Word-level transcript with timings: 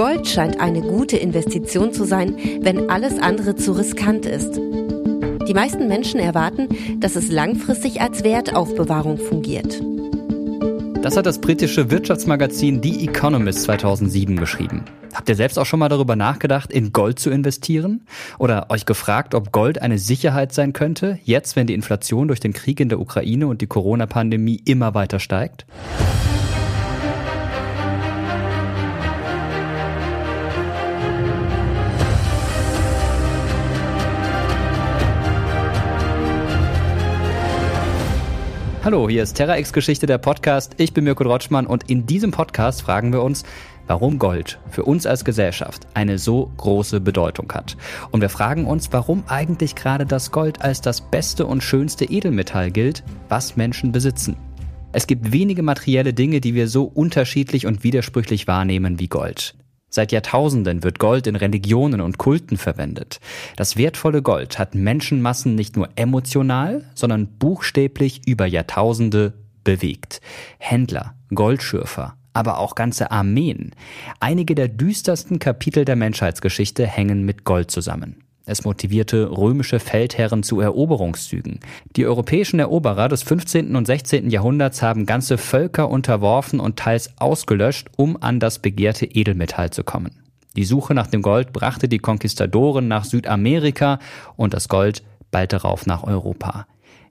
Gold 0.00 0.26
scheint 0.26 0.58
eine 0.60 0.80
gute 0.80 1.18
Investition 1.18 1.92
zu 1.92 2.06
sein, 2.06 2.34
wenn 2.62 2.88
alles 2.88 3.18
andere 3.18 3.54
zu 3.54 3.72
riskant 3.72 4.24
ist. 4.24 4.56
Die 4.56 5.52
meisten 5.52 5.88
Menschen 5.88 6.18
erwarten, 6.18 6.68
dass 7.00 7.16
es 7.16 7.30
langfristig 7.30 8.00
als 8.00 8.24
Wertaufbewahrung 8.24 9.18
fungiert. 9.18 9.82
Das 11.02 11.18
hat 11.18 11.26
das 11.26 11.38
britische 11.38 11.90
Wirtschaftsmagazin 11.90 12.82
The 12.82 13.04
Economist 13.04 13.64
2007 13.64 14.38
geschrieben. 14.38 14.86
Habt 15.12 15.28
ihr 15.28 15.36
selbst 15.36 15.58
auch 15.58 15.66
schon 15.66 15.80
mal 15.80 15.90
darüber 15.90 16.16
nachgedacht, 16.16 16.72
in 16.72 16.94
Gold 16.94 17.18
zu 17.18 17.28
investieren? 17.28 18.06
Oder 18.38 18.70
euch 18.70 18.86
gefragt, 18.86 19.34
ob 19.34 19.52
Gold 19.52 19.82
eine 19.82 19.98
Sicherheit 19.98 20.54
sein 20.54 20.72
könnte, 20.72 21.18
jetzt 21.24 21.56
wenn 21.56 21.66
die 21.66 21.74
Inflation 21.74 22.26
durch 22.26 22.40
den 22.40 22.54
Krieg 22.54 22.80
in 22.80 22.88
der 22.88 23.00
Ukraine 23.00 23.48
und 23.48 23.60
die 23.60 23.66
Corona-Pandemie 23.66 24.62
immer 24.64 24.94
weiter 24.94 25.18
steigt? 25.18 25.66
Hallo, 38.82 39.10
hier 39.10 39.22
ist 39.22 39.34
TerraX 39.34 39.74
Geschichte 39.74 40.06
der 40.06 40.16
Podcast. 40.16 40.72
Ich 40.78 40.94
bin 40.94 41.04
Mirko 41.04 41.24
Rotschmann 41.24 41.66
und 41.66 41.90
in 41.90 42.06
diesem 42.06 42.30
Podcast 42.30 42.80
fragen 42.80 43.12
wir 43.12 43.20
uns, 43.20 43.44
warum 43.86 44.18
Gold 44.18 44.58
für 44.70 44.84
uns 44.84 45.04
als 45.04 45.22
Gesellschaft 45.22 45.86
eine 45.92 46.16
so 46.16 46.50
große 46.56 47.02
Bedeutung 47.02 47.52
hat. 47.52 47.76
Und 48.10 48.22
wir 48.22 48.30
fragen 48.30 48.64
uns, 48.64 48.90
warum 48.90 49.22
eigentlich 49.26 49.74
gerade 49.74 50.06
das 50.06 50.30
Gold 50.30 50.62
als 50.62 50.80
das 50.80 51.02
beste 51.02 51.44
und 51.44 51.62
schönste 51.62 52.06
Edelmetall 52.06 52.70
gilt, 52.70 53.04
was 53.28 53.54
Menschen 53.54 53.92
besitzen. 53.92 54.36
Es 54.92 55.06
gibt 55.06 55.30
wenige 55.30 55.62
materielle 55.62 56.14
Dinge, 56.14 56.40
die 56.40 56.54
wir 56.54 56.66
so 56.66 56.84
unterschiedlich 56.84 57.66
und 57.66 57.84
widersprüchlich 57.84 58.46
wahrnehmen 58.46 58.98
wie 58.98 59.08
Gold. 59.08 59.56
Seit 59.90 60.12
Jahrtausenden 60.12 60.84
wird 60.84 61.00
Gold 61.00 61.26
in 61.26 61.34
Religionen 61.34 62.00
und 62.00 62.16
Kulten 62.16 62.56
verwendet. 62.56 63.20
Das 63.56 63.76
wertvolle 63.76 64.22
Gold 64.22 64.58
hat 64.58 64.76
Menschenmassen 64.76 65.56
nicht 65.56 65.76
nur 65.76 65.88
emotional, 65.96 66.84
sondern 66.94 67.26
buchstäblich 67.26 68.22
über 68.26 68.46
Jahrtausende 68.46 69.34
bewegt. 69.64 70.20
Händler, 70.58 71.14
Goldschürfer, 71.34 72.14
aber 72.32 72.58
auch 72.58 72.76
ganze 72.76 73.10
Armeen. 73.10 73.72
Einige 74.20 74.54
der 74.54 74.68
düstersten 74.68 75.40
Kapitel 75.40 75.84
der 75.84 75.96
Menschheitsgeschichte 75.96 76.86
hängen 76.86 77.24
mit 77.24 77.44
Gold 77.44 77.72
zusammen. 77.72 78.22
Es 78.46 78.64
motivierte 78.64 79.30
römische 79.30 79.78
Feldherren 79.78 80.42
zu 80.42 80.60
Eroberungszügen. 80.60 81.60
Die 81.96 82.06
europäischen 82.06 82.58
Eroberer 82.58 83.08
des 83.08 83.22
15. 83.22 83.76
und 83.76 83.86
16. 83.86 84.30
Jahrhunderts 84.30 84.82
haben 84.82 85.06
ganze 85.06 85.38
Völker 85.38 85.88
unterworfen 85.88 86.58
und 86.58 86.76
teils 86.76 87.10
ausgelöscht, 87.18 87.88
um 87.96 88.20
an 88.20 88.40
das 88.40 88.58
begehrte 88.58 89.06
Edelmetall 89.06 89.70
zu 89.70 89.84
kommen. 89.84 90.10
Die 90.56 90.64
Suche 90.64 90.94
nach 90.94 91.06
dem 91.06 91.22
Gold 91.22 91.52
brachte 91.52 91.88
die 91.88 91.98
Konquistadoren 91.98 92.88
nach 92.88 93.04
Südamerika 93.04 93.98
und 94.36 94.52
das 94.54 94.68
Gold 94.68 95.02
bald 95.30 95.52
darauf 95.52 95.86
nach 95.86 96.02
Europa. 96.02 96.66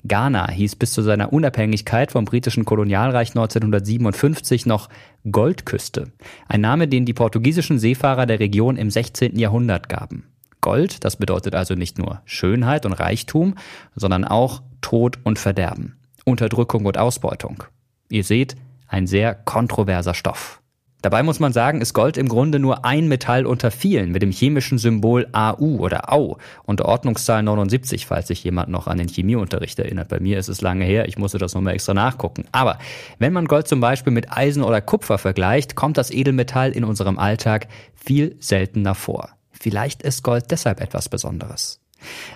Ghana 0.05 0.49
hieß 0.49 0.75
bis 0.75 0.93
zu 0.93 1.01
seiner 1.01 1.33
Unabhängigkeit 1.33 2.11
vom 2.11 2.25
britischen 2.25 2.65
Kolonialreich 2.65 3.29
1957 3.29 4.65
noch 4.65 4.89
Goldküste, 5.29 6.11
ein 6.47 6.61
Name, 6.61 6.87
den 6.87 7.05
die 7.05 7.13
portugiesischen 7.13 7.79
Seefahrer 7.79 8.25
der 8.25 8.39
Region 8.39 8.77
im 8.77 8.89
16. 8.89 9.37
Jahrhundert 9.37 9.89
gaben. 9.89 10.23
Gold, 10.61 11.03
das 11.05 11.15
bedeutet 11.15 11.55
also 11.55 11.75
nicht 11.75 11.97
nur 11.97 12.21
Schönheit 12.25 12.85
und 12.85 12.93
Reichtum, 12.93 13.55
sondern 13.95 14.25
auch 14.25 14.61
Tod 14.81 15.19
und 15.23 15.39
Verderben, 15.39 15.97
Unterdrückung 16.25 16.85
und 16.85 16.97
Ausbeutung. 16.97 17.63
Ihr 18.09 18.23
seht, 18.23 18.55
ein 18.87 19.07
sehr 19.07 19.35
kontroverser 19.35 20.13
Stoff. 20.13 20.59
Dabei 21.01 21.23
muss 21.23 21.39
man 21.39 21.53
sagen, 21.53 21.79
ist 21.79 21.93
Gold 21.93 22.17
im 22.17 22.27
Grunde 22.27 22.59
nur 22.59 22.83
ein 22.83 23.07
Metall 23.07 23.45
unter 23.45 23.71
vielen 23.71 24.11
mit 24.11 24.21
dem 24.21 24.31
chemischen 24.31 24.77
Symbol 24.77 25.27
AU 25.31 25.77
oder 25.77 26.11
AU 26.11 26.35
und 26.63 26.81
Ordnungszahl 26.81 27.41
79, 27.41 28.05
falls 28.05 28.27
sich 28.27 28.43
jemand 28.43 28.67
noch 28.67 28.87
an 28.87 28.97
den 28.97 29.07
Chemieunterricht 29.07 29.79
erinnert. 29.79 30.09
Bei 30.09 30.19
mir 30.19 30.37
ist 30.37 30.49
es 30.49 30.59
lange 30.59 30.83
her, 30.83 31.07
ich 31.07 31.17
musste 31.17 31.37
das 31.37 31.53
nochmal 31.53 31.75
extra 31.75 31.93
nachgucken. 31.93 32.43
Aber 32.51 32.79
wenn 33.17 33.31
man 33.31 33.45
Gold 33.45 33.69
zum 33.69 33.79
Beispiel 33.79 34.11
mit 34.11 34.35
Eisen 34.35 34.61
oder 34.61 34.81
Kupfer 34.81 35.17
vergleicht, 35.17 35.75
kommt 35.75 35.97
das 35.97 36.11
Edelmetall 36.11 36.71
in 36.71 36.83
unserem 36.83 37.17
Alltag 37.17 37.69
viel 37.95 38.35
seltener 38.39 38.93
vor. 38.93 39.29
Vielleicht 39.59 40.03
ist 40.03 40.23
Gold 40.23 40.51
deshalb 40.51 40.79
etwas 40.81 41.09
Besonderes. 41.09 41.79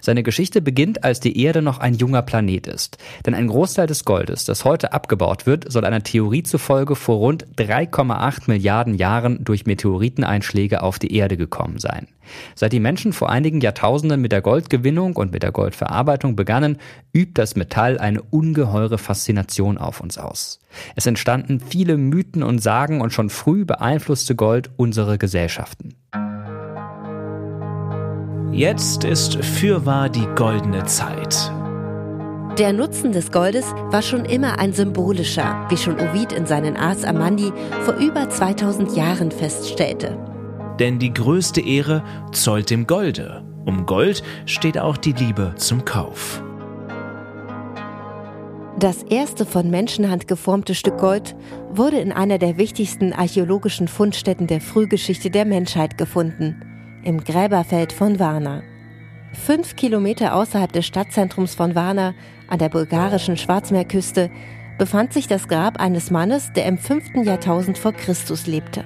Seine 0.02 0.24
Geschichte 0.24 0.62
beginnt, 0.62 1.04
als 1.04 1.20
die 1.20 1.42
Erde 1.42 1.62
noch 1.62 1.80
ein 1.80 1.94
junger 1.94 2.22
Planet 2.22 2.68
ist. 2.68 2.98
Denn 3.26 3.34
ein 3.34 3.48
Großteil 3.48 3.88
des 3.88 4.06
Goldes, 4.06 4.46
das 4.46 4.66
heute 4.66 4.94
abgebaut 4.94 5.46
wird, 5.46 5.72
soll 5.72 5.86
einer 5.86 6.04
Theorie 6.04 6.44
zufolge 6.44 6.96
vor 6.96 7.18
rund 7.18 7.46
3,8 7.58 8.44
Milliarden 8.48 8.96
Jahren 8.96 9.44
durch 9.44 9.66
Meteoriteneinschläge 9.66 10.84
auf 10.84 11.00
die 11.00 11.16
Erde 11.16 11.38
gekommen 11.38 11.80
sein. 11.80 12.08
Seit 12.56 12.74
die 12.74 12.80
Menschen 12.80 13.14
vor 13.14 13.30
einigen 13.30 13.62
Jahrtausenden 13.62 14.22
mit 14.22 14.32
der 14.32 14.42
Goldgewinnung 14.42 15.16
und 15.16 15.32
mit 15.32 15.44
der 15.44 15.52
Goldverarbeitung 15.52 16.36
begannen, 16.36 16.78
übt 17.14 17.34
das 17.36 17.56
Metall 17.56 17.98
eine 17.98 18.22
ungeheure 18.22 18.98
Faszination 18.98 19.78
auf 19.78 20.00
uns 20.00 20.18
aus. 20.18 20.60
Es 20.96 21.06
entstanden 21.06 21.60
viele 21.60 21.98
Mythen 21.98 22.44
und 22.44 22.60
Sagen 22.60 23.02
und 23.02 23.14
schon 23.14 23.30
früh 23.30 23.66
beeinflusste 23.66 24.36
Gold 24.36 24.72
unsere 24.78 25.18
Gesellschaften. 25.18 25.96
Jetzt 28.54 29.04
ist 29.04 29.44
fürwahr 29.44 30.10
die 30.10 30.28
goldene 30.36 30.84
Zeit. 30.84 31.52
Der 32.60 32.72
Nutzen 32.72 33.12
des 33.12 33.32
Goldes 33.32 33.66
war 33.90 34.04
schon 34.04 34.26
immer 34.26 34.60
ein 34.60 34.74
symbolischer, 34.74 35.66
wie 35.70 35.78
schon 35.78 35.96
Ovid 35.96 36.34
in 36.34 36.46
seinen 36.46 36.78
Ars 36.78 37.04
Amandi 37.04 37.52
vor 37.82 37.96
über 37.96 38.30
2000 38.30 38.96
Jahren 38.96 39.32
feststellte. 39.32 40.20
Denn 40.80 41.00
die 41.00 41.12
größte 41.12 41.62
Ehre 41.62 42.04
zollt 42.32 42.70
dem 42.70 42.86
Golde. 42.86 43.44
Um 43.66 43.88
Gold 43.88 44.22
steht 44.46 44.78
auch 44.78 44.98
die 44.98 45.14
Liebe 45.14 45.56
zum 45.56 45.84
Kauf. 45.84 46.44
Das 48.78 49.02
erste 49.02 49.48
von 49.48 49.72
Menschenhand 49.72 50.28
geformte 50.28 50.76
Stück 50.76 51.00
Gold 51.00 51.36
wurde 51.72 51.98
in 51.98 52.12
einer 52.12 52.38
der 52.38 52.60
wichtigsten 52.60 53.14
archäologischen 53.14 53.88
Fundstätten 53.88 54.46
der 54.46 54.62
Frühgeschichte 54.62 55.32
der 55.32 55.46
Menschheit 55.46 55.98
gefunden– 55.98 56.64
im 57.04 57.24
Gräberfeld 57.24 57.94
von 57.94 58.20
Varna. 58.20 58.64
Fünf 59.34 59.76
Kilometer 59.76 60.36
außerhalb 60.36 60.72
des 60.72 60.86
Stadtzentrums 60.86 61.56
von 61.56 61.76
Varna, 61.76 62.14
an 62.48 62.60
der 62.60 62.70
bulgarischen 62.70 63.38
Schwarzmeerküste, 63.38 64.30
befand 64.78 65.14
sich 65.14 65.28
das 65.28 65.48
Grab 65.48 65.80
eines 65.80 66.12
Mannes, 66.12 66.52
der 66.54 66.66
im 66.66 66.78
fünften 66.78 67.24
Jahrtausend 67.24 67.78
vor 67.78 67.94
Christus 67.94 68.48
lebte. 68.48 68.84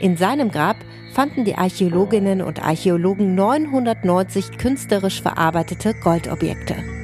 In 0.00 0.16
seinem 0.16 0.50
Grab 0.50 0.76
fanden 1.12 1.44
die 1.44 1.56
Archäologinnen 1.56 2.42
und 2.42 2.62
Archäologen 2.62 3.34
990 3.34 4.58
künstlerisch 4.58 5.22
verarbeitete 5.22 5.94
Goldobjekte. 5.94 6.95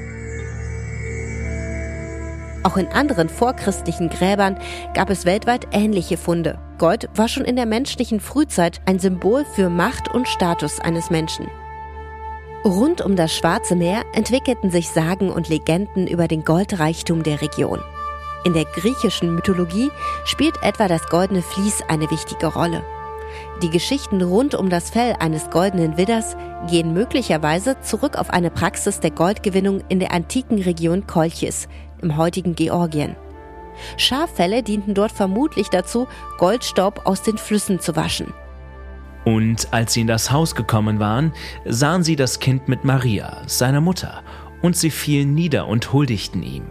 Auch 2.65 2.77
in 2.77 2.89
anderen 2.89 3.29
vorchristlichen 3.29 4.09
Gräbern 4.09 4.59
gab 4.95 5.11
es 5.11 5.25
weltweit 5.25 5.67
ähnliche 5.73 6.17
Funde. 6.17 6.59
Gold 6.79 7.09
war 7.15 7.29
schon 7.29 7.45
in 7.45 7.57
der 7.57 7.67
menschlichen 7.67 8.21
Frühzeit 8.21 8.81
ein 8.87 8.99
Symbol 8.99 9.45
für 9.45 9.69
Macht 9.69 10.09
und 10.09 10.29
Status 10.29 10.79
eines 10.81 11.11
Menschen. 11.11 11.49
Rund 12.65 13.01
um 13.01 13.17
das 13.17 13.35
Schwarze 13.35 13.75
Meer 13.75 14.05
entwickelten 14.15 14.71
sich 14.71 14.89
Sagen 14.89 15.31
und 15.31 15.49
Legenden 15.49 16.07
über 16.07 16.29
den 16.29 16.45
Goldreichtum 16.45 17.25
der 17.25 17.43
Region. 17.43 17.81
In 18.45 18.53
der 18.53 18.65
griechischen 18.65 19.35
Mythologie 19.35 19.91
spielt 20.25 20.55
etwa 20.63 20.87
das 20.87 21.07
goldene 21.09 21.43
Vlies 21.43 21.83
eine 21.89 22.11
wichtige 22.11 22.47
Rolle. 22.47 22.85
Die 23.63 23.71
Geschichten 23.71 24.21
rund 24.23 24.55
um 24.55 24.69
das 24.69 24.91
Fell 24.91 25.17
eines 25.19 25.51
goldenen 25.51 25.97
Widders 25.97 26.37
gehen 26.69 26.93
möglicherweise 26.93 27.81
zurück 27.81 28.17
auf 28.17 28.31
eine 28.31 28.51
Praxis 28.51 29.01
der 29.01 29.11
Goldgewinnung 29.11 29.83
in 29.89 30.01
der 30.01 30.13
antiken 30.13 30.61
Region 30.61 31.07
Kolchis, 31.07 31.69
im 32.03 32.17
heutigen 32.17 32.55
Georgien. 32.55 33.17
Schaffelle 33.97 34.63
dienten 34.63 34.95
dort 34.95 35.13
vermutlich 35.13 35.69
dazu, 35.69 36.07
Goldstaub 36.39 37.07
aus 37.07 37.23
den 37.23 37.39
Flüssen 37.39 37.81
zu 37.81 37.97
waschen. 37.97 38.33
Und 39.25 39.73
als 39.73 39.95
sie 39.95 40.01
in 40.03 40.09
das 40.09 40.31
Haus 40.31 40.55
gekommen 40.55 40.99
waren, 40.99 41.33
sahen 41.65 42.03
sie 42.03 42.17
das 42.17 42.41
Kind 42.41 42.69
mit 42.69 42.85
Maria, 42.85 43.43
seiner 43.47 43.81
Mutter, 43.81 44.23
und 44.63 44.77
sie 44.77 44.91
fielen 44.91 45.35
nieder 45.35 45.67
und 45.69 45.93
huldigten 45.93 46.43
ihm. 46.43 46.65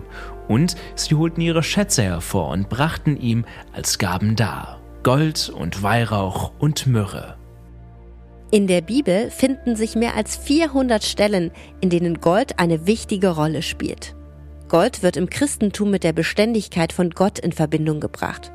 Und 0.48 0.76
sie 0.96 1.16
holten 1.16 1.42
ihre 1.42 1.64
Schätze 1.64 2.04
hervor 2.04 2.50
und 2.50 2.70
brachten 2.70 3.18
ihm 3.18 3.46
als 3.74 3.98
Gaben 3.98 4.36
dar 4.36 4.82
Gold 5.04 5.50
und 5.50 5.82
Weihrauch 5.82 6.52
und 6.60 6.86
Myrrhe. 6.86 7.36
In 8.52 8.68
der 8.68 8.82
Bibel 8.82 9.32
finden 9.32 9.76
sich 9.76 9.96
mehr 9.96 10.16
als 10.16 10.38
400 10.38 11.04
Stellen, 11.04 11.52
in 11.80 11.90
denen 11.90 12.22
Gold 12.22 12.60
eine 12.60 12.86
wichtige 12.86 13.30
Rolle 13.30 13.62
spielt. 13.62 14.14
Gold 14.72 15.04
wird 15.04 15.18
im 15.18 15.30
Christentum 15.30 15.92
mit 15.92 16.06
der 16.06 16.14
Beständigkeit 16.14 16.94
von 16.94 17.10
Gott 17.10 17.40
in 17.40 17.52
Verbindung 17.52 18.00
gebracht. 18.00 18.54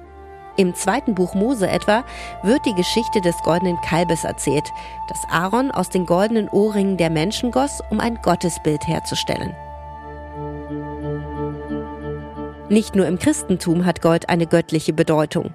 Im 0.56 0.74
zweiten 0.74 1.14
Buch 1.14 1.34
Mose 1.34 1.68
etwa 1.68 2.06
wird 2.42 2.64
die 2.64 2.74
Geschichte 2.74 3.20
des 3.20 3.36
goldenen 3.42 3.78
Kalbes 3.82 4.24
erzählt, 4.24 4.64
das 5.08 5.18
Aaron 5.30 5.70
aus 5.70 5.90
den 5.90 6.06
goldenen 6.06 6.48
Ohrringen 6.48 6.96
der 6.96 7.10
Menschen 7.10 7.50
goss, 7.50 7.82
um 7.90 8.00
ein 8.00 8.18
Gottesbild 8.22 8.88
herzustellen. 8.88 9.54
Nicht 12.70 12.96
nur 12.96 13.06
im 13.06 13.18
Christentum 13.18 13.84
hat 13.84 14.00
Gold 14.00 14.30
eine 14.30 14.46
göttliche 14.46 14.94
Bedeutung. 14.94 15.52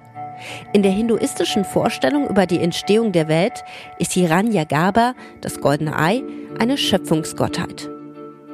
In 0.72 0.84
der 0.84 0.92
hinduistischen 0.92 1.64
Vorstellung 1.64 2.28
über 2.28 2.46
die 2.46 2.60
Entstehung 2.60 3.10
der 3.10 3.26
Welt 3.26 3.64
ist 3.98 4.12
Hiranyagarbha, 4.12 5.14
das 5.40 5.60
goldene 5.60 5.98
Ei, 5.98 6.22
eine 6.60 6.78
Schöpfungsgottheit. 6.78 7.91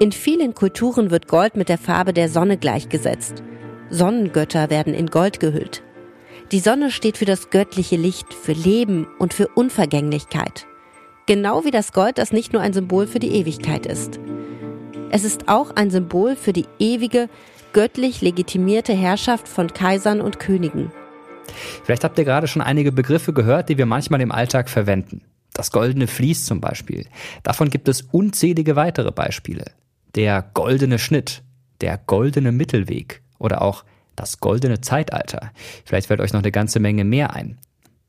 In 0.01 0.13
vielen 0.13 0.55
Kulturen 0.55 1.11
wird 1.11 1.27
Gold 1.27 1.57
mit 1.57 1.69
der 1.69 1.77
Farbe 1.77 2.13
der 2.13 2.29
Sonne 2.29 2.57
gleichgesetzt. 2.57 3.43
Sonnengötter 3.91 4.71
werden 4.71 4.95
in 4.95 5.09
Gold 5.09 5.41
gehüllt. 5.41 5.83
Die 6.53 6.61
Sonne 6.61 6.93
steht 6.93 7.17
für 7.17 7.25
das 7.25 7.51
göttliche 7.51 7.97
Licht, 7.97 8.33
für 8.33 8.53
Leben 8.53 9.09
und 9.19 9.35
für 9.35 9.49
Unvergänglichkeit. 9.49 10.69
Genau 11.27 11.65
wie 11.65 11.73
das 11.73 11.93
Gold, 11.93 12.19
das 12.19 12.33
nicht 12.33 12.53
nur 12.53 12.63
ein 12.63 12.73
Symbol 12.73 13.09
für 13.09 13.19
die 13.19 13.35
Ewigkeit 13.35 13.87
ist. 13.87 14.21
Es 15.11 15.25
ist 15.25 15.49
auch 15.49 15.75
ein 15.75 15.91
Symbol 15.91 16.37
für 16.37 16.53
die 16.53 16.67
ewige, 16.79 17.29
göttlich 17.73 18.21
legitimierte 18.21 18.93
Herrschaft 18.93 19.49
von 19.49 19.73
Kaisern 19.73 20.21
und 20.21 20.39
Königen. 20.39 20.93
Vielleicht 21.83 22.05
habt 22.05 22.19
ihr 22.19 22.25
gerade 22.25 22.47
schon 22.47 22.63
einige 22.63 22.93
Begriffe 22.93 23.33
gehört, 23.33 23.69
die 23.69 23.79
wir 23.79 23.87
manchmal 23.87 24.21
im 24.21 24.31
Alltag 24.31 24.71
verwenden. 24.71 25.23
Das 25.55 25.73
goldene 25.73 26.07
Vlies 26.07 26.45
zum 26.45 26.61
Beispiel. 26.61 27.07
Davon 27.43 27.69
gibt 27.69 27.89
es 27.89 28.03
unzählige 28.03 28.77
weitere 28.77 29.11
Beispiele. 29.11 29.65
Der 30.15 30.43
goldene 30.55 30.99
Schnitt, 30.99 31.43
der 31.81 31.99
goldene 31.99 32.53
Mittelweg 32.53 33.23
oder 33.39 33.63
auch 33.63 33.85
das 34.17 34.41
goldene 34.41 34.81
Zeitalter. 34.81 35.53
Vielleicht 35.85 36.09
fällt 36.09 36.21
euch 36.21 36.33
noch 36.33 36.43
eine 36.43 36.53
ganze 36.53 36.81
Menge 36.81 37.05
mehr 37.05 37.35
ein. 37.35 37.59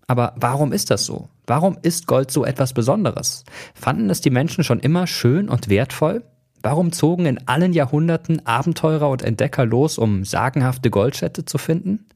Aber 0.08 0.34
warum 0.38 0.74
ist 0.74 0.90
das 0.90 1.06
so? 1.06 1.30
Warum 1.46 1.78
ist 1.84 2.08
Gold 2.08 2.32
so 2.32 2.44
etwas 2.44 2.74
Besonderes? 2.74 3.44
Fanden 3.76 4.10
es 4.10 4.22
die 4.22 4.32
Menschen 4.32 4.64
schon 4.64 4.80
immer 4.80 5.06
schön 5.06 5.50
und 5.50 5.70
wertvoll? 5.70 6.24
Warum 6.62 6.92
zogen 6.92 7.26
in 7.26 7.48
allen 7.48 7.74
Jahrhunderten 7.74 8.46
Abenteurer 8.46 9.10
und 9.10 9.22
Entdecker 9.22 9.66
los, 9.66 9.98
um 9.98 10.26
sagenhafte 10.26 10.90
Goldschätze 10.90 11.46
zu 11.46 11.58
finden? 11.58 12.08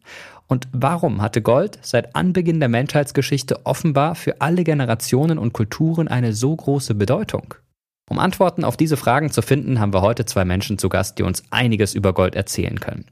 Und 0.47 0.67
warum 0.71 1.21
hatte 1.21 1.41
Gold 1.41 1.79
seit 1.81 2.15
Anbeginn 2.15 2.59
der 2.59 2.67
Menschheitsgeschichte 2.67 3.65
offenbar 3.65 4.15
für 4.15 4.41
alle 4.41 4.63
Generationen 4.63 5.37
und 5.37 5.53
Kulturen 5.53 6.07
eine 6.07 6.33
so 6.33 6.55
große 6.55 6.95
Bedeutung? 6.95 7.53
Um 8.13 8.19
Antworten 8.19 8.63
auf 8.63 8.77
diese 8.77 8.95
Fragen 8.95 9.31
zu 9.31 9.41
finden, 9.41 9.79
haben 9.79 9.91
wir 9.91 10.03
heute 10.03 10.25
zwei 10.25 10.45
Menschen 10.45 10.77
zu 10.77 10.87
Gast, 10.87 11.17
die 11.17 11.23
uns 11.23 11.41
einiges 11.49 11.95
über 11.95 12.13
Gold 12.13 12.35
erzählen 12.35 12.79
können. 12.79 13.05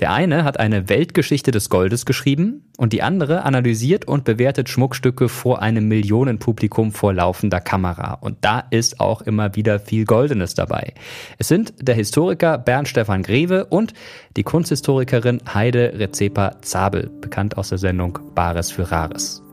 Der 0.00 0.14
eine 0.14 0.44
hat 0.44 0.58
eine 0.58 0.88
Weltgeschichte 0.88 1.50
des 1.50 1.68
Goldes 1.68 2.06
geschrieben 2.06 2.64
und 2.78 2.94
die 2.94 3.02
andere 3.02 3.42
analysiert 3.42 4.06
und 4.06 4.24
bewertet 4.24 4.70
Schmuckstücke 4.70 5.28
vor 5.28 5.60
einem 5.60 5.88
Millionenpublikum 5.88 6.92
vor 6.92 7.12
laufender 7.12 7.60
Kamera. 7.60 8.14
Und 8.14 8.38
da 8.40 8.60
ist 8.70 8.98
auch 8.98 9.20
immer 9.20 9.54
wieder 9.56 9.78
viel 9.78 10.06
Goldenes 10.06 10.54
dabei. 10.54 10.94
Es 11.36 11.48
sind 11.48 11.74
der 11.78 11.94
Historiker 11.94 12.56
Bernd 12.56 12.88
Stefan 12.88 13.24
Greve 13.24 13.66
und 13.66 13.92
die 14.38 14.42
Kunsthistorikerin 14.42 15.42
Heide 15.52 15.92
Rezepa 15.98 16.62
Zabel, 16.62 17.10
bekannt 17.20 17.58
aus 17.58 17.68
der 17.68 17.76
Sendung 17.76 18.18
Bares 18.34 18.70
für 18.70 18.90
Rares. 18.90 19.45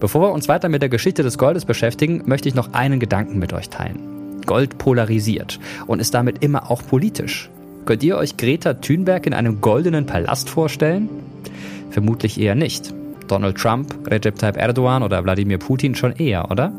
Bevor 0.00 0.22
wir 0.22 0.32
uns 0.32 0.48
weiter 0.48 0.68
mit 0.68 0.82
der 0.82 0.88
Geschichte 0.88 1.22
des 1.22 1.38
Goldes 1.38 1.64
beschäftigen, 1.64 2.22
möchte 2.26 2.48
ich 2.48 2.54
noch 2.54 2.72
einen 2.72 3.00
Gedanken 3.00 3.38
mit 3.38 3.52
euch 3.52 3.68
teilen. 3.68 4.40
Gold 4.46 4.78
polarisiert 4.78 5.58
und 5.86 6.00
ist 6.00 6.14
damit 6.14 6.42
immer 6.42 6.70
auch 6.70 6.82
politisch. 6.86 7.50
Könnt 7.84 8.02
ihr 8.02 8.16
euch 8.16 8.36
Greta 8.36 8.74
Thunberg 8.74 9.26
in 9.26 9.34
einem 9.34 9.60
goldenen 9.60 10.06
Palast 10.06 10.48
vorstellen? 10.48 11.08
Vermutlich 11.90 12.40
eher 12.40 12.54
nicht. 12.54 12.94
Donald 13.28 13.56
Trump, 13.56 13.94
Recep 14.08 14.38
Tayyip 14.38 14.56
Erdogan 14.56 15.02
oder 15.02 15.24
Wladimir 15.24 15.58
Putin 15.58 15.94
schon 15.94 16.12
eher, 16.12 16.50
oder? 16.50 16.72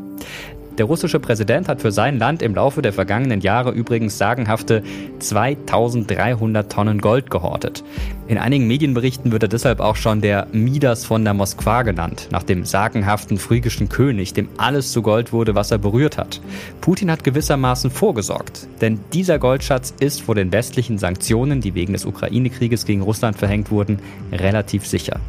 Der 0.78 0.86
russische 0.86 1.20
Präsident 1.20 1.68
hat 1.68 1.82
für 1.82 1.92
sein 1.92 2.18
Land 2.18 2.42
im 2.42 2.56
Laufe 2.56 2.82
der 2.82 2.92
vergangenen 2.92 3.40
Jahre 3.40 3.70
übrigens 3.70 4.18
sagenhafte 4.18 4.82
2300 5.20 6.70
Tonnen 6.70 7.00
Gold 7.00 7.30
gehortet. 7.30 7.84
In 8.26 8.38
einigen 8.38 8.66
Medienberichten 8.66 9.30
wird 9.30 9.44
er 9.44 9.48
deshalb 9.48 9.78
auch 9.78 9.94
schon 9.94 10.20
der 10.20 10.48
Midas 10.50 11.04
von 11.04 11.22
der 11.22 11.34
Moskwa 11.34 11.82
genannt, 11.82 12.28
nach 12.32 12.42
dem 12.42 12.64
sagenhaften 12.64 13.38
phrygischen 13.38 13.88
König, 13.88 14.32
dem 14.32 14.48
alles 14.56 14.90
zu 14.90 15.02
Gold 15.02 15.32
wurde, 15.32 15.54
was 15.54 15.70
er 15.70 15.78
berührt 15.78 16.18
hat. 16.18 16.40
Putin 16.80 17.10
hat 17.10 17.22
gewissermaßen 17.22 17.90
vorgesorgt, 17.92 18.66
denn 18.80 18.98
dieser 19.12 19.38
Goldschatz 19.38 19.94
ist 20.00 20.22
vor 20.22 20.34
den 20.34 20.50
westlichen 20.50 20.98
Sanktionen, 20.98 21.60
die 21.60 21.74
wegen 21.74 21.92
des 21.92 22.04
Ukraine-Krieges 22.04 22.84
gegen 22.84 23.02
Russland 23.02 23.38
verhängt 23.38 23.70
wurden, 23.70 24.00
relativ 24.32 24.86
sicher. 24.86 25.20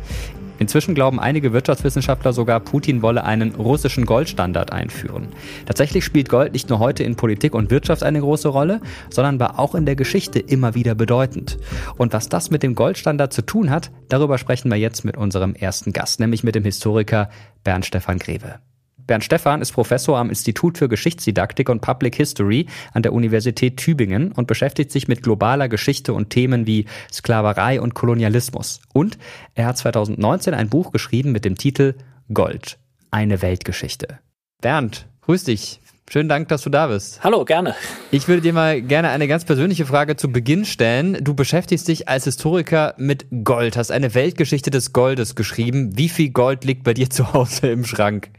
Inzwischen 0.60 0.96
glauben 0.96 1.19
einige 1.19 1.54
Wirtschaftswissenschaftler 1.54 2.34
sogar, 2.34 2.60
Putin 2.60 3.02
wolle 3.02 3.24
einen 3.24 3.56
russischen 3.56 4.06
Goldstandard 4.06 4.72
einführen. 4.72 5.28
Tatsächlich 5.66 6.06
spielt 6.06 6.30
Gold 6.30 6.54
nicht 6.54 6.69
nur 6.69 6.80
heute 6.80 7.04
in 7.04 7.16
Politik 7.16 7.54
und 7.54 7.72
Wirtschaft 7.72 8.04
eine 8.04 8.22
große 8.22 8.48
Rolle, 8.48 8.81
sondern 9.10 9.40
war 9.40 9.60
auch 9.60 9.75
in 9.75 9.86
der 9.86 9.96
Geschichte 9.96 10.40
immer 10.40 10.75
wieder 10.75 10.96
bedeutend. 10.96 11.57
Und 11.98 12.13
was 12.13 12.30
das 12.30 12.52
mit 12.52 12.63
dem 12.63 12.75
Goldstandard 12.75 13.34
zu 13.34 13.42
tun 13.42 13.69
hat, 13.69 13.92
darüber 14.10 14.38
sprechen 14.38 14.69
wir 14.69 14.78
jetzt 14.78 15.06
mit 15.06 15.18
unserem 15.18 15.56
ersten 15.56 15.94
Gast, 15.94 16.19
nämlich 16.19 16.44
mit 16.44 16.56
dem 16.56 16.63
Historiker 16.63 17.30
Bernd 17.63 17.86
Stefan 17.86 18.19
Greve. 18.19 18.60
Bernd 19.07 19.24
Stephan 19.24 19.62
ist 19.62 19.72
Professor 19.72 20.18
am 20.18 20.30
Institut 20.30 20.78
für 20.78 20.90
Geschichtsdidaktik 20.90 21.69
und 21.69 21.81
Public 21.81 22.16
History 22.16 22.66
an 22.92 23.04
der 23.04 23.13
Universität 23.13 23.78
Tübingen 23.78 24.31
und 24.31 24.48
beschäftigt 24.48 24.92
sich 24.92 25.07
mit 25.07 25.22
globaler 25.22 25.69
Geschichte 25.69 26.13
und 26.13 26.31
Themen 26.31 26.66
wie 26.66 26.86
Sklaverei 27.12 27.80
und 27.80 27.94
Kolonialismus. 27.94 28.81
Und 28.94 29.18
er 29.54 29.68
hat 29.68 29.78
2019 29.78 30.54
ein 30.54 30.69
Buch 30.69 30.92
geschrieben 30.92 31.31
mit 31.31 31.46
dem 31.46 31.56
Titel 31.56 31.94
Gold, 32.34 32.80
eine 33.12 33.44
Weltgeschichte. 33.44 34.19
Bernd, 34.62 35.07
grüß 35.22 35.44
dich. 35.44 35.81
Schönen 36.07 36.30
Dank, 36.30 36.50
dass 36.50 36.62
du 36.62 36.69
da 36.69 36.88
bist. 36.88 37.24
Hallo, 37.24 37.46
gerne. 37.46 37.75
Ich 38.12 38.28
würde 38.28 38.42
dir 38.42 38.54
mal 38.54 38.80
gerne 38.81 39.10
eine 39.10 39.28
ganz 39.28 39.44
persönliche 39.44 39.88
Frage 39.88 40.16
zu 40.16 40.31
Beginn 40.31 40.63
stellen. 40.63 41.18
Du 41.24 41.34
beschäftigst 41.34 41.88
dich 41.88 42.07
als 42.07 42.25
Historiker 42.25 42.94
mit 42.98 43.25
Gold, 43.44 43.75
hast 43.75 43.92
eine 43.92 44.13
Weltgeschichte 44.13 44.69
des 44.69 44.94
Goldes 44.94 45.36
geschrieben. 45.36 45.98
Wie 45.98 46.10
viel 46.10 46.30
Gold 46.30 46.63
liegt 46.63 46.84
bei 46.84 46.94
dir 46.94 47.10
zu 47.10 47.34
Hause 47.34 47.68
im 47.68 47.86
Schrank? 47.86 48.30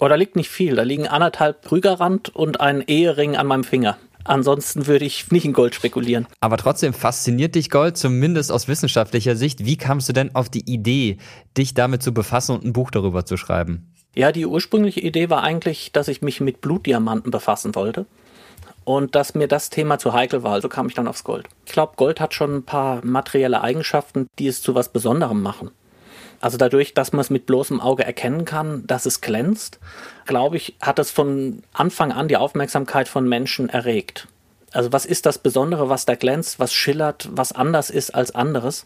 Oh, 0.00 0.08
da 0.08 0.16
liegt 0.16 0.36
nicht 0.36 0.50
viel. 0.50 0.76
Da 0.76 0.82
liegen 0.82 1.06
anderthalb 1.06 1.62
Prügerrand 1.62 2.34
und 2.34 2.60
ein 2.60 2.82
Ehering 2.82 3.36
an 3.36 3.46
meinem 3.46 3.64
Finger. 3.64 3.96
Ansonsten 4.24 4.86
würde 4.86 5.04
ich 5.04 5.30
nicht 5.30 5.44
in 5.44 5.52
Gold 5.52 5.74
spekulieren. 5.74 6.26
Aber 6.40 6.56
trotzdem 6.56 6.94
fasziniert 6.94 7.54
dich 7.54 7.68
Gold, 7.70 7.98
zumindest 7.98 8.50
aus 8.50 8.68
wissenschaftlicher 8.68 9.36
Sicht. 9.36 9.66
Wie 9.66 9.76
kamst 9.76 10.08
du 10.08 10.14
denn 10.14 10.34
auf 10.34 10.48
die 10.48 10.68
Idee, 10.70 11.18
dich 11.56 11.74
damit 11.74 12.02
zu 12.02 12.14
befassen 12.14 12.52
und 12.52 12.64
ein 12.64 12.72
Buch 12.72 12.90
darüber 12.90 13.26
zu 13.26 13.36
schreiben? 13.36 13.92
Ja, 14.14 14.32
die 14.32 14.46
ursprüngliche 14.46 15.00
Idee 15.00 15.28
war 15.28 15.42
eigentlich, 15.42 15.92
dass 15.92 16.08
ich 16.08 16.22
mich 16.22 16.40
mit 16.40 16.60
Blutdiamanten 16.60 17.30
befassen 17.30 17.74
wollte. 17.74 18.06
Und 18.84 19.14
dass 19.14 19.34
mir 19.34 19.48
das 19.48 19.70
Thema 19.70 19.98
zu 19.98 20.12
heikel 20.12 20.42
war, 20.42 20.52
also 20.52 20.68
kam 20.68 20.88
ich 20.88 20.94
dann 20.94 21.08
aufs 21.08 21.24
Gold. 21.24 21.46
Ich 21.66 21.72
glaube, 21.72 21.94
Gold 21.96 22.20
hat 22.20 22.34
schon 22.34 22.56
ein 22.56 22.62
paar 22.64 23.04
materielle 23.04 23.62
Eigenschaften, 23.62 24.28
die 24.38 24.46
es 24.46 24.62
zu 24.62 24.74
was 24.74 24.90
Besonderem 24.90 25.42
machen. 25.42 25.70
Also 26.44 26.58
dadurch, 26.58 26.92
dass 26.92 27.12
man 27.12 27.22
es 27.22 27.30
mit 27.30 27.46
bloßem 27.46 27.80
Auge 27.80 28.04
erkennen 28.04 28.44
kann, 28.44 28.86
dass 28.86 29.06
es 29.06 29.22
glänzt, 29.22 29.78
glaube 30.26 30.58
ich, 30.58 30.76
hat 30.82 30.98
es 30.98 31.10
von 31.10 31.62
Anfang 31.72 32.12
an 32.12 32.28
die 32.28 32.36
Aufmerksamkeit 32.36 33.08
von 33.08 33.26
Menschen 33.26 33.70
erregt. 33.70 34.28
Also 34.70 34.92
was 34.92 35.06
ist 35.06 35.24
das 35.24 35.38
Besondere, 35.38 35.88
was 35.88 36.04
da 36.04 36.16
glänzt, 36.16 36.58
was 36.58 36.74
schillert, 36.74 37.30
was 37.32 37.52
anders 37.52 37.88
ist 37.88 38.14
als 38.14 38.34
anderes? 38.34 38.84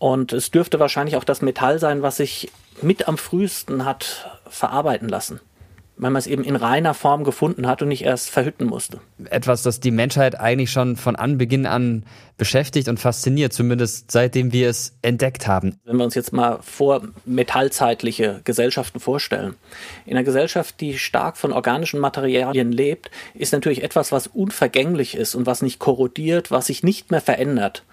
Und 0.00 0.32
es 0.32 0.50
dürfte 0.50 0.80
wahrscheinlich 0.80 1.14
auch 1.14 1.22
das 1.22 1.42
Metall 1.42 1.78
sein, 1.78 2.02
was 2.02 2.16
sich 2.16 2.50
mit 2.82 3.06
am 3.06 3.18
frühesten 3.18 3.84
hat 3.84 4.40
verarbeiten 4.48 5.08
lassen 5.08 5.38
weil 6.00 6.10
man 6.10 6.18
es 6.18 6.26
eben 6.26 6.44
in 6.44 6.56
reiner 6.56 6.94
Form 6.94 7.24
gefunden 7.24 7.66
hat 7.66 7.82
und 7.82 7.88
nicht 7.88 8.04
erst 8.04 8.30
verhütten 8.30 8.66
musste. 8.66 9.00
Etwas, 9.28 9.62
das 9.62 9.80
die 9.80 9.90
Menschheit 9.90 10.38
eigentlich 10.38 10.70
schon 10.70 10.96
von 10.96 11.14
Anbeginn 11.16 11.66
an 11.66 12.04
beschäftigt 12.38 12.88
und 12.88 12.98
fasziniert, 12.98 13.52
zumindest 13.52 14.10
seitdem 14.10 14.52
wir 14.52 14.70
es 14.70 14.96
entdeckt 15.02 15.46
haben. 15.46 15.78
Wenn 15.84 15.98
wir 15.98 16.04
uns 16.04 16.14
jetzt 16.14 16.32
mal 16.32 16.58
vor 16.62 17.02
metallzeitliche 17.26 18.40
Gesellschaften 18.44 18.98
vorstellen. 18.98 19.56
In 20.06 20.16
einer 20.16 20.24
Gesellschaft, 20.24 20.80
die 20.80 20.98
stark 20.98 21.36
von 21.36 21.52
organischen 21.52 22.00
Materialien 22.00 22.72
lebt, 22.72 23.10
ist 23.34 23.52
natürlich 23.52 23.82
etwas, 23.82 24.10
was 24.10 24.26
unvergänglich 24.26 25.14
ist 25.14 25.34
und 25.34 25.44
was 25.44 25.60
nicht 25.60 25.78
korrodiert, 25.78 26.50
was 26.50 26.66
sich 26.66 26.82
nicht 26.82 27.10
mehr 27.10 27.20
verändert, 27.20 27.84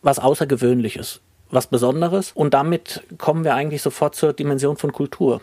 was 0.00 0.18
Außergewöhnliches 0.18 1.20
was 1.52 1.66
Besonderes 1.66 2.32
und 2.32 2.54
damit 2.54 3.02
kommen 3.18 3.44
wir 3.44 3.54
eigentlich 3.54 3.82
sofort 3.82 4.14
zur 4.14 4.32
Dimension 4.32 4.78
von 4.78 4.90
Kultur. 4.90 5.42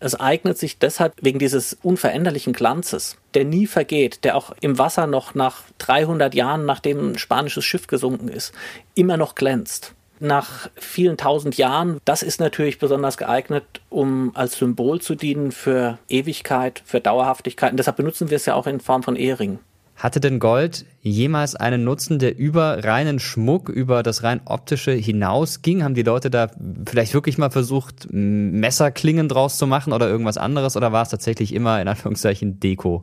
Es 0.00 0.18
eignet 0.18 0.58
sich 0.58 0.78
deshalb 0.78 1.14
wegen 1.20 1.38
dieses 1.38 1.76
unveränderlichen 1.82 2.52
Glanzes, 2.52 3.16
der 3.34 3.44
nie 3.44 3.66
vergeht, 3.66 4.24
der 4.24 4.36
auch 4.36 4.52
im 4.60 4.78
Wasser 4.78 5.06
noch 5.06 5.34
nach 5.34 5.62
300 5.78 6.34
Jahren, 6.34 6.66
nachdem 6.66 7.12
ein 7.12 7.18
spanisches 7.18 7.64
Schiff 7.64 7.86
gesunken 7.86 8.28
ist, 8.28 8.52
immer 8.94 9.16
noch 9.16 9.34
glänzt. 9.34 9.94
Nach 10.20 10.68
vielen 10.74 11.16
tausend 11.16 11.56
Jahren, 11.58 12.00
das 12.04 12.22
ist 12.22 12.40
natürlich 12.40 12.78
besonders 12.78 13.16
geeignet, 13.16 13.64
um 13.88 14.32
als 14.34 14.58
Symbol 14.58 15.00
zu 15.00 15.14
dienen 15.14 15.52
für 15.52 15.98
Ewigkeit, 16.08 16.82
für 16.84 17.00
Dauerhaftigkeit. 17.00 17.70
Und 17.70 17.76
deshalb 17.76 17.96
benutzen 17.96 18.30
wir 18.30 18.36
es 18.36 18.46
ja 18.46 18.54
auch 18.54 18.66
in 18.66 18.80
Form 18.80 19.02
von 19.02 19.16
Eheringen. 19.16 19.60
Hatte 19.98 20.20
denn 20.20 20.38
Gold 20.38 20.86
jemals 21.02 21.56
einen 21.56 21.82
Nutzen, 21.82 22.20
der 22.20 22.38
über 22.38 22.84
reinen 22.84 23.18
Schmuck, 23.18 23.68
über 23.68 24.04
das 24.04 24.22
rein 24.22 24.40
optische 24.44 24.92
hinausging? 24.92 25.82
Haben 25.82 25.94
die 25.94 26.04
Leute 26.04 26.30
da 26.30 26.52
vielleicht 26.86 27.14
wirklich 27.14 27.36
mal 27.36 27.50
versucht, 27.50 28.06
Messerklingen 28.12 29.28
draus 29.28 29.58
zu 29.58 29.66
machen 29.66 29.92
oder 29.92 30.08
irgendwas 30.08 30.38
anderes? 30.38 30.76
Oder 30.76 30.92
war 30.92 31.02
es 31.02 31.08
tatsächlich 31.08 31.52
immer 31.52 31.82
in 31.82 31.88
Anführungszeichen 31.88 32.60
Deko? 32.60 33.02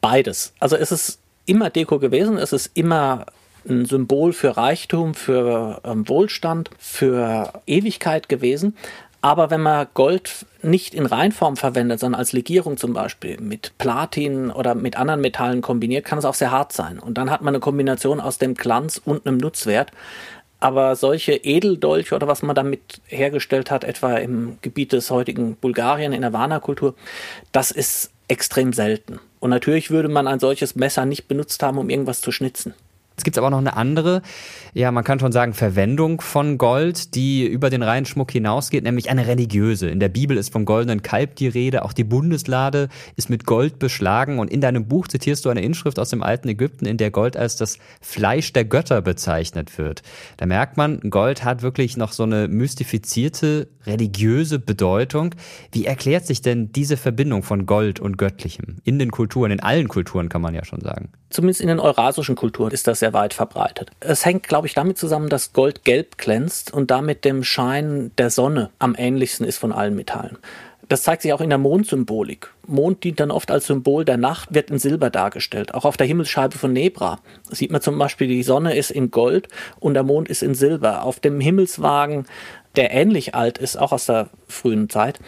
Beides. 0.00 0.52
Also 0.60 0.76
es 0.76 0.92
ist 0.92 1.18
immer 1.46 1.68
Deko 1.68 1.98
gewesen, 1.98 2.38
es 2.38 2.52
ist 2.52 2.70
immer 2.74 3.26
ein 3.68 3.84
Symbol 3.84 4.32
für 4.32 4.56
Reichtum, 4.56 5.14
für 5.14 5.80
ähm, 5.84 6.08
Wohlstand, 6.08 6.70
für 6.78 7.52
Ewigkeit 7.66 8.28
gewesen. 8.28 8.76
Aber 9.20 9.50
wenn 9.50 9.60
man 9.60 9.86
Gold 9.94 10.46
nicht 10.62 10.94
in 10.94 11.06
Reinform 11.06 11.56
verwendet, 11.56 12.00
sondern 12.00 12.20
als 12.20 12.32
Legierung 12.32 12.76
zum 12.76 12.92
Beispiel 12.92 13.40
mit 13.40 13.72
Platin 13.78 14.50
oder 14.50 14.74
mit 14.74 14.96
anderen 14.96 15.20
Metallen 15.20 15.62
kombiniert, 15.62 16.04
kann 16.04 16.18
es 16.18 16.24
auch 16.24 16.34
sehr 16.34 16.50
hart 16.50 16.72
sein. 16.72 16.98
Und 16.98 17.18
dann 17.18 17.30
hat 17.30 17.42
man 17.42 17.54
eine 17.54 17.60
Kombination 17.60 18.20
aus 18.20 18.38
dem 18.38 18.54
Glanz 18.54 19.00
und 19.04 19.26
einem 19.26 19.38
Nutzwert. 19.38 19.90
Aber 20.58 20.96
solche 20.96 21.32
Edeldolche 21.32 22.14
oder 22.14 22.28
was 22.28 22.42
man 22.42 22.56
damit 22.56 23.00
hergestellt 23.06 23.70
hat, 23.70 23.84
etwa 23.84 24.16
im 24.16 24.58
Gebiet 24.62 24.92
des 24.92 25.10
heutigen 25.10 25.56
Bulgarien 25.56 26.12
in 26.12 26.22
der 26.22 26.32
Vana-Kultur, 26.32 26.94
das 27.52 27.70
ist 27.70 28.10
extrem 28.28 28.72
selten. 28.72 29.20
Und 29.38 29.50
natürlich 29.50 29.90
würde 29.90 30.08
man 30.08 30.26
ein 30.26 30.40
solches 30.40 30.74
Messer 30.74 31.04
nicht 31.04 31.28
benutzt 31.28 31.62
haben, 31.62 31.78
um 31.78 31.90
irgendwas 31.90 32.20
zu 32.20 32.32
schnitzen. 32.32 32.74
Es 33.16 33.24
gibt 33.24 33.38
aber 33.38 33.48
noch 33.48 33.58
eine 33.58 33.76
andere, 33.76 34.20
ja, 34.74 34.92
man 34.92 35.02
kann 35.02 35.18
schon 35.18 35.32
sagen, 35.32 35.54
Verwendung 35.54 36.20
von 36.20 36.58
Gold, 36.58 37.14
die 37.14 37.46
über 37.46 37.70
den 37.70 37.82
reinen 37.82 38.04
Schmuck 38.04 38.30
hinausgeht, 38.30 38.84
nämlich 38.84 39.08
eine 39.08 39.26
religiöse. 39.26 39.88
In 39.88 40.00
der 40.00 40.10
Bibel 40.10 40.36
ist 40.36 40.52
vom 40.52 40.66
goldenen 40.66 41.00
Kalb 41.00 41.36
die 41.36 41.48
Rede, 41.48 41.84
auch 41.84 41.94
die 41.94 42.04
Bundeslade 42.04 42.88
ist 43.16 43.30
mit 43.30 43.46
Gold 43.46 43.78
beschlagen 43.78 44.38
und 44.38 44.50
in 44.50 44.60
deinem 44.60 44.86
Buch 44.86 45.08
zitierst 45.08 45.46
du 45.46 45.48
eine 45.48 45.62
Inschrift 45.62 45.98
aus 45.98 46.10
dem 46.10 46.22
alten 46.22 46.48
Ägypten, 46.48 46.84
in 46.84 46.98
der 46.98 47.10
Gold 47.10 47.38
als 47.38 47.56
das 47.56 47.78
Fleisch 48.02 48.52
der 48.52 48.66
Götter 48.66 49.00
bezeichnet 49.00 49.78
wird. 49.78 50.02
Da 50.36 50.44
merkt 50.44 50.76
man, 50.76 51.00
Gold 51.08 51.42
hat 51.42 51.62
wirklich 51.62 51.96
noch 51.96 52.12
so 52.12 52.24
eine 52.24 52.48
mystifizierte 52.48 53.68
religiöse 53.86 54.58
Bedeutung. 54.58 55.34
Wie 55.72 55.86
erklärt 55.86 56.26
sich 56.26 56.42
denn 56.42 56.70
diese 56.72 56.98
Verbindung 56.98 57.42
von 57.42 57.64
Gold 57.64 57.98
und 57.98 58.18
Göttlichem 58.18 58.76
in 58.84 58.98
den 58.98 59.10
Kulturen, 59.10 59.52
in 59.52 59.60
allen 59.60 59.88
Kulturen 59.88 60.28
kann 60.28 60.42
man 60.42 60.54
ja 60.54 60.64
schon 60.64 60.82
sagen? 60.82 61.12
Zumindest 61.30 61.60
in 61.60 61.68
den 61.68 61.80
eurasischen 61.80 62.36
Kulturen 62.36 62.72
ist 62.72 62.86
das 62.86 63.02
sehr 63.06 63.12
weit 63.12 63.34
verbreitet. 63.34 63.90
Es 64.00 64.24
hängt, 64.24 64.48
glaube 64.48 64.66
ich, 64.66 64.74
damit 64.74 64.98
zusammen, 64.98 65.28
dass 65.28 65.52
Gold 65.52 65.84
gelb 65.84 66.18
glänzt 66.18 66.72
und 66.72 66.90
damit 66.90 67.24
dem 67.24 67.44
Schein 67.44 68.10
der 68.18 68.30
Sonne 68.30 68.70
am 68.80 68.96
ähnlichsten 68.98 69.46
ist 69.46 69.58
von 69.58 69.72
allen 69.72 69.94
Metallen. 69.94 70.38
Das 70.88 71.04
zeigt 71.04 71.22
sich 71.22 71.32
auch 71.32 71.40
in 71.40 71.50
der 71.50 71.58
Mondsymbolik. 71.58 72.50
Mond 72.66 73.04
dient 73.04 73.20
dann 73.20 73.30
oft 73.30 73.50
als 73.52 73.66
Symbol 73.66 74.04
der 74.04 74.16
Nacht, 74.16 74.54
wird 74.54 74.70
in 74.70 74.78
Silber 74.78 75.10
dargestellt. 75.10 75.72
Auch 75.72 75.84
auf 75.84 75.96
der 75.96 76.06
Himmelsscheibe 76.06 76.58
von 76.58 76.72
Nebra 76.72 77.20
sieht 77.48 77.70
man 77.70 77.80
zum 77.80 77.96
Beispiel, 77.96 78.26
die 78.26 78.42
Sonne 78.42 78.76
ist 78.76 78.90
in 78.90 79.12
Gold 79.12 79.48
und 79.78 79.94
der 79.94 80.02
Mond 80.02 80.28
ist 80.28 80.42
in 80.42 80.54
Silber. 80.54 81.04
Auf 81.04 81.20
dem 81.20 81.40
Himmelswagen, 81.40 82.26
der 82.74 82.92
ähnlich 82.92 83.36
alt 83.36 83.58
ist, 83.58 83.78
auch 83.78 83.92
aus 83.92 84.06
der 84.06 84.30
frühen 84.48 84.88
Zeit, 84.88 85.20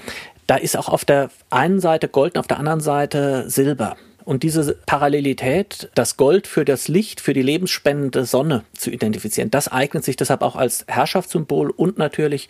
da 0.49 0.56
ist 0.56 0.76
auch 0.76 0.88
auf 0.88 1.04
der 1.04 1.30
einen 1.50 1.78
Seite 1.78 2.08
Gold 2.08 2.35
und 2.35 2.40
auf 2.40 2.49
der 2.49 2.58
anderen 2.58 2.80
Seite 2.80 3.49
Silber. 3.49 3.97
Und 4.28 4.42
diese 4.42 4.75
Parallelität, 4.85 5.88
das 5.94 6.18
Gold 6.18 6.47
für 6.47 6.66
das 6.66 6.87
Licht, 6.87 7.23
für 7.23 7.32
die 7.32 7.40
lebensspendende 7.40 8.26
Sonne 8.26 8.62
zu 8.76 8.90
identifizieren, 8.90 9.50
das 9.50 9.68
eignet 9.68 10.04
sich 10.04 10.16
deshalb 10.16 10.42
auch 10.42 10.54
als 10.54 10.85
Herrschaftssymbol 10.87 11.70
und 11.70 11.97
natürlich 11.97 12.49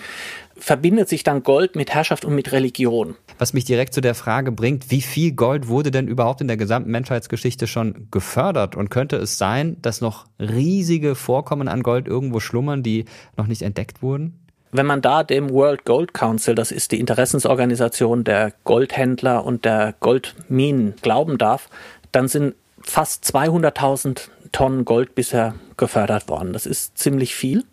verbindet 0.57 1.09
sich 1.09 1.23
dann 1.23 1.45
Gold 1.45 1.77
mit 1.77 1.95
Herrschaft 1.95 2.25
und 2.25 2.35
mit 2.35 2.51
Religion. 2.51 3.15
Was 3.39 3.53
mich 3.53 3.65
direkt 3.65 3.95
zu 3.95 4.01
der 4.01 4.17
Frage 4.17 4.51
bringt, 4.51 4.91
wie 4.91 5.03
viel 5.03 5.31
Gold 5.31 5.69
wurde 5.69 5.93
denn 5.93 6.09
überhaupt 6.09 6.41
in 6.41 6.49
der 6.49 6.57
gesamten 6.57 6.91
Menschheitsgeschichte 6.91 7.69
schon 7.69 8.09
gefördert? 8.11 8.75
Und 8.75 8.91
könnte 8.91 9.15
es 9.15 9.39
sein, 9.39 9.77
dass 9.81 10.01
noch 10.01 10.27
riesige 10.41 11.15
Vorkommen 11.15 11.69
an 11.69 11.85
Gold 11.85 12.09
irgendwo 12.09 12.41
schlummern, 12.41 12.83
die 12.83 13.05
noch 13.37 13.47
nicht 13.47 13.63
entdeckt 13.63 14.03
wurden? 14.03 14.48
Wenn 14.71 14.87
man 14.87 15.01
da 15.01 15.23
dem 15.23 15.51
World 15.51 15.85
Gold 15.85 16.13
Council, 16.13 16.55
das 16.55 16.73
ist 16.73 16.93
die 16.93 17.01
Interessensorganisation 17.01 18.25
der 18.25 18.53
Goldhändler 18.65 19.45
und 19.45 19.65
der 19.65 19.95
Goldminen, 20.01 20.95
glauben 21.01 21.39
darf, 21.39 21.69
dann 22.13 22.29
sind 22.29 22.55
fast 22.83 23.25
200.000 23.25 24.29
Tonnen 24.53 24.85
Gold 24.85 25.15
bisher 25.15 25.55
gefördert 25.77 26.29
worden. 26.29 26.53
Das 26.53 26.67
ist 26.67 26.99
ziemlich 26.99 27.35
viel. 27.35 27.65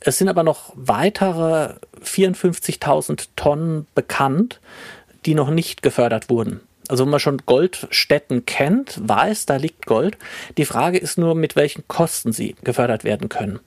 Es 0.00 0.18
sind 0.18 0.28
aber 0.28 0.42
noch 0.42 0.72
weitere 0.74 1.74
54.000 2.04 3.28
Tonnen 3.36 3.86
bekannt, 3.94 4.60
die 5.24 5.34
noch 5.34 5.50
nicht 5.50 5.82
gefördert 5.82 6.28
wurden. 6.28 6.60
Also 6.88 7.04
wenn 7.04 7.10
man 7.10 7.20
schon 7.20 7.42
Goldstätten 7.46 8.44
kennt, 8.44 9.00
weiß, 9.08 9.46
da 9.46 9.56
liegt 9.56 9.86
Gold. 9.86 10.18
Die 10.58 10.64
Frage 10.64 10.98
ist 10.98 11.16
nur, 11.16 11.34
mit 11.34 11.56
welchen 11.56 11.86
Kosten 11.88 12.32
sie 12.32 12.56
gefördert 12.64 13.04
werden 13.04 13.28
können. 13.28 13.60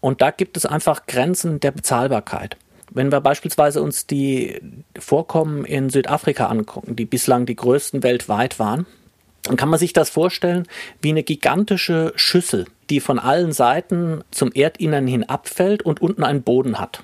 Und 0.00 0.22
da 0.22 0.30
gibt 0.30 0.56
es 0.56 0.66
einfach 0.66 1.06
Grenzen 1.06 1.60
der 1.60 1.72
Bezahlbarkeit. 1.72 2.56
Wenn 2.90 3.12
wir 3.12 3.20
beispielsweise 3.20 3.82
uns 3.82 4.06
die 4.06 4.60
Vorkommen 4.98 5.64
in 5.64 5.90
Südafrika 5.90 6.46
angucken, 6.46 6.96
die 6.96 7.04
bislang 7.04 7.46
die 7.46 7.56
größten 7.56 8.02
weltweit 8.02 8.58
waren, 8.58 8.86
dann 9.42 9.56
kann 9.56 9.68
man 9.68 9.78
sich 9.78 9.92
das 9.92 10.10
vorstellen 10.10 10.66
wie 11.00 11.10
eine 11.10 11.22
gigantische 11.22 12.12
Schüssel, 12.16 12.66
die 12.90 13.00
von 13.00 13.18
allen 13.18 13.52
Seiten 13.52 14.22
zum 14.30 14.52
Erdinnern 14.52 15.06
hin 15.06 15.24
abfällt 15.24 15.82
und 15.82 16.00
unten 16.00 16.24
einen 16.24 16.42
Boden 16.42 16.78
hat. 16.78 17.02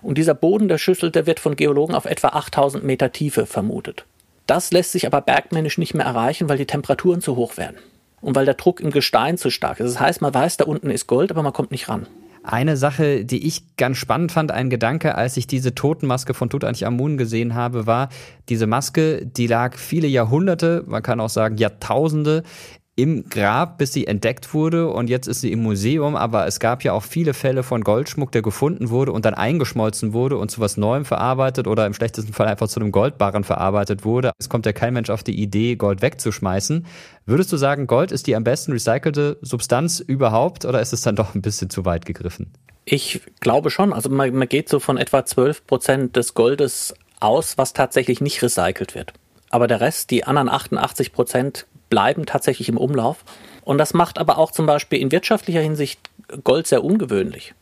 Und 0.00 0.18
dieser 0.18 0.34
Boden 0.34 0.68
der 0.68 0.78
Schüssel, 0.78 1.10
der 1.10 1.26
wird 1.26 1.40
von 1.40 1.56
Geologen 1.56 1.94
auf 1.94 2.06
etwa 2.06 2.28
8000 2.28 2.82
Meter 2.82 3.12
Tiefe 3.12 3.46
vermutet. 3.46 4.04
Das 4.46 4.72
lässt 4.72 4.92
sich 4.92 5.06
aber 5.06 5.20
bergmännisch 5.20 5.78
nicht 5.78 5.94
mehr 5.94 6.06
erreichen, 6.06 6.48
weil 6.48 6.58
die 6.58 6.66
Temperaturen 6.66 7.20
zu 7.20 7.36
hoch 7.36 7.56
werden 7.56 7.76
und 8.20 8.34
weil 8.34 8.44
der 8.44 8.54
Druck 8.54 8.80
im 8.80 8.90
Gestein 8.90 9.38
zu 9.38 9.50
stark 9.50 9.80
ist. 9.80 9.94
Das 9.94 10.00
heißt, 10.00 10.20
man 10.20 10.34
weiß, 10.34 10.56
da 10.56 10.64
unten 10.64 10.90
ist 10.90 11.06
Gold, 11.06 11.30
aber 11.30 11.42
man 11.42 11.52
kommt 11.52 11.70
nicht 11.70 11.88
ran. 11.88 12.06
Eine 12.44 12.76
Sache, 12.76 13.24
die 13.24 13.46
ich 13.46 13.76
ganz 13.76 13.98
spannend 13.98 14.32
fand, 14.32 14.50
ein 14.50 14.68
Gedanke, 14.68 15.14
als 15.14 15.36
ich 15.36 15.46
diese 15.46 15.76
Totenmaske 15.76 16.34
von 16.34 16.50
Tutanchamun 16.50 17.16
gesehen 17.16 17.54
habe, 17.54 17.86
war, 17.86 18.08
diese 18.48 18.66
Maske, 18.66 19.24
die 19.24 19.46
lag 19.46 19.76
viele 19.76 20.08
Jahrhunderte, 20.08 20.82
man 20.86 21.02
kann 21.02 21.20
auch 21.20 21.28
sagen 21.28 21.56
Jahrtausende 21.56 22.42
im 22.94 23.28
Grab, 23.30 23.78
bis 23.78 23.94
sie 23.94 24.06
entdeckt 24.06 24.52
wurde 24.52 24.88
und 24.90 25.08
jetzt 25.08 25.26
ist 25.26 25.40
sie 25.40 25.50
im 25.50 25.62
Museum, 25.62 26.14
aber 26.14 26.46
es 26.46 26.60
gab 26.60 26.84
ja 26.84 26.92
auch 26.92 27.02
viele 27.02 27.32
Fälle 27.32 27.62
von 27.62 27.82
Goldschmuck, 27.82 28.32
der 28.32 28.42
gefunden 28.42 28.90
wurde 28.90 29.12
und 29.12 29.24
dann 29.24 29.32
eingeschmolzen 29.32 30.12
wurde 30.12 30.36
und 30.36 30.50
zu 30.50 30.60
was 30.60 30.76
Neuem 30.76 31.06
verarbeitet 31.06 31.66
oder 31.66 31.86
im 31.86 31.94
schlechtesten 31.94 32.34
Fall 32.34 32.48
einfach 32.48 32.68
zu 32.68 32.80
einem 32.80 32.92
Goldbarren 32.92 33.44
verarbeitet 33.44 34.04
wurde. 34.04 34.32
Es 34.38 34.50
kommt 34.50 34.66
ja 34.66 34.74
kein 34.74 34.92
Mensch 34.92 35.08
auf 35.08 35.22
die 35.22 35.40
Idee, 35.40 35.76
Gold 35.76 36.02
wegzuschmeißen. 36.02 36.84
Würdest 37.24 37.50
du 37.50 37.56
sagen, 37.56 37.86
Gold 37.86 38.12
ist 38.12 38.26
die 38.26 38.36
am 38.36 38.44
besten 38.44 38.72
recycelte 38.72 39.38
Substanz 39.40 40.00
überhaupt 40.00 40.66
oder 40.66 40.82
ist 40.82 40.92
es 40.92 41.00
dann 41.00 41.16
doch 41.16 41.34
ein 41.34 41.40
bisschen 41.40 41.70
zu 41.70 41.86
weit 41.86 42.04
gegriffen? 42.04 42.52
Ich 42.84 43.22
glaube 43.40 43.70
schon. 43.70 43.94
Also 43.94 44.10
man, 44.10 44.34
man 44.34 44.48
geht 44.48 44.68
so 44.68 44.80
von 44.80 44.98
etwa 44.98 45.24
12 45.24 45.66
Prozent 45.66 46.16
des 46.16 46.34
Goldes 46.34 46.94
aus, 47.20 47.56
was 47.56 47.72
tatsächlich 47.72 48.20
nicht 48.20 48.42
recycelt 48.42 48.94
wird. 48.94 49.14
Aber 49.48 49.66
der 49.66 49.80
Rest, 49.80 50.10
die 50.10 50.24
anderen 50.24 50.48
88 50.48 51.12
Prozent, 51.12 51.66
bleiben 51.92 52.24
tatsächlich 52.24 52.70
im 52.70 52.78
Umlauf. 52.78 53.18
Und 53.64 53.76
das 53.76 53.92
macht 53.92 54.16
aber 54.16 54.38
auch 54.38 54.50
zum 54.50 54.64
Beispiel 54.64 54.98
in 54.98 55.12
wirtschaftlicher 55.12 55.60
Hinsicht 55.60 56.00
Gold 56.42 56.66
sehr 56.66 56.82
ungewöhnlich. 56.82 57.52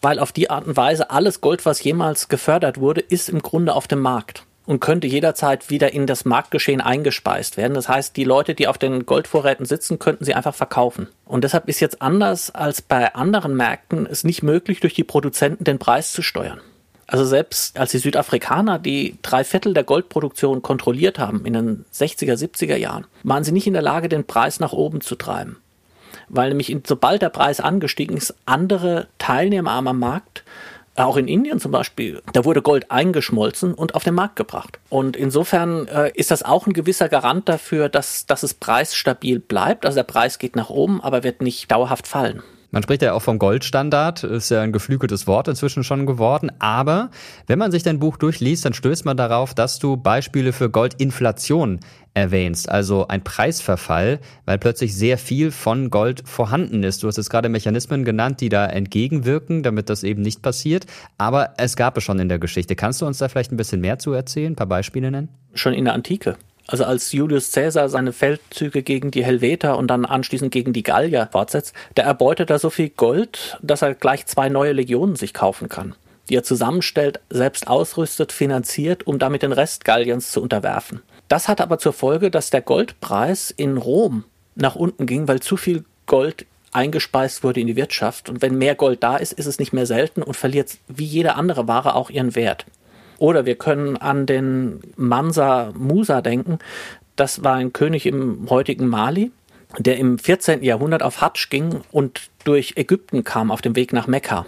Weil 0.00 0.18
auf 0.18 0.32
die 0.32 0.48
Art 0.48 0.66
und 0.66 0.78
Weise 0.78 1.10
alles 1.10 1.42
Gold, 1.42 1.66
was 1.66 1.84
jemals 1.84 2.28
gefördert 2.28 2.80
wurde, 2.80 3.02
ist 3.02 3.28
im 3.28 3.42
Grunde 3.42 3.74
auf 3.74 3.86
dem 3.86 4.00
Markt 4.00 4.46
und 4.64 4.80
könnte 4.80 5.06
jederzeit 5.06 5.68
wieder 5.68 5.92
in 5.92 6.06
das 6.06 6.24
Marktgeschehen 6.24 6.80
eingespeist 6.80 7.58
werden. 7.58 7.74
Das 7.74 7.86
heißt, 7.86 8.16
die 8.16 8.24
Leute, 8.24 8.54
die 8.54 8.66
auf 8.66 8.78
den 8.78 9.04
Goldvorräten 9.04 9.66
sitzen, 9.66 9.98
könnten 9.98 10.24
sie 10.24 10.32
einfach 10.32 10.54
verkaufen. 10.54 11.08
Und 11.26 11.44
deshalb 11.44 11.68
ist 11.68 11.80
jetzt 11.80 12.00
anders 12.00 12.50
als 12.50 12.80
bei 12.80 13.14
anderen 13.14 13.54
Märkten 13.54 14.06
es 14.06 14.24
nicht 14.24 14.42
möglich, 14.42 14.80
durch 14.80 14.94
die 14.94 15.04
Produzenten 15.04 15.64
den 15.64 15.78
Preis 15.78 16.12
zu 16.12 16.22
steuern. 16.22 16.62
Also 17.06 17.24
selbst 17.24 17.78
als 17.78 17.92
die 17.92 17.98
Südafrikaner 17.98 18.78
die 18.78 19.16
drei 19.22 19.44
Viertel 19.44 19.74
der 19.74 19.84
Goldproduktion 19.84 20.62
kontrolliert 20.62 21.18
haben 21.18 21.44
in 21.46 21.52
den 21.52 21.84
60er, 21.92 22.34
70er 22.34 22.76
Jahren, 22.76 23.06
waren 23.22 23.44
sie 23.44 23.52
nicht 23.52 23.66
in 23.66 23.74
der 23.74 23.82
Lage, 23.82 24.08
den 24.08 24.26
Preis 24.26 24.58
nach 24.58 24.72
oben 24.72 25.00
zu 25.00 25.14
treiben. 25.14 25.58
Weil 26.28 26.48
nämlich 26.48 26.76
sobald 26.86 27.22
der 27.22 27.28
Preis 27.28 27.60
angestiegen 27.60 28.16
ist, 28.16 28.34
andere 28.44 29.06
Teilnehmer 29.18 29.72
am 29.72 29.98
Markt 29.98 30.42
auch 30.96 31.16
in 31.16 31.28
Indien 31.28 31.60
zum 31.60 31.72
Beispiel, 31.72 32.22
da 32.32 32.44
wurde 32.44 32.62
Gold 32.62 32.90
eingeschmolzen 32.90 33.74
und 33.74 33.94
auf 33.94 34.02
den 34.02 34.14
Markt 34.14 34.36
gebracht. 34.36 34.78
Und 34.88 35.16
insofern 35.16 35.86
äh, 35.88 36.10
ist 36.14 36.30
das 36.30 36.42
auch 36.42 36.66
ein 36.66 36.72
gewisser 36.72 37.08
Garant 37.08 37.48
dafür, 37.48 37.88
dass, 37.88 38.24
dass 38.26 38.42
es 38.42 38.54
preisstabil 38.54 39.38
bleibt. 39.38 39.84
Also 39.84 39.96
der 39.96 40.04
Preis 40.04 40.38
geht 40.38 40.56
nach 40.56 40.70
oben, 40.70 41.02
aber 41.02 41.22
wird 41.22 41.42
nicht 41.42 41.70
dauerhaft 41.70 42.06
fallen. 42.06 42.42
Man 42.70 42.82
spricht 42.82 43.02
ja 43.02 43.12
auch 43.12 43.22
vom 43.22 43.38
Goldstandard, 43.38 44.24
ist 44.24 44.50
ja 44.50 44.62
ein 44.62 44.72
geflügeltes 44.72 45.26
Wort 45.26 45.48
inzwischen 45.48 45.84
schon 45.84 46.06
geworden. 46.06 46.50
Aber 46.58 47.10
wenn 47.46 47.58
man 47.58 47.70
sich 47.70 47.82
dein 47.82 47.98
Buch 47.98 48.16
durchliest, 48.16 48.64
dann 48.64 48.74
stößt 48.74 49.04
man 49.04 49.16
darauf, 49.16 49.54
dass 49.54 49.78
du 49.78 49.96
Beispiele 49.96 50.52
für 50.52 50.70
Goldinflation 50.70 51.80
erwähnst, 52.16 52.70
also 52.70 53.06
ein 53.08 53.22
Preisverfall, 53.22 54.20
weil 54.46 54.56
plötzlich 54.58 54.96
sehr 54.96 55.18
viel 55.18 55.50
von 55.50 55.90
Gold 55.90 56.22
vorhanden 56.26 56.82
ist. 56.82 57.02
Du 57.02 57.08
hast 57.08 57.18
jetzt 57.18 57.28
gerade 57.28 57.50
Mechanismen 57.50 58.06
genannt, 58.06 58.40
die 58.40 58.48
da 58.48 58.64
entgegenwirken, 58.66 59.62
damit 59.62 59.90
das 59.90 60.02
eben 60.02 60.22
nicht 60.22 60.40
passiert. 60.40 60.86
Aber 61.18 61.50
es 61.58 61.76
gab 61.76 61.98
es 61.98 62.04
schon 62.04 62.18
in 62.18 62.30
der 62.30 62.38
Geschichte. 62.38 62.74
Kannst 62.74 63.02
du 63.02 63.06
uns 63.06 63.18
da 63.18 63.28
vielleicht 63.28 63.52
ein 63.52 63.58
bisschen 63.58 63.82
mehr 63.82 63.98
zu 63.98 64.12
erzählen, 64.12 64.52
ein 64.52 64.56
paar 64.56 64.66
Beispiele 64.66 65.10
nennen? 65.10 65.28
Schon 65.54 65.74
in 65.74 65.84
der 65.84 65.92
Antike. 65.92 66.36
Also 66.66 66.84
als 66.84 67.12
Julius 67.12 67.52
Caesar 67.52 67.88
seine 67.88 68.12
Feldzüge 68.12 68.82
gegen 68.82 69.10
die 69.10 69.24
Helveter 69.24 69.78
und 69.78 69.88
dann 69.88 70.04
anschließend 70.04 70.50
gegen 70.50 70.72
die 70.72 70.82
Gallier 70.82 71.28
fortsetzt, 71.30 71.74
der 71.96 72.04
erbeutet 72.04 72.50
da 72.50 72.58
so 72.58 72.70
viel 72.70 72.88
Gold, 72.90 73.58
dass 73.62 73.82
er 73.82 73.94
gleich 73.94 74.26
zwei 74.26 74.48
neue 74.48 74.72
Legionen 74.72 75.16
sich 75.16 75.32
kaufen 75.32 75.68
kann, 75.68 75.94
die 76.28 76.36
er 76.36 76.42
zusammenstellt, 76.42 77.20
selbst 77.30 77.68
ausrüstet, 77.68 78.32
finanziert, 78.32 79.06
um 79.06 79.18
damit 79.18 79.42
den 79.42 79.52
Rest 79.52 79.84
Galliens 79.84 80.32
zu 80.32 80.42
unterwerfen. 80.42 81.02
Das 81.28 81.48
hat 81.48 81.60
aber 81.60 81.78
zur 81.78 81.92
Folge, 81.92 82.30
dass 82.30 82.50
der 82.50 82.62
Goldpreis 82.62 83.50
in 83.50 83.76
Rom 83.76 84.24
nach 84.54 84.74
unten 84.74 85.06
ging, 85.06 85.28
weil 85.28 85.40
zu 85.40 85.56
viel 85.56 85.84
Gold 86.06 86.46
eingespeist 86.72 87.42
wurde 87.42 87.60
in 87.60 87.66
die 87.66 87.76
Wirtschaft. 87.76 88.28
Und 88.28 88.42
wenn 88.42 88.58
mehr 88.58 88.74
Gold 88.74 89.02
da 89.02 89.16
ist, 89.16 89.32
ist 89.32 89.46
es 89.46 89.58
nicht 89.58 89.72
mehr 89.72 89.86
selten 89.86 90.22
und 90.22 90.36
verliert 90.36 90.76
wie 90.88 91.04
jede 91.04 91.34
andere 91.34 91.66
Ware 91.66 91.94
auch 91.94 92.10
ihren 92.10 92.34
Wert. 92.34 92.66
Oder 93.18 93.46
wir 93.46 93.56
können 93.56 93.96
an 93.96 94.26
den 94.26 94.80
Mansa 94.96 95.72
Musa 95.76 96.20
denken. 96.20 96.58
Das 97.16 97.42
war 97.44 97.54
ein 97.54 97.72
König 97.72 98.06
im 98.06 98.48
heutigen 98.50 98.88
Mali, 98.88 99.30
der 99.78 99.96
im 99.96 100.18
14. 100.18 100.62
Jahrhundert 100.62 101.02
auf 101.02 101.20
Hadsch 101.20 101.48
ging 101.50 101.80
und 101.92 102.30
durch 102.44 102.74
Ägypten 102.76 103.24
kam 103.24 103.50
auf 103.50 103.62
dem 103.62 103.74
Weg 103.74 103.92
nach 103.92 104.06
Mekka. 104.06 104.46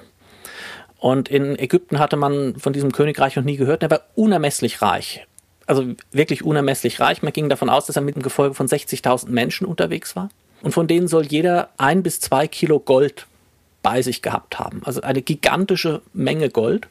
Und 0.98 1.28
in 1.28 1.58
Ägypten 1.58 1.98
hatte 1.98 2.16
man 2.16 2.56
von 2.56 2.72
diesem 2.72 2.92
Königreich 2.92 3.36
noch 3.36 3.44
nie 3.44 3.56
gehört. 3.56 3.82
Er 3.82 3.90
war 3.90 4.02
unermesslich 4.14 4.82
reich. 4.82 5.26
Also 5.66 5.84
wirklich 6.10 6.44
unermesslich 6.44 6.98
reich. 6.98 7.22
Man 7.22 7.32
ging 7.32 7.48
davon 7.48 7.70
aus, 7.70 7.86
dass 7.86 7.96
er 7.96 8.02
mit 8.02 8.16
einem 8.16 8.22
Gefolge 8.22 8.54
von 8.54 8.66
60.000 8.66 9.28
Menschen 9.28 9.66
unterwegs 9.66 10.16
war. 10.16 10.28
Und 10.62 10.72
von 10.72 10.88
denen 10.88 11.06
soll 11.06 11.26
jeder 11.26 11.68
ein 11.76 12.02
bis 12.02 12.20
zwei 12.20 12.48
Kilo 12.48 12.80
Gold 12.80 13.26
bei 13.82 14.02
sich 14.02 14.22
gehabt 14.22 14.58
haben. 14.58 14.82
Also 14.84 15.00
eine 15.02 15.22
gigantische 15.22 16.02
Menge 16.12 16.50
Gold. 16.50 16.88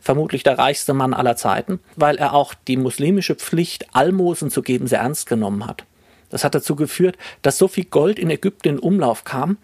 Vermutlich 0.00 0.42
der 0.42 0.58
reichste 0.58 0.94
Mann 0.94 1.14
aller 1.14 1.36
Zeiten, 1.36 1.80
weil 1.96 2.16
er 2.16 2.32
auch 2.32 2.54
die 2.54 2.76
muslimische 2.76 3.34
Pflicht, 3.34 3.86
Almosen 3.94 4.50
zu 4.50 4.62
geben, 4.62 4.86
sehr 4.86 5.00
ernst 5.00 5.26
genommen 5.26 5.66
hat. 5.66 5.84
Das 6.30 6.44
hat 6.44 6.54
dazu 6.54 6.76
geführt, 6.76 7.16
dass 7.42 7.58
so 7.58 7.68
viel 7.68 7.84
Gold 7.84 8.18
in 8.18 8.30
Ägypten 8.30 8.68
in 8.68 8.78
Umlauf 8.78 9.24
kam, 9.24 9.56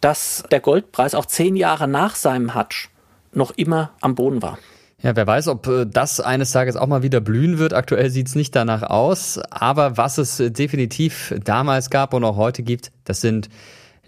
dass 0.00 0.44
der 0.50 0.60
Goldpreis 0.60 1.14
auch 1.14 1.26
zehn 1.26 1.56
Jahre 1.56 1.86
nach 1.86 2.16
seinem 2.16 2.54
Hatsch 2.54 2.88
noch 3.32 3.52
immer 3.52 3.90
am 4.00 4.14
Boden 4.14 4.42
war. 4.42 4.58
Ja, 5.02 5.16
wer 5.16 5.26
weiß, 5.26 5.48
ob 5.48 5.66
äh, 5.66 5.86
das 5.86 6.20
eines 6.20 6.52
Tages 6.52 6.76
auch 6.76 6.86
mal 6.86 7.02
wieder 7.02 7.20
blühen 7.20 7.58
wird. 7.58 7.72
Aktuell 7.72 8.10
sieht's 8.10 8.34
nicht 8.34 8.54
danach 8.54 8.82
aus. 8.82 9.38
Aber 9.50 9.96
was 9.96 10.18
es 10.18 10.40
äh, 10.40 10.50
definitiv 10.50 11.34
damals 11.42 11.88
gab 11.88 12.12
und 12.12 12.22
auch 12.24 12.36
heute 12.36 12.62
gibt, 12.62 12.92
das 13.04 13.22
sind 13.22 13.48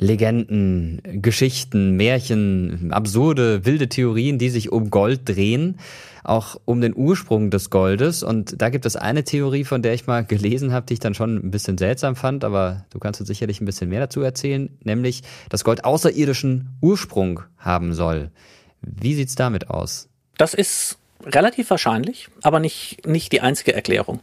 Legenden, 0.02 1.00
Geschichten, 1.23 1.97
Märchen, 1.97 2.92
absurde, 2.92 3.64
wilde 3.64 3.88
Theorien, 3.88 4.38
die 4.38 4.50
sich 4.50 4.73
um 4.73 4.90
Gold 4.90 5.28
drehen, 5.28 5.78
auch 6.25 6.61
um 6.64 6.80
den 6.80 6.94
Ursprung 6.94 7.50
des 7.50 7.71
Goldes. 7.71 8.23
Und 8.23 8.61
da 8.61 8.68
gibt 8.68 8.85
es 8.85 8.97
eine 8.97 9.25
Theorie, 9.25 9.64
von 9.64 9.82
der 9.82 9.94
ich 9.94 10.06
mal 10.06 10.25
gelesen 10.25 10.73
habe, 10.73 10.87
die 10.87 10.94
ich 10.94 11.00
dann 11.00 11.14
schon 11.14 11.37
ein 11.37 11.50
bisschen 11.50 11.78
seltsam 11.78 12.16
fand, 12.16 12.44
aber 12.44 12.85
du 12.90 12.99
kannst 12.99 13.21
uns 13.21 13.28
sicherlich 13.28 13.61
ein 13.61 13.64
bisschen 13.64 13.88
mehr 13.88 14.00
dazu 14.00 14.21
erzählen, 14.21 14.71
nämlich, 14.82 15.23
dass 15.49 15.64
Gold 15.64 15.85
außerirdischen 15.85 16.71
Ursprung 16.80 17.40
haben 17.59 17.94
soll. 17.94 18.30
Wie 18.80 19.14
sieht's 19.14 19.37
damit 19.37 19.71
aus? 19.71 20.09
Das 20.37 20.54
ist 20.54 20.99
relativ 21.25 21.71
wahrscheinlich, 21.71 22.28
aber 22.42 22.59
nicht, 22.61 23.06
nicht 23.06 23.32
die 23.32 23.40
einzige 23.40 23.75
Erklärung. 23.75 24.21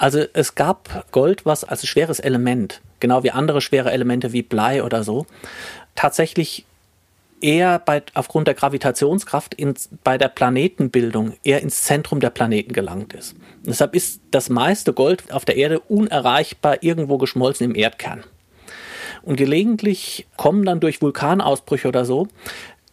Also 0.00 0.24
es 0.32 0.54
gab 0.54 1.12
Gold, 1.12 1.44
was 1.44 1.62
als 1.62 1.86
schweres 1.86 2.20
Element, 2.20 2.80
genau 3.00 3.22
wie 3.22 3.32
andere 3.32 3.60
schwere 3.60 3.92
Elemente 3.92 4.32
wie 4.32 4.42
Blei 4.42 4.82
oder 4.82 5.04
so, 5.04 5.26
tatsächlich 5.94 6.64
eher 7.42 7.78
bei, 7.78 8.02
aufgrund 8.14 8.46
der 8.46 8.54
Gravitationskraft 8.54 9.52
in, 9.52 9.74
bei 10.02 10.16
der 10.16 10.28
Planetenbildung 10.28 11.34
eher 11.44 11.60
ins 11.60 11.82
Zentrum 11.82 12.18
der 12.18 12.30
Planeten 12.30 12.72
gelangt 12.72 13.12
ist. 13.12 13.34
Und 13.34 13.66
deshalb 13.66 13.94
ist 13.94 14.22
das 14.30 14.48
meiste 14.48 14.94
Gold 14.94 15.30
auf 15.34 15.44
der 15.44 15.56
Erde 15.56 15.80
unerreichbar 15.80 16.82
irgendwo 16.82 17.18
geschmolzen 17.18 17.66
im 17.66 17.74
Erdkern. 17.74 18.24
Und 19.20 19.36
gelegentlich 19.36 20.26
kommen 20.38 20.64
dann 20.64 20.80
durch 20.80 21.02
Vulkanausbrüche 21.02 21.88
oder 21.88 22.06
so 22.06 22.26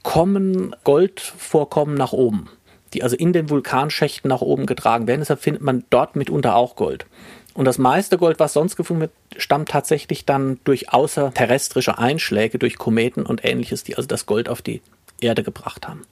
kommen 0.04 0.76
Goldvorkommen 0.84 1.96
nach 1.96 2.12
oben, 2.12 2.50
die 2.94 3.04
also 3.04 3.16
in 3.16 3.34
den 3.34 3.50
Vulkanschächten 3.50 4.30
nach 4.30 4.42
oben 4.42 4.66
getragen 4.66 5.08
werden. 5.08 5.22
Deshalb 5.22 5.42
findet 5.42 5.64
man 5.64 5.84
dort 5.90 6.16
mitunter 6.16 6.56
auch 6.56 6.76
Gold. 6.76 7.06
Und 7.54 7.66
das 7.66 7.80
meiste 7.80 8.18
Gold, 8.18 8.40
was 8.40 8.54
sonst 8.54 8.76
gefunden 8.76 9.02
wird, 9.02 9.12
stammt 9.36 9.70
tatsächlich 9.70 10.26
dann 10.26 10.60
durch 10.64 10.94
außerterrestrische 10.94 11.98
Einschläge, 11.98 12.60
durch 12.60 12.78
Kometen 12.78 13.26
und 13.26 13.44
ähnliches, 13.44 13.84
die 13.84 13.96
also 13.96 14.08
das 14.08 14.28
Gold 14.28 14.48
auf 14.48 14.62
die 14.62 14.82
Erde 15.20 15.42
gebracht 15.42 15.88
haben. 15.88 16.04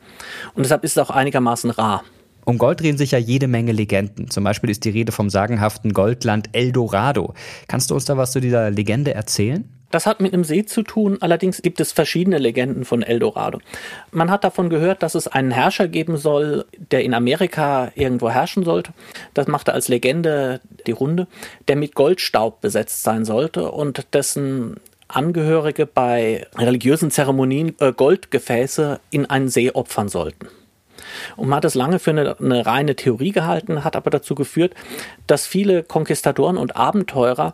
Und 0.56 0.64
deshalb 0.64 0.84
ist 0.84 0.94
es 0.94 0.98
auch 0.98 1.12
einigermaßen 1.12 1.70
rar. 1.70 2.04
Um 2.46 2.58
Gold 2.58 2.80
drehen 2.80 2.98
sich 2.98 3.12
ja 3.12 3.18
jede 3.18 3.48
Menge 3.48 3.72
Legenden. 3.72 4.30
Zum 4.30 4.44
Beispiel 4.44 4.70
ist 4.70 4.86
die 4.86 4.90
Rede 4.90 5.12
vom 5.12 5.30
sagenhaften 5.30 5.94
Goldland 5.94 6.50
Eldorado. 6.54 7.34
Kannst 7.68 7.90
du 7.90 7.96
uns 7.96 8.06
da 8.06 8.18
was 8.18 8.32
zu 8.32 8.40
dieser 8.40 8.70
Legende 8.70 9.14
erzählen? 9.14 9.68
Das 9.92 10.06
hat 10.06 10.20
mit 10.20 10.34
einem 10.34 10.44
See 10.44 10.66
zu 10.66 10.82
tun, 10.82 11.18
allerdings 11.22 11.62
gibt 11.62 11.80
es 11.80 11.92
verschiedene 11.92 12.38
Legenden 12.38 12.86
von 12.86 13.04
Eldorado. 13.04 13.60
Man 14.12 14.32
hat 14.32 14.44
davon 14.44 14.70
gehört, 14.70 15.04
dass 15.04 15.16
es 15.16 15.28
einen 15.28 15.52
Herrscher 15.52 15.88
geben 15.88 16.18
soll, 16.18 16.66
der 16.92 17.04
in 17.04 17.14
Amerika 17.14 17.92
irgendwo 17.96 18.30
herrschen 18.30 18.64
sollte. 18.64 18.92
Das 19.34 19.48
machte 19.48 19.74
als 19.74 19.88
Legende 19.88 20.60
die 20.88 20.92
Runde, 20.92 21.28
der 21.68 21.76
mit 21.76 21.96
Goldstaub 21.96 22.62
besetzt 22.62 23.04
sein 23.04 23.26
sollte 23.26 23.72
und 23.72 24.14
dessen 24.14 24.78
Angehörige 25.08 25.86
bei 25.86 26.48
religiösen 26.58 27.12
Zeremonien 27.12 27.76
äh, 27.80 27.94
Goldgefäße 27.94 29.00
in 29.12 29.28
einen 29.28 29.50
See 29.50 29.72
opfern 29.72 30.10
sollten. 30.10 30.48
Und 31.36 31.48
man 31.48 31.58
hat 31.58 31.66
es 31.66 31.76
lange 31.76 32.00
für 32.00 32.12
eine, 32.12 32.40
eine, 32.40 32.66
reine 32.66 32.96
Theorie 32.96 33.32
gehalten, 33.32 33.84
hat 33.84 33.96
aber 33.96 34.10
dazu 34.10 34.36
geführt, 34.36 34.74
dass 35.28 35.46
viele 35.46 35.84
Konquistadoren 35.84 36.58
und 36.58 36.76
Abenteurer 36.76 37.54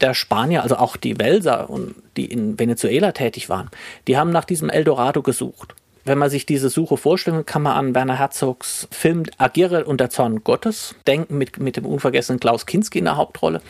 der 0.00 0.14
Spanier, 0.14 0.62
also 0.62 0.76
auch 0.76 0.96
die 0.96 1.18
Welser 1.18 1.68
die 2.16 2.26
in 2.26 2.58
Venezuela 2.58 3.12
tätig 3.12 3.48
waren, 3.48 3.70
die 4.08 4.16
haben 4.16 4.30
nach 4.30 4.44
diesem 4.44 4.70
Eldorado 4.70 5.22
gesucht. 5.22 5.74
Wenn 6.04 6.18
man 6.18 6.30
sich 6.30 6.46
diese 6.46 6.70
Suche 6.70 6.96
vorstellt, 6.96 7.46
kann 7.46 7.62
man 7.62 7.76
an 7.76 7.94
Werner 7.94 8.18
Herzogs 8.18 8.88
Film 8.90 9.24
Agiere 9.36 9.84
und 9.84 10.00
der 10.00 10.08
Zorn 10.08 10.42
Gottes 10.42 10.94
denken, 11.06 11.36
mit, 11.36 11.60
mit 11.60 11.76
dem 11.76 11.84
unvergessenen 11.84 12.40
Klaus 12.40 12.64
Kinski 12.64 12.98
in 12.98 13.04
der 13.04 13.16
Hauptrolle. 13.16 13.60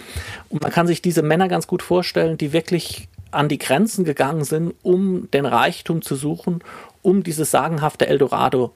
Und 0.48 0.62
man 0.62 0.70
kann 0.70 0.86
sich 0.86 1.02
diese 1.02 1.22
Männer 1.22 1.48
ganz 1.48 1.66
gut 1.66 1.82
vorstellen, 1.82 2.38
die 2.38 2.52
wirklich 2.52 3.08
an 3.32 3.48
die 3.48 3.58
Grenzen 3.58 4.04
gegangen 4.04 4.44
sind, 4.44 4.74
um 4.82 5.28
den 5.32 5.44
Reichtum 5.44 6.02
zu 6.02 6.14
suchen, 6.14 6.62
um 7.02 7.24
dieses 7.24 7.50
sagenhafte 7.50 8.06
Eldorado 8.06 8.72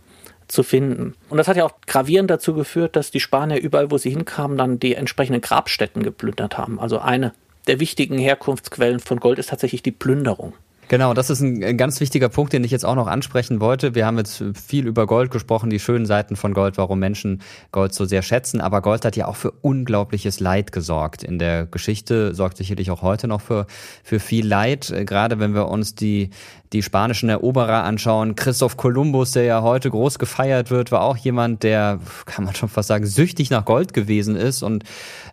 zu 0.49 0.63
finden. 0.63 1.15
Und 1.31 1.39
das 1.39 1.49
hat 1.49 1.57
ja 1.57 1.65
auch 1.65 1.75
gravierend 1.87 2.31
dazu 2.31 2.55
geführt, 2.55 2.97
dass 2.97 3.11
die 3.11 3.21
Spanier 3.21 3.61
überall, 3.61 3.91
wo 3.91 3.99
sie 3.99 4.11
hinkamen, 4.11 4.59
dann 4.59 4.79
die 4.79 4.95
entsprechenden 4.95 5.41
Grabstätten 5.41 6.03
geplündert 6.03 6.59
haben. 6.59 6.79
Also 6.79 6.99
eine 6.99 7.33
der 7.67 7.81
wichtigen 7.81 8.19
Herkunftsquellen 8.19 9.01
von 9.01 9.21
Gold 9.21 9.39
ist 9.39 9.51
tatsächlich 9.51 9.83
die 9.83 9.93
Plünderung. 9.93 10.55
Genau, 10.89 11.15
das 11.15 11.31
ist 11.31 11.41
ein 11.41 11.79
ganz 11.79 12.01
wichtiger 12.01 12.29
Punkt, 12.29 12.53
den 12.53 12.63
ich 12.63 12.71
jetzt 12.71 12.85
auch 12.85 12.95
noch 12.95 13.07
ansprechen 13.07 13.61
wollte. 13.61 13.95
Wir 13.95 14.05
haben 14.05 14.19
jetzt 14.19 14.45
viel 14.55 14.87
über 14.87 15.07
Gold 15.07 15.31
gesprochen, 15.31 15.71
die 15.71 15.81
schönen 15.81 16.05
Seiten 16.05 16.37
von 16.37 16.53
Gold, 16.53 16.77
warum 16.77 16.99
Menschen 16.99 17.41
Gold 17.73 17.95
so 17.95 18.05
sehr 18.05 18.21
schätzen. 18.21 18.61
Aber 18.61 18.83
Gold 18.83 19.05
hat 19.07 19.17
ja 19.17 19.27
auch 19.27 19.37
für 19.37 19.51
unglaubliches 19.51 20.41
Leid 20.41 20.73
gesorgt. 20.73 21.23
In 21.23 21.39
der 21.39 21.65
Geschichte 21.65 22.35
sorgt 22.35 22.59
sicherlich 22.59 22.91
auch 22.91 23.01
heute 23.01 23.29
noch 23.29 23.41
für, 23.41 23.67
für 24.03 24.21
viel 24.21 24.47
Leid. 24.47 24.93
Gerade 25.07 25.39
wenn 25.39 25.55
wir 25.55 25.69
uns 25.69 25.95
die, 25.95 26.31
die 26.75 26.83
spanischen 26.83 27.31
Eroberer 27.31 27.85
anschauen. 27.85 28.35
Christoph 28.35 28.77
Kolumbus, 28.77 29.33
der 29.33 29.45
ja 29.45 29.63
heute 29.63 29.91
groß 29.91 30.19
gefeiert 30.19 30.71
wird, 30.71 30.93
war 30.93 31.03
auch 31.03 31.17
jemand, 31.17 31.63
der, 31.63 31.99
kann 32.27 32.45
man 32.45 32.55
schon 32.55 32.69
fast 32.69 32.89
sagen, 32.89 33.07
süchtig 33.07 33.49
nach 33.49 33.65
Gold 33.65 33.95
gewesen 33.95 34.37
ist 34.37 34.63
und 34.63 34.85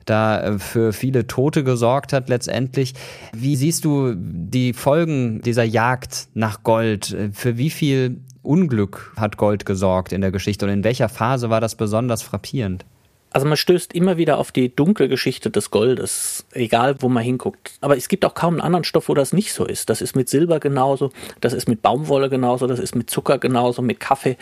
da 0.05 0.41
äh, 0.41 0.59
für 0.59 0.93
viele 0.93 1.27
Tote 1.27 1.63
gesorgt 1.63 2.13
hat 2.13 2.29
letztendlich. 2.29 2.93
Wie 3.33 3.55
siehst 3.55 3.85
du 3.85 4.13
die 4.15 4.73
Folgen 4.73 5.41
dieser 5.41 5.63
Jagd 5.63 6.27
nach 6.33 6.63
Gold? 6.63 7.15
Für 7.33 7.57
wie 7.57 7.69
viel 7.69 8.17
Unglück 8.43 9.13
hat 9.17 9.37
Gold 9.37 9.65
gesorgt 9.65 10.13
in 10.13 10.21
der 10.21 10.31
Geschichte 10.31 10.65
und 10.65 10.71
in 10.71 10.83
welcher 10.83 11.09
Phase 11.09 11.49
war 11.49 11.61
das 11.61 11.75
besonders 11.75 12.23
frappierend? 12.23 12.85
Also 13.33 13.47
man 13.47 13.55
stößt 13.55 13.93
immer 13.93 14.17
wieder 14.17 14.37
auf 14.37 14.51
die 14.51 14.75
dunkle 14.75 15.07
Geschichte 15.07 15.49
des 15.49 15.71
Goldes, 15.71 16.45
egal 16.51 16.97
wo 16.99 17.07
man 17.07 17.23
hinguckt. 17.23 17.77
Aber 17.79 17.95
es 17.95 18.09
gibt 18.09 18.25
auch 18.25 18.33
kaum 18.33 18.55
einen 18.55 18.61
anderen 18.61 18.83
Stoff, 18.83 19.07
wo 19.07 19.13
das 19.13 19.31
nicht 19.31 19.53
so 19.53 19.65
ist. 19.65 19.89
Das 19.89 20.01
ist 20.01 20.17
mit 20.17 20.27
Silber 20.27 20.59
genauso, 20.59 21.11
das 21.39 21.53
ist 21.53 21.69
mit 21.69 21.81
Baumwolle 21.81 22.29
genauso, 22.29 22.67
das 22.67 22.79
ist 22.79 22.93
mit 22.93 23.09
Zucker 23.09 23.37
genauso, 23.37 23.81
mit 23.81 24.01
Kaffee, 24.01 24.37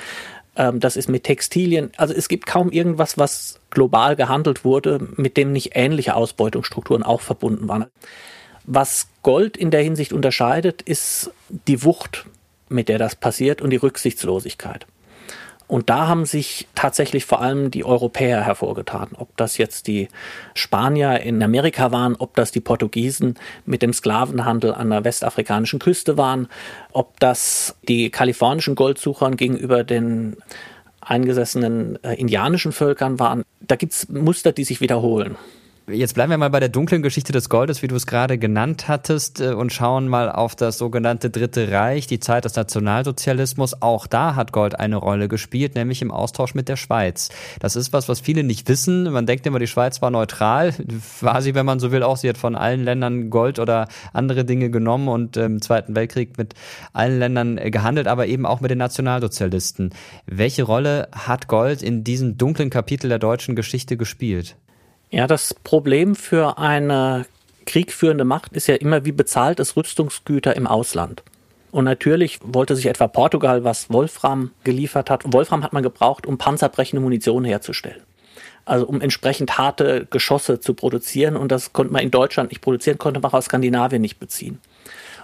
ähm, 0.55 0.79
das 0.79 0.97
ist 0.97 1.07
mit 1.07 1.23
Textilien. 1.23 1.91
Also 1.97 2.15
es 2.15 2.27
gibt 2.29 2.47
kaum 2.47 2.71
irgendwas, 2.71 3.19
was 3.19 3.58
global 3.69 4.15
gehandelt 4.15 4.65
wurde, 4.65 4.99
mit 5.15 5.37
dem 5.37 5.51
nicht 5.51 5.71
ähnliche 5.75 6.15
Ausbeutungsstrukturen 6.15 7.03
auch 7.03 7.21
verbunden 7.21 7.67
waren. 7.67 7.85
Was 8.65 9.07
Gold 9.23 9.57
in 9.57 9.71
der 9.71 9.81
Hinsicht 9.81 10.13
unterscheidet, 10.13 10.81
ist 10.81 11.31
die 11.67 11.83
Wucht, 11.83 12.25
mit 12.69 12.89
der 12.89 12.99
das 12.99 13.15
passiert 13.15 13.61
und 13.61 13.71
die 13.71 13.77
Rücksichtslosigkeit. 13.77 14.85
Und 15.69 15.91
da 15.91 16.07
haben 16.07 16.25
sich 16.25 16.67
tatsächlich 16.73 17.25
vor 17.25 17.41
allem 17.41 17.69
die 17.69 17.85
Europäer 17.85 18.41
hervorgetan. 18.41 19.09
Ob 19.15 19.37
das 19.37 19.59
jetzt 19.59 19.85
die 19.85 20.07
Spanier 20.55 21.19
in 21.19 21.43
Amerika 21.43 21.91
waren, 21.91 22.15
ob 22.15 22.35
das 22.35 22.51
die 22.51 22.59
Portugiesen 22.59 23.35
mit 23.67 23.83
dem 23.83 23.93
Sklavenhandel 23.93 24.73
an 24.73 24.89
der 24.89 25.03
westafrikanischen 25.03 25.77
Küste 25.77 26.17
waren, 26.17 26.47
ob 26.91 27.19
das 27.19 27.75
die 27.87 28.09
kalifornischen 28.09 28.73
Goldsuchern 28.73 29.37
gegenüber 29.37 29.83
den 29.83 30.37
eingesessenen 31.01 32.03
äh, 32.03 32.13
indianischen 32.15 32.71
Völkern 32.71 33.19
waren. 33.19 33.43
Da 33.61 33.75
gibt's 33.75 34.07
Muster, 34.09 34.51
die 34.51 34.63
sich 34.63 34.81
wiederholen. 34.81 35.35
Jetzt 35.91 36.13
bleiben 36.13 36.29
wir 36.29 36.37
mal 36.37 36.49
bei 36.49 36.59
der 36.59 36.69
dunklen 36.69 37.01
Geschichte 37.01 37.31
des 37.31 37.49
Goldes, 37.49 37.81
wie 37.81 37.87
du 37.87 37.95
es 37.95 38.05
gerade 38.05 38.37
genannt 38.37 38.87
hattest, 38.87 39.41
äh, 39.41 39.53
und 39.53 39.73
schauen 39.73 40.07
mal 40.07 40.31
auf 40.31 40.55
das 40.55 40.77
sogenannte 40.77 41.29
Dritte 41.29 41.71
Reich, 41.71 42.05
die 42.05 42.19
Zeit 42.19 42.45
des 42.45 42.55
Nationalsozialismus. 42.55 43.81
Auch 43.81 44.05
da 44.05 44.35
hat 44.35 44.51
Gold 44.51 44.79
eine 44.79 44.97
Rolle 44.97 45.27
gespielt, 45.27 45.75
nämlich 45.75 46.01
im 46.01 46.11
Austausch 46.11 46.53
mit 46.53 46.69
der 46.69 46.75
Schweiz. 46.75 47.29
Das 47.59 47.75
ist 47.75 47.91
was, 47.93 48.07
was 48.07 48.19
viele 48.19 48.43
nicht 48.43 48.67
wissen. 48.67 49.11
Man 49.11 49.25
denkt 49.25 49.47
immer, 49.47 49.57
die 49.57 49.67
Schweiz 49.67 50.01
war 50.01 50.11
neutral. 50.11 50.73
Sie, 51.39 51.55
wenn 51.55 51.65
man 51.65 51.79
so 51.79 51.91
will, 51.91 52.03
auch. 52.03 52.17
Sie 52.17 52.29
hat 52.29 52.37
von 52.37 52.55
allen 52.55 52.83
Ländern 52.83 53.29
Gold 53.29 53.57
oder 53.57 53.87
andere 54.13 54.45
Dinge 54.45 54.69
genommen 54.69 55.07
und 55.07 55.37
im 55.37 55.61
Zweiten 55.61 55.95
Weltkrieg 55.95 56.37
mit 56.37 56.53
allen 56.93 57.19
Ländern 57.19 57.57
äh, 57.57 57.71
gehandelt, 57.71 58.07
aber 58.07 58.27
eben 58.27 58.45
auch 58.45 58.61
mit 58.61 58.69
den 58.69 58.77
Nationalsozialisten. 58.77 59.91
Welche 60.27 60.63
Rolle 60.63 61.07
hat 61.13 61.47
Gold 61.47 61.81
in 61.81 62.03
diesem 62.03 62.37
dunklen 62.37 62.69
Kapitel 62.69 63.09
der 63.09 63.19
deutschen 63.19 63.55
Geschichte 63.55 63.97
gespielt? 63.97 64.55
Ja, 65.11 65.25
das 65.25 65.55
Problem 65.55 66.15
für 66.15 66.59
eine 66.59 67.25
kriegführende 67.65 68.25
Macht 68.25 68.53
ist 68.53 68.67
ja 68.67 68.75
immer, 68.75 69.05
wie 69.05 69.11
bezahlt 69.11 69.59
es 69.59 69.75
Rüstungsgüter 69.75 70.55
im 70.55 70.67
Ausland. 70.67 71.23
Und 71.71 71.85
natürlich 71.85 72.39
wollte 72.43 72.75
sich 72.75 72.85
etwa 72.85 73.07
Portugal, 73.07 73.63
was 73.63 73.91
Wolfram 73.91 74.51
geliefert 74.63 75.09
hat, 75.09 75.23
Wolfram 75.25 75.63
hat 75.63 75.73
man 75.73 75.83
gebraucht, 75.83 76.27
um 76.27 76.37
panzerbrechende 76.37 77.01
Munition 77.01 77.43
herzustellen. 77.43 78.01
Also 78.65 78.85
um 78.85 79.01
entsprechend 79.01 79.57
harte 79.57 80.05
Geschosse 80.09 80.59
zu 80.59 80.75
produzieren. 80.75 81.35
Und 81.35 81.51
das 81.51 81.73
konnte 81.73 81.91
man 81.91 82.03
in 82.03 82.11
Deutschland 82.11 82.51
nicht 82.51 82.61
produzieren, 82.61 82.99
konnte 82.99 83.19
man 83.19 83.31
auch 83.31 83.35
aus 83.35 83.45
Skandinavien 83.45 84.01
nicht 84.01 84.19
beziehen. 84.19 84.59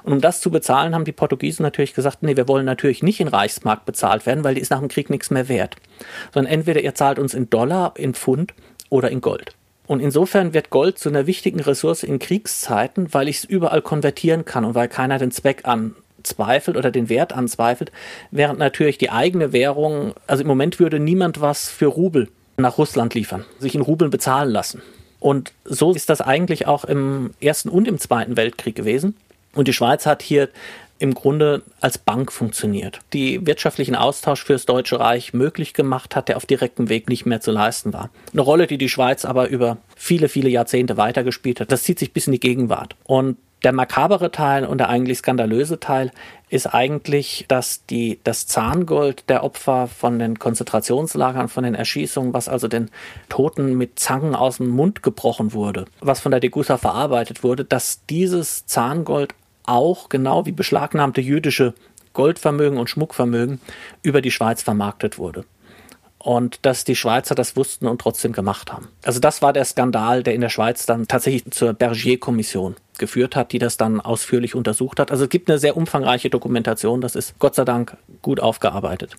Und 0.04 0.14
um 0.14 0.22
das 0.22 0.42
zu 0.42 0.50
bezahlen, 0.50 0.96
haben 0.96 1.06
die 1.06 1.12
Portugiesen 1.12 1.64
natürlich 1.64 1.94
gesagt, 1.94 2.24
nee, 2.24 2.36
wir 2.36 2.48
wollen 2.48 2.66
natürlich 2.66 3.04
nicht 3.04 3.20
in 3.20 3.28
Reichsmark 3.28 3.86
bezahlt 3.86 4.26
werden, 4.26 4.44
weil 4.44 4.56
die 4.56 4.62
ist 4.62 4.72
nach 4.72 4.80
dem 4.80 4.88
Krieg 4.88 5.12
nichts 5.12 5.30
mehr 5.30 5.48
wert. 5.48 5.76
Sondern 6.34 6.52
entweder 6.52 6.82
ihr 6.82 6.96
zahlt 6.96 7.20
uns 7.20 7.36
in 7.36 7.50
Dollar, 7.52 7.94
in 7.98 8.16
Pfund 8.16 8.54
oder 8.90 9.10
in 9.10 9.22
Gold. 9.22 9.56
Und 9.88 10.00
insofern 10.00 10.54
wird 10.54 10.70
Gold 10.70 10.98
zu 10.98 11.10
einer 11.10 11.28
wichtigen 11.28 11.60
Ressource 11.60 12.04
in 12.04 12.20
Kriegszeiten, 12.20 13.14
weil 13.14 13.28
ich 13.28 13.38
es 13.38 13.44
überall 13.44 13.82
konvertieren 13.82 14.46
kann 14.46 14.66
und 14.66 14.76
weil 14.76 14.88
keiner 14.88 15.20
den 15.20 15.32
Zweck 15.32 15.64
anzweifelt 15.64 16.76
oder 16.78 16.92
den 16.92 17.10
Wert 17.10 17.34
anzweifelt, 17.34 17.92
während 18.32 18.60
natürlich 18.60 18.98
die 18.98 19.12
eigene 19.12 19.54
Währung, 19.54 20.14
also 20.28 20.42
im 20.42 20.48
Moment 20.48 20.80
würde 20.80 21.00
niemand 21.00 21.42
was 21.42 21.70
für 21.70 21.88
Rubel 21.88 22.30
nach 22.58 22.78
Russland 22.78 23.14
liefern, 23.14 23.46
sich 23.60 23.76
in 23.76 23.82
Rubeln 23.82 24.10
bezahlen 24.10 24.50
lassen. 24.50 24.82
Und 25.20 25.54
so 25.66 25.94
ist 25.94 26.10
das 26.10 26.22
eigentlich 26.22 26.68
auch 26.68 26.86
im 26.86 27.32
Ersten 27.40 27.70
und 27.70 27.88
im 27.88 28.00
Zweiten 28.00 28.38
Weltkrieg 28.38 28.76
gewesen. 28.76 29.16
Und 29.54 29.68
die 29.68 29.74
Schweiz 29.74 30.06
hat 30.06 30.22
hier 30.22 30.50
im 30.98 31.14
Grunde 31.14 31.62
als 31.82 31.98
Bank 31.98 32.32
funktioniert, 32.32 33.00
die 33.14 33.46
wirtschaftlichen 33.46 33.96
Austausch 33.96 34.44
für 34.44 34.54
das 34.54 34.66
Deutsche 34.66 35.00
Reich 35.00 35.34
möglich 35.34 35.74
gemacht 35.74 36.16
hat, 36.16 36.30
der 36.30 36.38
auf 36.38 36.46
direktem 36.46 36.90
Weg 36.90 37.10
nicht 37.10 37.26
mehr 37.26 37.42
zu 37.42 37.52
leisten 37.52 37.94
war. 37.94 38.10
Eine 38.32 38.42
Rolle, 38.42 38.68
die 38.68 38.78
die 38.78 38.90
Schweiz 38.90 39.26
aber 39.26 39.50
über 39.50 39.78
viele, 39.96 40.30
viele 40.30 40.50
Jahrzehnte 40.50 40.98
weitergespielt 40.98 41.60
hat. 41.60 41.72
Das 41.72 41.84
zieht 41.84 42.00
sich 42.00 42.14
bis 42.14 42.28
in 42.28 42.34
die 42.34 42.40
Gegenwart. 42.40 42.96
Und 43.04 43.38
der 43.66 43.74
makabere 43.74 44.32
Teil 44.32 44.64
und 44.66 44.78
der 44.78 44.90
eigentlich 44.90 45.18
skandalöse 45.18 45.80
Teil 45.80 46.12
ist 46.50 46.68
eigentlich, 46.68 47.46
dass 47.48 47.86
die, 47.88 48.20
das 48.24 48.46
Zahngold 48.46 49.28
der 49.28 49.44
Opfer 49.44 49.88
von 49.88 50.20
den 50.20 50.38
Konzentrationslagern, 50.38 51.50
von 51.50 51.64
den 51.64 51.74
Erschießungen, 51.74 52.34
was 52.34 52.48
also 52.48 52.68
den 52.68 52.92
Toten 53.28 53.76
mit 53.76 53.98
Zangen 53.98 54.36
aus 54.36 54.58
dem 54.58 54.70
Mund 54.70 55.02
gebrochen 55.02 55.54
wurde, 55.54 55.86
was 56.00 56.20
von 56.20 56.32
der 56.32 56.42
Degussa 56.42 56.78
verarbeitet 56.78 57.44
wurde, 57.44 57.66
dass 57.66 58.06
dieses 58.06 58.68
Zahngold 58.68 59.34
auch 59.68 60.10
genau 60.10 60.46
wie 60.46 60.52
beschlagnahmte 60.52 61.22
jüdische 61.22 61.74
Goldvermögen 62.14 62.80
und 62.80 62.90
Schmuckvermögen 62.90 63.60
über 64.02 64.22
die 64.22 64.32
Schweiz 64.32 64.64
vermarktet 64.64 65.18
wurde. 65.18 65.46
Und 66.18 66.66
dass 66.66 66.86
die 66.86 66.96
Schweizer 66.96 67.36
das 67.36 67.56
wussten 67.56 67.86
und 67.86 68.02
trotzdem 68.02 68.32
gemacht 68.32 68.74
haben. 68.74 68.88
Also 69.04 69.20
das 69.20 69.44
war 69.44 69.54
der 69.54 69.66
Skandal, 69.66 70.24
der 70.24 70.34
in 70.34 70.42
der 70.42 70.50
Schweiz 70.50 70.88
dann 70.88 71.08
tatsächlich 71.08 71.52
zur 71.52 71.74
Bergier-Kommission 71.74 72.78
geführt 72.98 73.36
hat, 73.36 73.52
die 73.52 73.60
das 73.60 73.78
dann 73.78 74.02
ausführlich 74.02 74.56
untersucht 74.56 75.00
hat. 75.00 75.12
Also 75.12 75.26
es 75.26 75.30
gibt 75.30 75.50
eine 75.50 75.60
sehr 75.60 75.78
umfangreiche 75.78 76.32
Dokumentation, 76.32 77.00
das 77.00 77.16
ist 77.16 77.38
Gott 77.38 77.54
sei 77.54 77.64
Dank 77.64 77.98
gut 78.24 78.40
aufgearbeitet. 78.40 79.16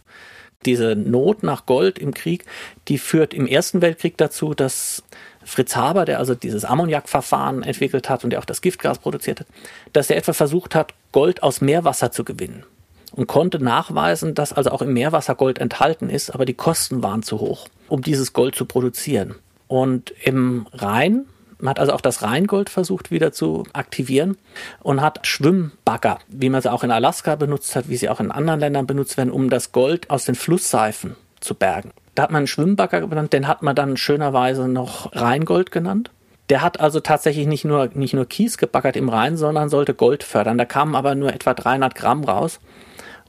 Diese 0.64 0.96
Not 0.96 1.44
nach 1.44 1.66
Gold 1.66 1.98
im 2.00 2.12
Krieg, 2.12 2.44
die 2.88 2.98
führt 2.98 3.34
im 3.34 3.46
Ersten 3.46 3.82
Weltkrieg 3.82 4.16
dazu, 4.16 4.54
dass 4.54 5.04
Fritz 5.46 5.76
Haber, 5.76 6.04
der 6.04 6.18
also 6.18 6.34
dieses 6.34 6.64
Ammoniakverfahren 6.64 7.62
entwickelt 7.62 8.10
hat 8.10 8.24
und 8.24 8.30
der 8.30 8.40
auch 8.40 8.44
das 8.44 8.60
Giftgas 8.60 8.98
produziert 8.98 9.40
hat, 9.40 9.46
dass 9.92 10.10
er 10.10 10.16
etwa 10.16 10.32
versucht 10.32 10.74
hat, 10.74 10.92
Gold 11.12 11.42
aus 11.42 11.60
Meerwasser 11.60 12.10
zu 12.10 12.24
gewinnen 12.24 12.64
und 13.12 13.26
konnte 13.26 13.62
nachweisen, 13.62 14.34
dass 14.34 14.52
also 14.52 14.70
auch 14.70 14.82
im 14.82 14.92
Meerwasser 14.92 15.34
Gold 15.34 15.58
enthalten 15.58 16.10
ist, 16.10 16.30
aber 16.30 16.44
die 16.44 16.54
Kosten 16.54 17.02
waren 17.02 17.22
zu 17.22 17.40
hoch, 17.40 17.68
um 17.88 18.02
dieses 18.02 18.32
Gold 18.32 18.54
zu 18.54 18.66
produzieren. 18.66 19.36
Und 19.68 20.12
im 20.22 20.66
Rhein, 20.72 21.26
man 21.58 21.70
hat 21.70 21.80
also 21.80 21.92
auch 21.92 22.00
das 22.00 22.22
Rheingold 22.22 22.68
versucht 22.68 23.10
wieder 23.10 23.32
zu 23.32 23.64
aktivieren 23.72 24.36
und 24.80 25.00
hat 25.00 25.26
Schwimmbagger, 25.26 26.18
wie 26.28 26.50
man 26.50 26.60
sie 26.60 26.70
auch 26.70 26.84
in 26.84 26.90
Alaska 26.90 27.36
benutzt 27.36 27.74
hat, 27.74 27.88
wie 27.88 27.96
sie 27.96 28.08
auch 28.08 28.20
in 28.20 28.30
anderen 28.30 28.60
Ländern 28.60 28.86
benutzt 28.86 29.16
werden, 29.16 29.30
um 29.30 29.48
das 29.48 29.72
Gold 29.72 30.10
aus 30.10 30.24
den 30.24 30.34
Flussseifen 30.34 31.16
zu 31.40 31.54
bergen. 31.54 31.92
Da 32.16 32.24
hat 32.24 32.30
man 32.30 32.38
einen 32.38 32.46
Schwimmbagger 32.46 33.02
genannt, 33.02 33.32
den 33.34 33.46
hat 33.46 33.62
man 33.62 33.76
dann 33.76 33.96
schönerweise 33.96 34.68
noch 34.68 35.14
Rheingold 35.14 35.70
genannt. 35.70 36.10
Der 36.48 36.62
hat 36.62 36.80
also 36.80 37.00
tatsächlich 37.00 37.46
nicht 37.46 37.64
nur, 37.64 37.90
nicht 37.92 38.14
nur 38.14 38.24
Kies 38.24 38.56
gebaggert 38.56 38.96
im 38.96 39.10
Rhein, 39.10 39.36
sondern 39.36 39.68
sollte 39.68 39.94
Gold 39.94 40.24
fördern. 40.24 40.56
Da 40.56 40.64
kamen 40.64 40.94
aber 40.94 41.14
nur 41.14 41.32
etwa 41.32 41.52
300 41.52 41.94
Gramm 41.94 42.24
raus. 42.24 42.58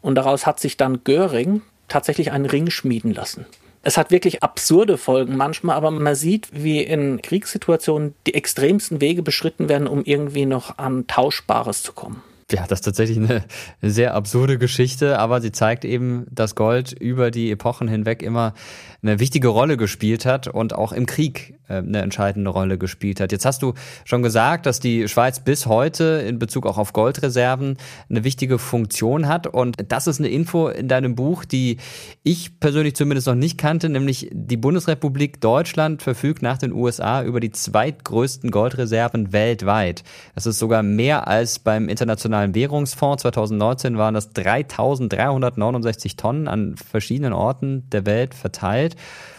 Und 0.02 0.15
daraus 0.15 0.45
hat 0.45 0.60
sich 0.60 0.78
dann 0.78 1.04
Göring 1.04 1.63
tatsächlich 1.89 2.32
einen 2.32 2.45
Ring 2.45 2.69
schmieden 2.69 3.13
lassen. 3.13 3.45
Es 3.84 3.97
hat 3.97 4.10
wirklich 4.10 4.41
absurde 4.41 4.97
Folgen 4.97 5.36
manchmal, 5.36 5.76
aber 5.76 5.91
man 5.91 6.15
sieht, 6.15 6.50
wie 6.52 6.82
in 6.82 7.21
Kriegssituationen 7.21 8.15
die 8.26 8.36
extremsten 8.36 9.02
Wege 9.02 9.21
beschritten 9.21 9.67
werden, 9.67 9.88
um 9.88 10.04
irgendwie 10.04 10.45
noch 10.45 10.78
an 10.78 11.08
Tauschbares 11.08 11.84
zu 11.84 11.91
kommen. 11.93 12.21
Ja, 12.50 12.66
das 12.66 12.80
ist 12.80 12.86
tatsächlich 12.86 13.18
eine 13.18 13.44
sehr 13.82 14.14
absurde 14.14 14.58
Geschichte, 14.58 15.20
aber 15.20 15.42
sie 15.42 15.52
zeigt 15.52 15.84
eben, 15.84 16.26
dass 16.32 16.56
Gold 16.56 16.94
über 16.94 17.30
die 17.30 17.52
Epochen 17.52 17.90
hinweg 17.90 18.22
immer 18.22 18.54
eine 19.02 19.20
wichtige 19.20 19.48
Rolle 19.50 19.78
gespielt 19.78 20.26
hat 20.26 20.48
und 20.48 20.74
auch 20.74 20.92
im 20.92 21.06
Krieg 21.06 21.58
äh, 21.68 21.76
eine 21.76 22.02
entscheidende 22.02 22.50
Rolle 22.50 22.78
gespielt 22.78 23.20
hat. 23.20 23.32
Jetzt 23.32 23.46
hast 23.46 23.62
du 23.62 23.74
schon 24.06 24.24
gesagt, 24.24 24.66
dass 24.66 24.80
die 24.80 25.08
Schweiz 25.08 25.40
bis 25.40 25.66
heute 25.66 26.24
in 26.28 26.40
Bezug 26.40 26.66
auch 26.66 26.78
auf 26.78 26.94
Goldreserven 26.94 27.78
eine 28.10 28.24
wichtige 28.24 28.58
Funktion 28.60 29.28
hat 29.28 29.48
und 29.48 29.78
das 29.90 30.08
ist 30.08 30.20
eine 30.20 30.30
Info 30.30 30.68
in 30.68 30.88
deinem 30.88 31.16
Buch, 31.16 31.46
die 31.46 31.78
ich 32.24 32.60
persönlich 32.60 32.96
zumindest 32.96 33.28
noch 33.28 33.36
nicht 33.36 33.58
kannte, 33.58 33.90
nämlich 33.90 34.30
die 34.32 34.58
Bundesrepublik 34.58 35.42
Deutschland 35.42 36.02
verfügt 36.02 36.42
nach 36.42 36.58
den 36.58 36.74
USA 36.74 37.24
über 37.24 37.40
die 37.40 37.52
zweitgrößten 37.52 38.52
Goldreserven 38.52 39.34
weltweit. 39.34 40.04
Das 40.36 40.46
ist 40.46 40.60
sogar 40.60 40.84
mehr 40.84 41.28
als 41.28 41.60
beim 41.60 41.90
Internationalen 41.90 42.56
Währungsfonds. 42.56 43.22
2019 43.24 43.98
waren 43.98 44.14
das 44.14 44.32
3369 44.34 46.16
Tonnen 46.16 46.48
an 46.48 46.76
verschiedenen 46.78 47.34
Orten 47.34 47.90
der 47.90 48.06
Welt 48.06 48.34
verteilt. 48.34 48.87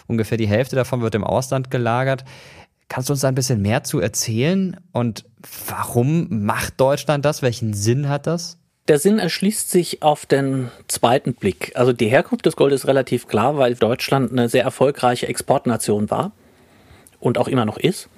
Ungefähr 0.07 0.39
die 0.39 0.49
Hälfte 0.49 0.77
davon 0.77 1.01
wird 1.01 1.15
im 1.15 1.25
Ausland 1.25 1.71
gelagert. 1.71 2.25
Kannst 2.89 3.09
du 3.09 3.13
uns 3.13 3.21
da 3.21 3.29
ein 3.29 3.35
bisschen 3.35 3.63
mehr 3.63 3.85
zu 3.85 4.01
erzählen? 4.01 4.77
Und 4.93 5.25
warum 5.67 6.45
macht 6.45 6.81
Deutschland 6.81 7.25
das? 7.25 7.43
Welchen 7.43 7.75
Sinn 7.75 8.09
hat 8.09 8.27
das? 8.27 8.59
Der 8.89 8.99
Sinn 8.99 9.19
erschließt 9.19 9.71
sich 9.71 10.03
auf 10.03 10.25
den 10.25 10.71
zweiten 10.89 11.35
Blick. 11.35 11.73
Also 11.75 11.93
die 11.93 12.09
Herkunft 12.09 12.47
des 12.47 12.57
Goldes 12.57 12.81
ist 12.81 12.87
relativ 12.87 13.29
klar, 13.29 13.59
weil 13.59 13.75
Deutschland 13.75 14.33
eine 14.33 14.49
sehr 14.49 14.65
erfolgreiche 14.65 15.29
Exportnation 15.29 16.11
war 16.11 16.33
und 17.21 17.37
auch 17.37 17.49
immer 17.49 17.67
noch 17.67 17.77
ist 17.77 18.09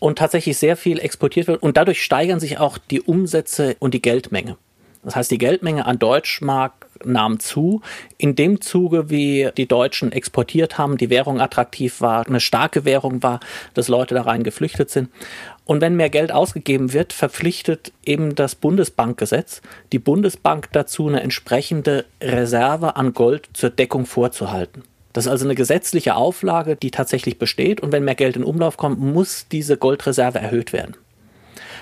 und 0.00 0.18
tatsächlich 0.18 0.58
sehr 0.58 0.76
viel 0.76 0.98
exportiert 0.98 1.46
wird 1.46 1.62
und 1.62 1.78
dadurch 1.78 2.02
steigern 2.02 2.40
sich 2.40 2.58
auch 2.58 2.76
die 2.76 3.00
Umsätze 3.00 3.76
und 3.78 3.94
die 3.94 4.02
Geldmenge. 4.02 4.58
Das 5.04 5.16
heißt, 5.16 5.30
die 5.30 5.38
Geldmenge 5.38 5.86
an 5.86 5.98
Deutschmark 5.98 6.86
nahm 7.04 7.40
zu. 7.40 7.82
In 8.16 8.34
dem 8.34 8.60
Zuge, 8.60 9.10
wie 9.10 9.50
die 9.56 9.66
Deutschen 9.66 10.12
exportiert 10.12 10.78
haben, 10.78 10.96
die 10.96 11.10
Währung 11.10 11.40
attraktiv 11.40 12.00
war, 12.00 12.26
eine 12.26 12.40
starke 12.40 12.84
Währung 12.84 13.22
war, 13.22 13.40
dass 13.74 13.88
Leute 13.88 14.14
da 14.14 14.22
rein 14.22 14.42
geflüchtet 14.42 14.90
sind. 14.90 15.10
Und 15.64 15.80
wenn 15.80 15.96
mehr 15.96 16.10
Geld 16.10 16.32
ausgegeben 16.32 16.92
wird, 16.92 17.12
verpflichtet 17.12 17.92
eben 18.04 18.34
das 18.34 18.54
Bundesbankgesetz 18.54 19.60
die 19.92 19.98
Bundesbank 19.98 20.70
dazu, 20.72 21.08
eine 21.08 21.20
entsprechende 21.20 22.06
Reserve 22.22 22.96
an 22.96 23.12
Gold 23.12 23.50
zur 23.52 23.70
Deckung 23.70 24.06
vorzuhalten. 24.06 24.82
Das 25.12 25.26
ist 25.26 25.30
also 25.30 25.46
eine 25.46 25.54
gesetzliche 25.54 26.14
Auflage, 26.14 26.76
die 26.76 26.90
tatsächlich 26.90 27.38
besteht. 27.38 27.80
Und 27.80 27.92
wenn 27.92 28.04
mehr 28.04 28.14
Geld 28.14 28.36
in 28.36 28.44
Umlauf 28.44 28.76
kommt, 28.76 28.98
muss 28.98 29.46
diese 29.50 29.76
Goldreserve 29.76 30.38
erhöht 30.38 30.72
werden. 30.72 30.96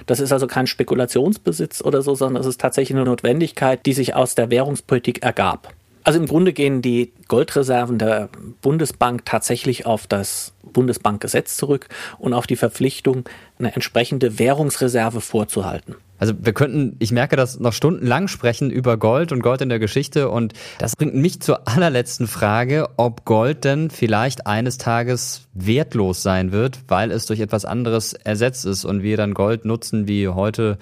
Das 0.07 0.21
ist 0.21 0.33
also 0.33 0.47
kein 0.47 0.67
Spekulationsbesitz 0.67 1.83
oder 1.83 2.03
so, 2.03 2.15
sondern 2.15 2.41
es 2.41 2.47
ist 2.47 2.61
tatsächlich 2.61 2.97
eine 2.97 3.05
Notwendigkeit, 3.05 3.85
die 3.87 3.93
sich 3.93 4.15
aus 4.15 4.35
der 4.35 4.51
Währungspolitik 4.51 5.23
ergab. 5.23 5.73
Also 6.05 6.21
im 6.21 6.27
Grunde 6.27 6.53
gehen 6.53 6.83
die 6.83 7.12
Goldreserven 7.27 7.99
der 7.99 8.29
Bundesbank 8.62 9.25
tatsächlich 9.25 9.87
auf 9.87 10.07
das 10.07 10.53
Bundesbankgesetz 10.77 11.57
zurück 11.57 11.89
und 12.19 12.35
auf 12.35 12.47
die 12.47 12.57
Verpflichtung, 12.57 13.25
eine 13.59 13.73
entsprechende 13.73 14.39
Währungsreserve 14.39 15.23
vorzuhalten. 15.23 15.95
Also 16.19 16.35
wir 16.39 16.53
könnten, 16.53 16.97
ich 16.99 17.12
merke 17.12 17.37
das, 17.37 17.59
noch 17.59 17.73
stundenlang 17.73 18.29
sprechen 18.29 18.71
über 18.71 18.99
Gold 18.99 19.33
und 19.33 19.43
Gold 19.43 19.62
in 19.62 19.71
der 19.71 19.79
Geschichte 19.79 20.29
und 20.29 20.53
das 20.79 20.97
bringt 20.97 21.15
mich 21.15 21.41
zur 21.41 21.67
allerletzten 21.67 22.27
Frage, 22.27 22.89
ob 22.99 23.25
Gold 23.25 23.65
denn 23.65 23.89
vielleicht 23.91 24.47
eines 24.47 24.77
Tages 24.77 25.49
wertlos 25.55 26.23
sein 26.23 26.53
wird, 26.53 26.81
weil 26.89 27.11
es 27.11 27.25
durch 27.25 27.41
etwas 27.41 27.65
anderes 27.65 28.12
ersetzt 28.12 28.67
ist 28.67 28.85
und 28.85 29.03
wir 29.03 29.17
dann 29.17 29.33
Gold 29.33 29.65
nutzen 29.65 30.09
wie 30.09 30.29
heute, 30.29 30.77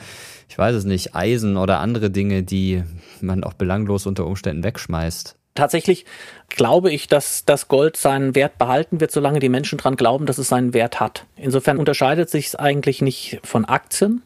ich 0.48 0.58
weiß 0.58 0.74
es 0.74 0.84
nicht, 0.84 1.14
Eisen 1.14 1.56
oder 1.56 1.78
andere 1.78 2.10
Dinge, 2.10 2.42
die 2.42 2.82
man 3.20 3.44
auch 3.44 3.54
belanglos 3.54 4.06
unter 4.06 4.26
Umständen 4.26 4.64
wegschmeißt. 4.64 5.36
Tatsächlich 5.54 6.04
glaube 6.48 6.90
ich, 6.90 7.06
dass 7.06 7.44
das 7.44 7.68
Gold 7.68 7.96
seinen 7.96 8.34
Wert 8.34 8.58
behalten 8.58 9.00
wird, 9.00 9.12
solange 9.12 9.38
die 9.38 9.48
Menschen 9.48 9.78
dran 9.78 9.96
glauben, 9.96 10.26
dass 10.26 10.38
es 10.38 10.48
seinen 10.48 10.74
Wert 10.74 11.00
hat. 11.00 11.26
Insofern 11.36 11.78
unterscheidet 11.78 12.28
sich 12.30 12.48
es 12.48 12.56
eigentlich 12.56 13.02
nicht 13.02 13.40
von 13.44 13.64
Aktien, 13.64 14.22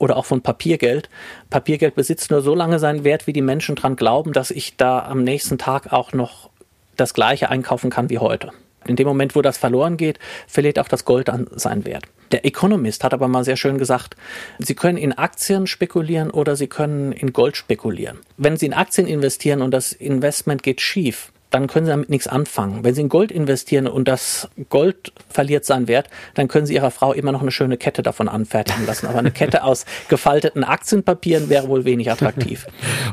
oder 0.00 0.16
auch 0.16 0.24
von 0.24 0.40
Papiergeld. 0.40 1.08
Papiergeld 1.50 1.94
besitzt 1.94 2.30
nur 2.30 2.40
so 2.40 2.54
lange 2.54 2.78
seinen 2.78 3.04
Wert, 3.04 3.26
wie 3.26 3.32
die 3.32 3.42
Menschen 3.42 3.76
dran 3.76 3.94
glauben, 3.96 4.32
dass 4.32 4.50
ich 4.50 4.76
da 4.76 5.00
am 5.00 5.22
nächsten 5.22 5.58
Tag 5.58 5.92
auch 5.92 6.12
noch 6.12 6.50
das 6.96 7.14
gleiche 7.14 7.50
einkaufen 7.50 7.90
kann 7.90 8.10
wie 8.10 8.18
heute. 8.18 8.50
In 8.90 8.96
dem 8.96 9.06
Moment, 9.06 9.36
wo 9.36 9.40
das 9.40 9.56
verloren 9.56 9.96
geht, 9.96 10.18
verliert 10.48 10.78
auch 10.80 10.88
das 10.88 11.04
Gold 11.04 11.30
an 11.30 11.46
seinen 11.54 11.84
Wert. 11.84 12.04
Der 12.32 12.44
Economist 12.44 13.04
hat 13.04 13.14
aber 13.14 13.28
mal 13.28 13.44
sehr 13.44 13.56
schön 13.56 13.78
gesagt, 13.78 14.16
Sie 14.58 14.74
können 14.74 14.98
in 14.98 15.12
Aktien 15.12 15.68
spekulieren 15.68 16.30
oder 16.30 16.56
Sie 16.56 16.66
können 16.66 17.12
in 17.12 17.32
Gold 17.32 17.56
spekulieren. 17.56 18.18
Wenn 18.36 18.56
Sie 18.56 18.66
in 18.66 18.74
Aktien 18.74 19.06
investieren 19.06 19.62
und 19.62 19.70
das 19.70 19.92
Investment 19.92 20.64
geht 20.64 20.80
schief, 20.80 21.30
dann 21.50 21.66
können 21.66 21.86
Sie 21.86 21.90
damit 21.90 22.10
nichts 22.10 22.26
anfangen. 22.26 22.84
Wenn 22.84 22.94
Sie 22.94 23.00
in 23.00 23.08
Gold 23.08 23.32
investieren 23.32 23.86
und 23.86 24.06
das 24.06 24.48
Gold 24.68 25.12
verliert 25.28 25.64
seinen 25.64 25.88
Wert, 25.88 26.08
dann 26.34 26.48
können 26.48 26.66
Sie 26.66 26.74
Ihrer 26.74 26.90
Frau 26.90 27.12
immer 27.12 27.32
noch 27.32 27.42
eine 27.42 27.50
schöne 27.50 27.76
Kette 27.76 28.02
davon 28.02 28.28
anfertigen 28.28 28.86
lassen. 28.86 29.06
Aber 29.06 29.18
eine 29.18 29.30
Kette 29.32 29.64
aus 29.64 29.84
gefalteten 30.08 30.64
Aktienpapieren 30.64 31.48
wäre 31.48 31.68
wohl 31.68 31.84
wenig 31.84 32.10
attraktiv. 32.10 32.66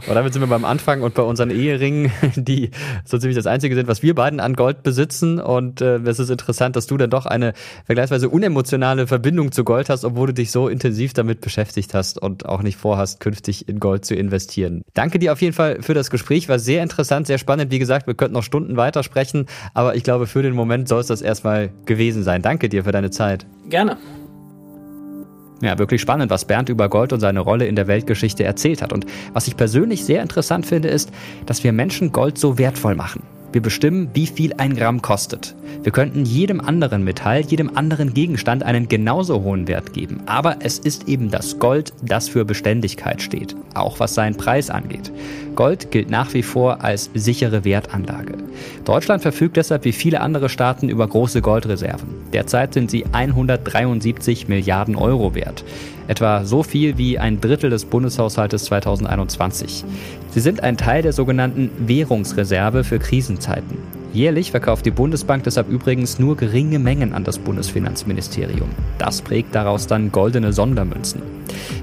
und 0.07 0.15
damit 0.15 0.33
sind 0.33 0.41
wir 0.41 0.47
beim 0.47 0.65
Anfang 0.65 1.01
und 1.01 1.15
bei 1.15 1.23
unseren 1.23 1.49
Eheringen, 1.49 2.11
die 2.35 2.71
so 3.05 3.17
ziemlich 3.17 3.35
das 3.35 3.47
Einzige 3.47 3.75
sind, 3.75 3.87
was 3.87 4.03
wir 4.03 4.13
beiden 4.13 4.39
an 4.39 4.53
Gold 4.53 4.83
besitzen. 4.83 5.39
Und 5.39 5.81
äh, 5.81 5.97
es 5.97 6.19
ist 6.19 6.29
interessant, 6.29 6.75
dass 6.75 6.87
du 6.87 6.97
dann 6.97 7.09
doch 7.09 7.25
eine 7.25 7.53
vergleichsweise 7.85 8.29
unemotionale 8.29 9.07
Verbindung 9.07 9.51
zu 9.51 9.63
Gold 9.63 9.89
hast, 9.89 10.05
obwohl 10.05 10.27
du 10.27 10.33
dich 10.33 10.51
so 10.51 10.67
intensiv 10.67 11.13
damit 11.13 11.41
beschäftigt 11.41 11.93
hast 11.93 12.21
und 12.21 12.45
auch 12.45 12.61
nicht 12.61 12.77
vorhast, 12.77 13.19
künftig 13.19 13.67
in 13.67 13.79
Gold 13.79 14.05
zu 14.05 14.15
investieren. 14.15 14.83
Danke 14.93 15.17
dir 15.19 15.33
auf 15.33 15.41
jeden 15.41 15.53
Fall 15.53 15.81
für 15.81 15.93
das 15.93 16.11
Gespräch. 16.11 16.49
War 16.49 16.59
sehr 16.59 16.83
interessant, 16.83 17.27
sehr 17.27 17.37
spannend. 17.37 17.71
Wie 17.71 17.79
gesagt, 17.79 18.05
wir 18.07 18.13
können 18.13 18.26
könnten 18.27 18.33
noch 18.33 18.43
Stunden 18.43 18.75
weitersprechen, 18.75 19.45
aber 19.73 19.95
ich 19.95 20.03
glaube, 20.03 20.27
für 20.27 20.41
den 20.41 20.53
Moment 20.53 20.89
soll 20.89 20.99
es 20.99 21.07
das 21.07 21.21
erstmal 21.21 21.69
gewesen 21.85 22.23
sein. 22.23 22.41
Danke 22.41 22.67
dir 22.67 22.83
für 22.83 22.91
deine 22.91 23.09
Zeit. 23.09 23.45
Gerne. 23.69 23.97
Ja, 25.61 25.79
wirklich 25.79 26.01
spannend, 26.01 26.29
was 26.29 26.45
Bernd 26.45 26.69
über 26.69 26.89
Gold 26.89 27.13
und 27.13 27.19
seine 27.19 27.39
Rolle 27.39 27.65
in 27.65 27.75
der 27.75 27.87
Weltgeschichte 27.87 28.43
erzählt 28.43 28.81
hat. 28.81 28.93
Und 28.93 29.05
was 29.33 29.47
ich 29.47 29.57
persönlich 29.57 30.05
sehr 30.05 30.21
interessant 30.21 30.65
finde, 30.65 30.89
ist, 30.89 31.11
dass 31.45 31.63
wir 31.63 31.71
Menschen 31.71 32.11
Gold 32.11 32.37
so 32.37 32.57
wertvoll 32.57 32.95
machen. 32.95 33.23
Wir 33.57 33.63
bestimmen, 33.63 34.11
wie 34.13 34.27
viel 34.27 34.53
ein 34.59 34.75
Gramm 34.75 35.01
kostet. 35.01 35.55
Wir 35.81 35.91
könnten 35.91 36.25
jedem 36.25 36.61
anderen 36.61 37.03
Metall, 37.03 37.41
jedem 37.41 37.75
anderen 37.75 38.13
Gegenstand 38.13 38.61
einen 38.61 38.87
genauso 38.87 39.41
hohen 39.41 39.67
Wert 39.67 39.93
geben. 39.93 40.21
Aber 40.27 40.57
es 40.59 40.77
ist 40.77 41.09
eben 41.09 41.31
das 41.31 41.57
Gold, 41.57 41.91
das 42.03 42.29
für 42.29 42.45
Beständigkeit 42.45 43.19
steht, 43.19 43.55
auch 43.73 43.99
was 43.99 44.13
seinen 44.13 44.37
Preis 44.37 44.69
angeht. 44.69 45.11
Gold 45.55 45.89
gilt 45.89 46.11
nach 46.11 46.35
wie 46.35 46.43
vor 46.43 46.83
als 46.83 47.09
sichere 47.15 47.65
Wertanlage. 47.65 48.35
Deutschland 48.85 49.23
verfügt 49.23 49.57
deshalb 49.57 49.85
wie 49.85 49.91
viele 49.91 50.21
andere 50.21 50.49
Staaten 50.49 50.87
über 50.87 51.07
große 51.07 51.41
Goldreserven. 51.41 52.09
Derzeit 52.33 52.75
sind 52.75 52.91
sie 52.91 53.05
173 53.11 54.47
Milliarden 54.47 54.95
Euro 54.95 55.33
wert. 55.33 55.63
Etwa 56.07 56.45
so 56.45 56.63
viel 56.63 56.97
wie 56.97 57.19
ein 57.19 57.41
Drittel 57.41 57.69
des 57.69 57.85
Bundeshaushaltes 57.85 58.65
2021. 58.65 59.83
Sie 60.31 60.39
sind 60.39 60.63
ein 60.63 60.77
Teil 60.77 61.01
der 61.01 61.13
sogenannten 61.13 61.69
Währungsreserve 61.79 62.83
für 62.83 62.99
Krisenzeiten. 62.99 63.96
Jährlich 64.13 64.51
verkauft 64.51 64.85
die 64.85 64.91
Bundesbank 64.91 65.43
deshalb 65.43 65.69
übrigens 65.69 66.19
nur 66.19 66.37
geringe 66.37 66.79
Mengen 66.79 67.13
an 67.13 67.23
das 67.23 67.37
Bundesfinanzministerium. 67.37 68.69
Das 68.97 69.21
prägt 69.21 69.53
daraus 69.53 69.87
dann 69.87 70.11
goldene 70.11 70.53
Sondermünzen. 70.53 71.21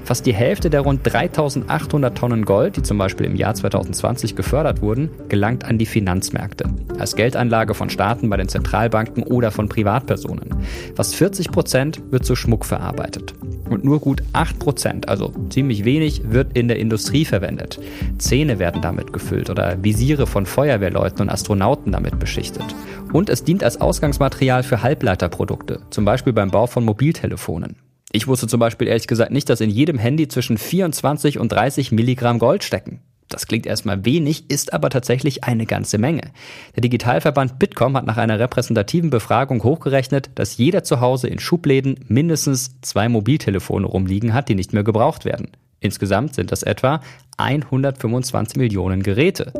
Fast 0.03 0.25
die 0.25 0.33
Hälfte 0.33 0.69
der 0.69 0.81
rund 0.81 1.01
3800 1.03 2.15
Tonnen 2.15 2.45
Gold, 2.45 2.77
die 2.77 2.83
zum 2.83 2.97
Beispiel 2.97 3.25
im 3.25 3.35
Jahr 3.35 3.55
2020 3.55 4.35
gefördert 4.35 4.81
wurden, 4.81 5.09
gelangt 5.29 5.65
an 5.65 5.77
die 5.77 5.85
Finanzmärkte. 5.85 6.65
Als 6.99 7.15
Geldanlage 7.15 7.73
von 7.73 7.89
Staaten 7.89 8.29
bei 8.29 8.37
den 8.37 8.47
Zentralbanken 8.47 9.23
oder 9.23 9.51
von 9.51 9.67
Privatpersonen. 9.67 10.49
Fast 10.95 11.15
40 11.15 11.51
Prozent 11.51 12.01
wird 12.11 12.25
zu 12.25 12.35
Schmuck 12.35 12.65
verarbeitet. 12.65 13.33
Und 13.69 13.83
nur 13.83 13.99
gut 13.99 14.21
8 14.33 14.59
Prozent, 14.59 15.09
also 15.09 15.31
ziemlich 15.49 15.85
wenig, 15.85 16.21
wird 16.29 16.55
in 16.55 16.67
der 16.67 16.77
Industrie 16.77 17.25
verwendet. 17.25 17.79
Zähne 18.19 18.59
werden 18.59 18.81
damit 18.81 19.11
gefüllt 19.11 19.49
oder 19.49 19.83
Visiere 19.83 20.27
von 20.27 20.45
Feuerwehrleuten 20.45 21.21
und 21.21 21.29
Astronauten 21.29 21.91
damit 21.91 22.14
beschichtet. 22.15 22.65
Und 23.13 23.29
es 23.29 23.43
dient 23.43 23.63
als 23.63 23.79
Ausgangsmaterial 23.79 24.63
für 24.63 24.83
Halbleiterprodukte, 24.83 25.81
zum 25.89 26.05
Beispiel 26.05 26.33
beim 26.33 26.51
Bau 26.51 26.67
von 26.67 26.83
Mobiltelefonen. 26.85 27.77
Ich 28.11 28.27
wusste 28.27 28.47
zum 28.47 28.59
Beispiel 28.59 28.87
ehrlich 28.87 29.07
gesagt 29.07 29.31
nicht, 29.31 29.49
dass 29.49 29.61
in 29.61 29.69
jedem 29.69 29.97
Handy 29.97 30.27
zwischen 30.27 30.57
24 30.57 31.39
und 31.39 31.51
30 31.51 31.91
Milligramm 31.91 32.39
Gold 32.39 32.63
stecken. 32.63 33.01
Das 33.27 33.47
klingt 33.47 33.65
erstmal 33.65 34.05
wenig, 34.05 34.49
ist 34.49 34.71
aber 34.71 34.89
tatsächlich 34.89 35.43
eine 35.43 35.65
ganze 35.65 35.97
Menge. 35.97 36.31
Der 36.75 36.81
Digitalverband 36.81 37.57
Bitkom 37.57 37.97
hat 37.97 38.05
nach 38.05 38.17
einer 38.17 38.39
repräsentativen 38.39 39.09
Befragung 39.09 39.63
hochgerechnet, 39.63 40.29
dass 40.35 40.57
jeder 40.57 40.83
zu 40.83 41.01
Hause 41.01 41.27
in 41.27 41.39
Schubläden 41.39 42.05
mindestens 42.07 42.79
zwei 42.81 43.09
Mobiltelefone 43.09 43.87
rumliegen 43.87 44.33
hat, 44.33 44.47
die 44.47 44.55
nicht 44.55 44.73
mehr 44.73 44.83
gebraucht 44.83 45.25
werden. 45.25 45.49
Insgesamt 45.79 46.35
sind 46.35 46.51
das 46.51 46.63
etwa 46.63 47.01
125 47.37 48.57
Millionen 48.57 49.03
Geräte. 49.03 49.51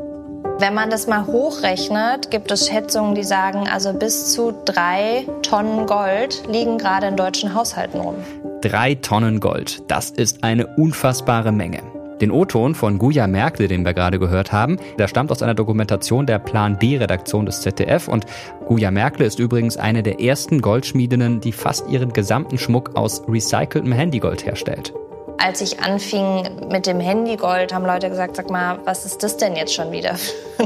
Wenn 0.58 0.74
man 0.74 0.90
das 0.90 1.06
mal 1.06 1.28
hochrechnet, 1.28 2.32
gibt 2.32 2.50
es 2.50 2.70
Schätzungen, 2.70 3.14
die 3.14 3.26
sagen, 3.26 3.68
also 3.68 3.92
bis 3.92 4.32
zu 4.32 4.54
drei 4.64 5.28
Tonnen 5.42 5.86
Gold 5.86 6.44
liegen 6.50 6.78
gerade 6.78 7.08
in 7.08 7.18
deutschen 7.18 7.54
Haushalten 7.54 8.00
rum. 8.00 8.16
Drei 8.62 8.96
Tonnen 8.96 9.42
Gold, 9.42 9.84
das 9.90 10.12
ist 10.12 10.46
eine 10.46 10.66
unfassbare 10.78 11.52
Menge. 11.52 11.82
Den 12.22 12.32
O-Ton 12.32 12.74
von 12.74 12.98
Guya 12.98 13.28
Merkel, 13.28 13.68
den 13.68 13.84
wir 13.84 13.94
gerade 13.94 14.18
gehört 14.18 14.54
haben, 14.54 14.78
der 14.98 15.10
stammt 15.10 15.30
aus 15.30 15.44
einer 15.44 15.56
Dokumentation 15.56 16.26
der 16.26 16.40
Plan 16.40 16.80
B-Redaktion 16.80 17.46
des 17.46 17.60
ZDF 17.60 18.08
und 18.08 18.26
Guya 18.66 18.92
Merkel 18.92 19.26
ist 19.26 19.40
übrigens 19.40 19.76
eine 19.76 20.04
der 20.04 20.22
ersten 20.22 20.62
Goldschmiedinnen, 20.62 21.42
die 21.42 21.52
fast 21.52 21.90
ihren 21.90 22.14
gesamten 22.14 22.58
Schmuck 22.58 22.96
aus 22.96 23.22
recyceltem 23.28 23.92
Handygold 23.92 24.46
herstellt. 24.46 24.94
Als 25.38 25.62
ich 25.62 25.80
anfing 25.80 26.70
mit 26.70 26.86
dem 26.86 27.00
Handygold, 27.00 27.74
haben 27.74 27.86
Leute 27.86 28.10
gesagt, 28.10 28.36
sag 28.38 28.50
mal, 28.50 28.80
was 28.86 29.06
ist 29.06 29.22
das 29.22 29.38
denn 29.38 29.56
jetzt 29.56 29.74
schon 29.74 29.92
wieder 29.92 30.16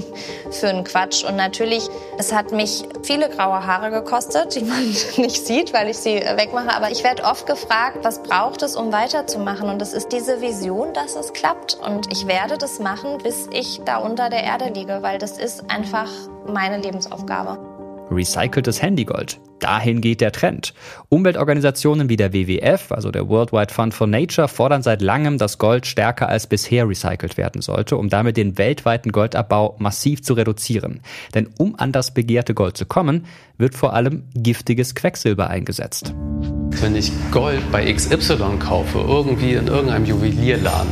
für 0.52 0.70
ein 0.70 0.84
Quatsch? 0.84 1.24
Und 1.24 1.36
natürlich, 1.36 1.88
es 2.18 2.34
hat 2.34 2.52
mich 2.52 2.84
viele 3.04 3.30
graue 3.30 3.66
Haare 3.66 3.90
gekostet, 3.90 4.56
die 4.56 4.64
man 4.64 4.84
nicht 5.18 5.46
sieht, 5.46 5.74
weil 5.74 5.90
ich 5.90 5.98
sie 5.98 6.16
wegmache. 6.16 6.76
Aber 6.76 6.92
ich 6.92 7.04
werde 7.04 7.24
oft 7.24 7.48
gefragt, 7.48 8.00
was 8.04 8.22
braucht 8.22 8.62
es, 8.62 8.76
um 8.76 8.92
weiterzumachen? 8.94 9.70
Und 9.70 9.82
es 9.82 9.94
ist 9.94 10.12
diese 10.12 10.42
Vision, 10.42 10.94
dass 10.94 11.16
es 11.16 11.34
klappt. 11.34 11.76
Und 11.76 12.12
ich 12.12 12.28
werde 12.28 12.58
das 12.58 12.80
machen, 12.80 13.18
bis 13.24 13.48
ich 13.52 13.82
da 13.86 13.98
unter 13.98 14.30
der 14.30 14.44
Erde 14.44 14.70
liege, 14.74 15.00
weil 15.02 15.18
das 15.18 15.38
ist 15.38 15.70
einfach 15.70 16.10
meine 16.46 16.78
Lebensaufgabe. 16.78 17.58
Recyceltes 18.12 18.82
Handygold. 18.82 19.40
Dahin 19.60 20.02
geht 20.02 20.22
der 20.22 20.32
Trend. 20.32 20.74
Umweltorganisationen 21.10 22.10
wie 22.10 22.18
der 22.18 22.34
WWF, 22.34 22.92
also 22.92 23.12
der 23.12 23.28
Worldwide 23.30 23.74
Fund 23.74 23.94
for 23.94 24.08
Nature, 24.08 24.48
fordern 24.48 24.82
seit 24.82 25.02
langem, 25.02 25.38
dass 25.38 25.58
Gold 25.58 25.86
stärker 25.86 26.30
als 26.30 26.48
bisher 26.48 26.88
recycelt 26.88 27.38
werden 27.38 27.62
sollte, 27.62 27.98
um 27.98 28.10
damit 28.10 28.38
den 28.38 28.58
weltweiten 28.58 29.12
Goldabbau 29.12 29.76
massiv 29.80 30.22
zu 30.22 30.34
reduzieren. 30.34 31.02
Denn 31.34 31.50
um 31.58 31.76
an 31.78 31.92
das 31.92 32.14
begehrte 32.14 32.54
Gold 32.54 32.78
zu 32.78 32.86
kommen, 32.86 33.26
wird 33.58 33.76
vor 33.76 33.94
allem 33.94 34.24
giftiges 34.34 34.96
Quecksilber 34.96 35.50
eingesetzt. 35.50 36.14
Wenn 36.82 36.96
ich 36.96 37.12
Gold 37.32 37.72
bei 37.72 37.92
XY 37.92 38.58
kaufe, 38.60 39.00
irgendwie 39.00 39.54
in 39.54 39.68
irgendeinem 39.68 40.06
Juwelierladen, 40.06 40.92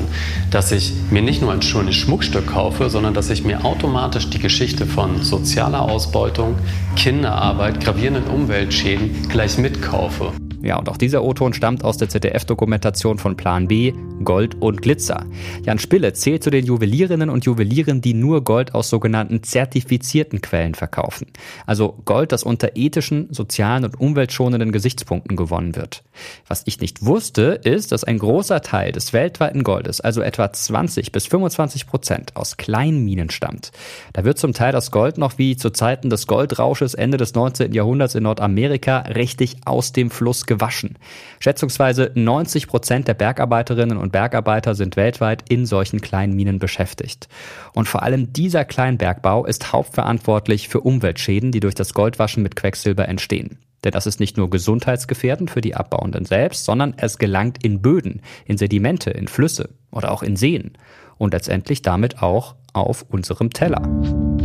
dass 0.51 0.71
ich 0.71 0.93
mir 1.11 1.21
nicht 1.21 1.41
nur 1.41 1.53
ein 1.53 1.61
schönes 1.61 1.95
Schmuckstück 1.95 2.47
kaufe, 2.47 2.89
sondern 2.89 3.13
dass 3.13 3.29
ich 3.29 3.45
mir 3.45 3.63
automatisch 3.63 4.29
die 4.29 4.39
Geschichte 4.39 4.85
von 4.85 5.23
sozialer 5.23 5.81
Ausbeutung, 5.81 6.55
Kinderarbeit, 6.95 7.79
gravierenden 7.79 8.27
Umweltschäden 8.57 9.29
gleich 9.29 9.59
mitkaufe. 9.59 10.31
Ja, 10.63 10.79
und 10.79 10.89
auch 10.89 10.97
dieser 10.97 11.23
O-Ton 11.23 11.53
stammt 11.53 11.83
aus 11.83 11.97
der 11.97 12.09
ZDF-Dokumentation 12.09 13.19
von 13.19 13.37
Plan 13.37 13.67
B, 13.67 13.93
Gold 14.23 14.55
und 14.59 14.81
Glitzer. 14.81 15.25
Jan 15.63 15.77
Spille 15.77 16.13
zählt 16.13 16.43
zu 16.43 16.49
den 16.49 16.65
Juwelierinnen 16.65 17.29
und 17.29 17.45
Juwelieren, 17.45 18.01
die 18.01 18.15
nur 18.15 18.43
Gold 18.43 18.73
aus 18.73 18.89
sogenannten 18.89 19.43
zertifizierten 19.43 20.41
Quellen 20.41 20.73
verkaufen. 20.73 21.27
Also 21.67 21.99
Gold, 22.05 22.31
das 22.31 22.41
unter 22.41 22.75
ethischen, 22.75 23.27
sozialen 23.31 23.85
und 23.85 23.99
umweltschonenden 23.99 24.71
Gesichtspunkten 24.71 25.37
gewonnen 25.37 25.75
wird. 25.75 26.03
Was 26.47 26.63
ich 26.65 26.81
nicht 26.81 27.05
wusste, 27.05 27.59
ist, 27.63 27.91
dass 27.91 28.03
ein 28.03 28.17
großer 28.17 28.61
Teil 28.61 28.91
des 28.91 29.13
weltweiten 29.13 29.63
Goldes, 29.63 30.01
also 30.01 30.21
etwa 30.21 30.51
20 30.51 31.11
bis 31.11 31.27
25 31.27 31.85
Prozent, 31.85 32.35
aus 32.35 32.57
Kleinminen 32.57 33.29
stammt. 33.29 33.71
Da 34.13 34.23
wird 34.23 34.39
zum 34.39 34.53
Teil 34.53 34.71
das 34.71 34.89
Gold 34.89 35.19
noch 35.19 35.37
wie 35.37 35.55
zu 35.55 35.69
Zeiten 35.69 36.09
des 36.09 36.25
Goldrausches 36.25 36.95
Ende 36.95 37.17
des 37.17 37.35
19. 37.35 37.73
Jahrhunderts 37.73 38.15
in 38.15 38.23
Nordamerika 38.23 38.99
richtig 39.01 39.57
aus 39.65 39.91
dem 39.91 40.09
Fluss 40.09 40.46
gewaschen. 40.47 40.97
Schätzungsweise 41.39 42.11
90 42.15 42.67
Prozent 42.67 43.07
der 43.07 43.13
Bergarbeiterinnen 43.13 43.97
und 43.97 44.11
Bergarbeiter 44.11 44.75
sind 44.75 44.95
weltweit 44.95 45.43
in 45.49 45.65
solchen 45.65 46.01
kleinen 46.01 46.35
Minen 46.35 46.59
beschäftigt. 46.59 47.27
Und 47.73 47.87
vor 47.87 48.03
allem 48.03 48.33
dieser 48.33 48.65
Kleinbergbau 48.65 49.45
ist 49.45 49.71
hauptverantwortlich 49.71 50.69
für 50.69 50.81
Umweltschäden, 50.81 51.51
die 51.51 51.59
durch 51.59 51.75
das 51.75 51.93
Goldwaschen 51.93 52.43
mit 52.43 52.55
Quecksilber 52.55 53.07
entstehen. 53.07 53.59
Denn 53.83 53.91
das 53.91 54.07
ist 54.07 54.19
nicht 54.19 54.37
nur 54.37 54.49
gesundheitsgefährdend 54.49 55.51
für 55.51 55.61
die 55.61 55.75
Abbauenden 55.75 56.25
selbst, 56.25 56.65
sondern 56.65 56.95
es 56.97 57.19
gelangt 57.19 57.63
in 57.63 57.81
Böden, 57.81 58.21
in 58.45 58.57
Sedimente, 58.57 59.11
in 59.11 59.27
Flüsse 59.27 59.69
oder 59.91 60.11
auch 60.11 60.23
in 60.23 60.35
Seen 60.35 60.71
und 61.17 61.33
letztendlich 61.33 61.81
damit 61.81 62.21
auch 62.21 62.55
auf 62.73 63.05
unserem 63.09 63.51
Teller. 63.51 63.81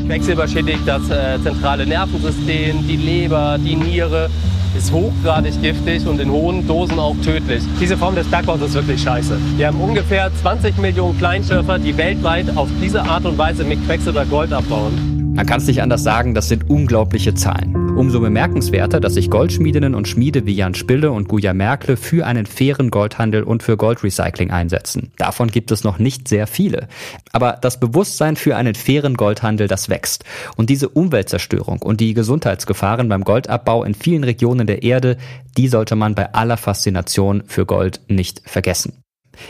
Quecksilber 0.07 0.49
schädigt 0.49 0.87
das 0.87 1.09
äh, 1.11 1.38
zentrale 1.43 1.87
Nervensystem, 1.87 2.87
die 2.87 2.97
Leber, 2.97 3.59
die 3.59 3.77
Niere, 3.77 4.31
ist 4.76 4.92
hochgradig 4.92 5.61
giftig 5.62 6.06
und 6.06 6.20
in 6.20 6.30
hohen 6.30 6.66
Dosen 6.66 6.98
auch 6.98 7.16
tödlich. 7.24 7.62
Diese 7.80 7.96
Form 7.96 8.14
des 8.14 8.26
Bergbaus 8.26 8.61
ist 8.61 8.74
wirklich 8.74 9.02
scheiße. 9.02 9.38
Wir 9.56 9.68
haben 9.68 9.80
ungefähr 9.80 10.30
20 10.42 10.78
Millionen 10.78 11.18
Kleinschürfer, 11.18 11.78
die 11.78 11.96
weltweit 11.96 12.56
auf 12.56 12.68
diese 12.80 13.02
Art 13.02 13.24
und 13.24 13.38
Weise 13.38 13.64
mit 13.64 13.85
Quecksilber 13.87 14.24
Gold 14.26 14.52
abbauen. 14.52 15.35
Man 15.35 15.46
kann 15.46 15.58
es 15.58 15.66
nicht 15.66 15.80
anders 15.82 16.02
sagen, 16.02 16.35
das 16.35 16.48
sind 16.48 16.68
unglaubliche 16.68 17.35
Zahlen. 17.35 17.82
Umso 17.94 18.20
bemerkenswerter, 18.20 19.00
dass 19.00 19.14
sich 19.14 19.31
Goldschmiedinnen 19.31 19.94
und 19.94 20.09
Schmiede 20.09 20.46
wie 20.46 20.55
Jan 20.55 20.74
Spille 20.74 21.12
und 21.12 21.28
Guja 21.28 21.52
Merkle 21.52 21.96
für 21.96 22.26
einen 22.26 22.46
fairen 22.46 22.90
Goldhandel 22.90 23.42
und 23.42 23.62
für 23.62 23.76
Goldrecycling 23.76 24.50
einsetzen. 24.50 25.12
Davon 25.18 25.48
gibt 25.48 25.70
es 25.70 25.85
noch 25.85 25.98
nicht 25.98 26.26
sehr 26.26 26.46
viele. 26.46 26.88
Aber 27.33 27.59
das 27.61 27.78
Bewusstsein 27.78 28.37
für 28.37 28.57
einen 28.57 28.74
fairen 28.74 29.14
Goldhandel, 29.14 29.68
das 29.68 29.88
wächst. 29.88 30.24
Und 30.57 30.70
diese 30.70 30.88
Umweltzerstörung 30.88 31.83
und 31.83 32.00
die 32.00 32.14
Gesundheitsgefahren 32.14 33.09
beim 33.09 33.24
Goldabbau 33.24 33.85
in 33.85 33.94
vielen 33.94 34.24
Regionen 34.24 34.66
der 34.66 34.83
Erde, 34.83 35.18
die 35.57 35.68
sollte 35.68 35.94
man 35.94 36.14
bei 36.14 36.33
aller 36.33 36.57
Faszination 36.57 37.44
für 37.46 37.66
Gold 37.66 38.00
nicht 38.09 38.42
vergessen. 38.46 39.02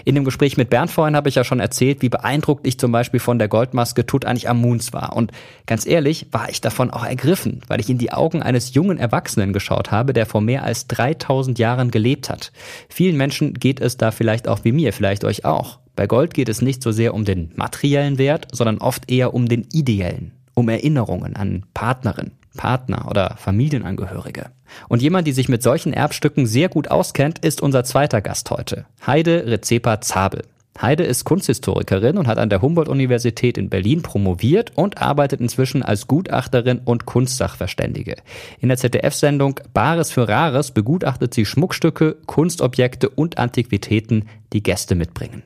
In 0.04 0.14
dem 0.14 0.24
Gespräch 0.24 0.56
mit 0.56 0.70
Bernd 0.70 0.90
vorhin 0.90 1.16
habe 1.16 1.28
ich 1.28 1.34
ja 1.34 1.44
schon 1.44 1.60
erzählt, 1.60 2.02
wie 2.02 2.08
beeindruckt 2.08 2.66
ich 2.66 2.78
zum 2.78 2.92
Beispiel 2.92 3.20
von 3.20 3.38
der 3.38 3.48
Goldmaske 3.48 4.06
Tutanchamuns 4.06 4.92
war. 4.92 5.16
Und 5.16 5.32
ganz 5.66 5.86
ehrlich 5.86 6.26
war 6.32 6.48
ich 6.48 6.60
davon 6.60 6.90
auch 6.90 7.04
ergriffen, 7.04 7.60
weil 7.68 7.80
ich 7.80 7.90
in 7.90 7.98
die 7.98 8.12
Augen 8.12 8.42
eines 8.42 8.74
jungen 8.74 8.98
Erwachsenen 8.98 9.52
geschaut 9.52 9.90
habe, 9.90 10.12
der 10.12 10.26
vor 10.26 10.40
mehr 10.40 10.64
als 10.64 10.86
3000 10.88 11.58
Jahren 11.58 11.90
gelebt 11.90 12.30
hat. 12.30 12.52
Vielen 12.88 13.16
Menschen 13.16 13.54
geht 13.54 13.80
es 13.80 13.96
da 13.96 14.10
vielleicht 14.10 14.48
auch 14.48 14.64
wie 14.64 14.72
mir, 14.72 14.92
vielleicht 14.92 15.24
euch 15.24 15.44
auch. 15.44 15.78
Bei 15.94 16.06
Gold 16.06 16.34
geht 16.34 16.48
es 16.48 16.62
nicht 16.62 16.82
so 16.82 16.90
sehr 16.90 17.12
um 17.14 17.24
den 17.24 17.52
materiellen 17.54 18.18
Wert, 18.18 18.48
sondern 18.52 18.78
oft 18.78 19.10
eher 19.10 19.34
um 19.34 19.48
den 19.48 19.66
ideellen, 19.72 20.32
um 20.54 20.68
Erinnerungen 20.68 21.36
an 21.36 21.66
Partnerin, 21.74 22.32
Partner 22.56 23.08
oder 23.10 23.36
Familienangehörige. 23.38 24.46
Und 24.88 25.02
jemand, 25.02 25.26
die 25.26 25.32
sich 25.32 25.48
mit 25.48 25.62
solchen 25.62 25.92
Erbstücken 25.92 26.46
sehr 26.46 26.68
gut 26.68 26.90
auskennt, 26.90 27.38
ist 27.40 27.60
unser 27.60 27.84
zweiter 27.84 28.20
Gast 28.20 28.50
heute, 28.50 28.86
Heide 29.06 29.46
Rezepa 29.46 30.00
Zabel. 30.00 30.42
Heide 30.80 31.04
ist 31.04 31.24
Kunsthistorikerin 31.24 32.16
und 32.16 32.26
hat 32.26 32.38
an 32.38 32.48
der 32.48 32.62
Humboldt-Universität 32.62 33.58
in 33.58 33.68
Berlin 33.68 34.00
promoviert 34.02 34.72
und 34.74 35.02
arbeitet 35.02 35.40
inzwischen 35.40 35.82
als 35.82 36.06
Gutachterin 36.06 36.80
und 36.84 37.04
Kunstsachverständige. 37.04 38.16
In 38.58 38.68
der 38.68 38.78
ZDF-Sendung 38.78 39.60
Bares 39.74 40.10
für 40.10 40.28
Rares 40.28 40.70
begutachtet 40.70 41.34
sie 41.34 41.44
Schmuckstücke, 41.44 42.16
Kunstobjekte 42.26 43.10
und 43.10 43.38
Antiquitäten, 43.38 44.28
die 44.52 44.62
Gäste 44.62 44.94
mitbringen. 44.94 45.42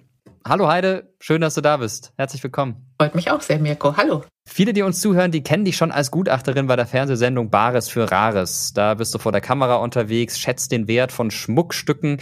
Hallo 0.47 0.69
Heide, 0.69 1.13
schön, 1.19 1.41
dass 1.41 1.55
du 1.55 1.61
da 1.61 1.79
bist. 1.79 2.13
Herzlich 2.17 2.43
willkommen. 2.45 2.77
Freut 2.97 3.17
mich 3.17 3.31
auch 3.33 3.41
sehr, 3.41 3.59
Mirko. 3.59 3.97
Hallo. 3.97 4.23
Viele, 4.49 4.73
die 4.73 4.83
uns 4.83 5.01
zuhören, 5.01 5.33
die 5.33 5.43
kennen 5.43 5.65
dich 5.65 5.77
schon 5.77 5.91
als 5.91 6.13
Gutachterin 6.13 6.69
bei 6.69 6.77
der 6.77 6.87
Fernsehsendung 6.87 7.51
Bares 7.51 7.89
für 7.89 8.11
Rares. 8.11 8.73
Da 8.73 8.95
bist 8.95 9.13
du 9.13 9.19
vor 9.19 9.33
der 9.33 9.41
Kamera 9.41 9.75
unterwegs, 9.77 10.39
schätzt 10.39 10.71
den 10.71 10.87
Wert 10.87 11.11
von 11.11 11.33
Schmuckstücken. 11.33 12.19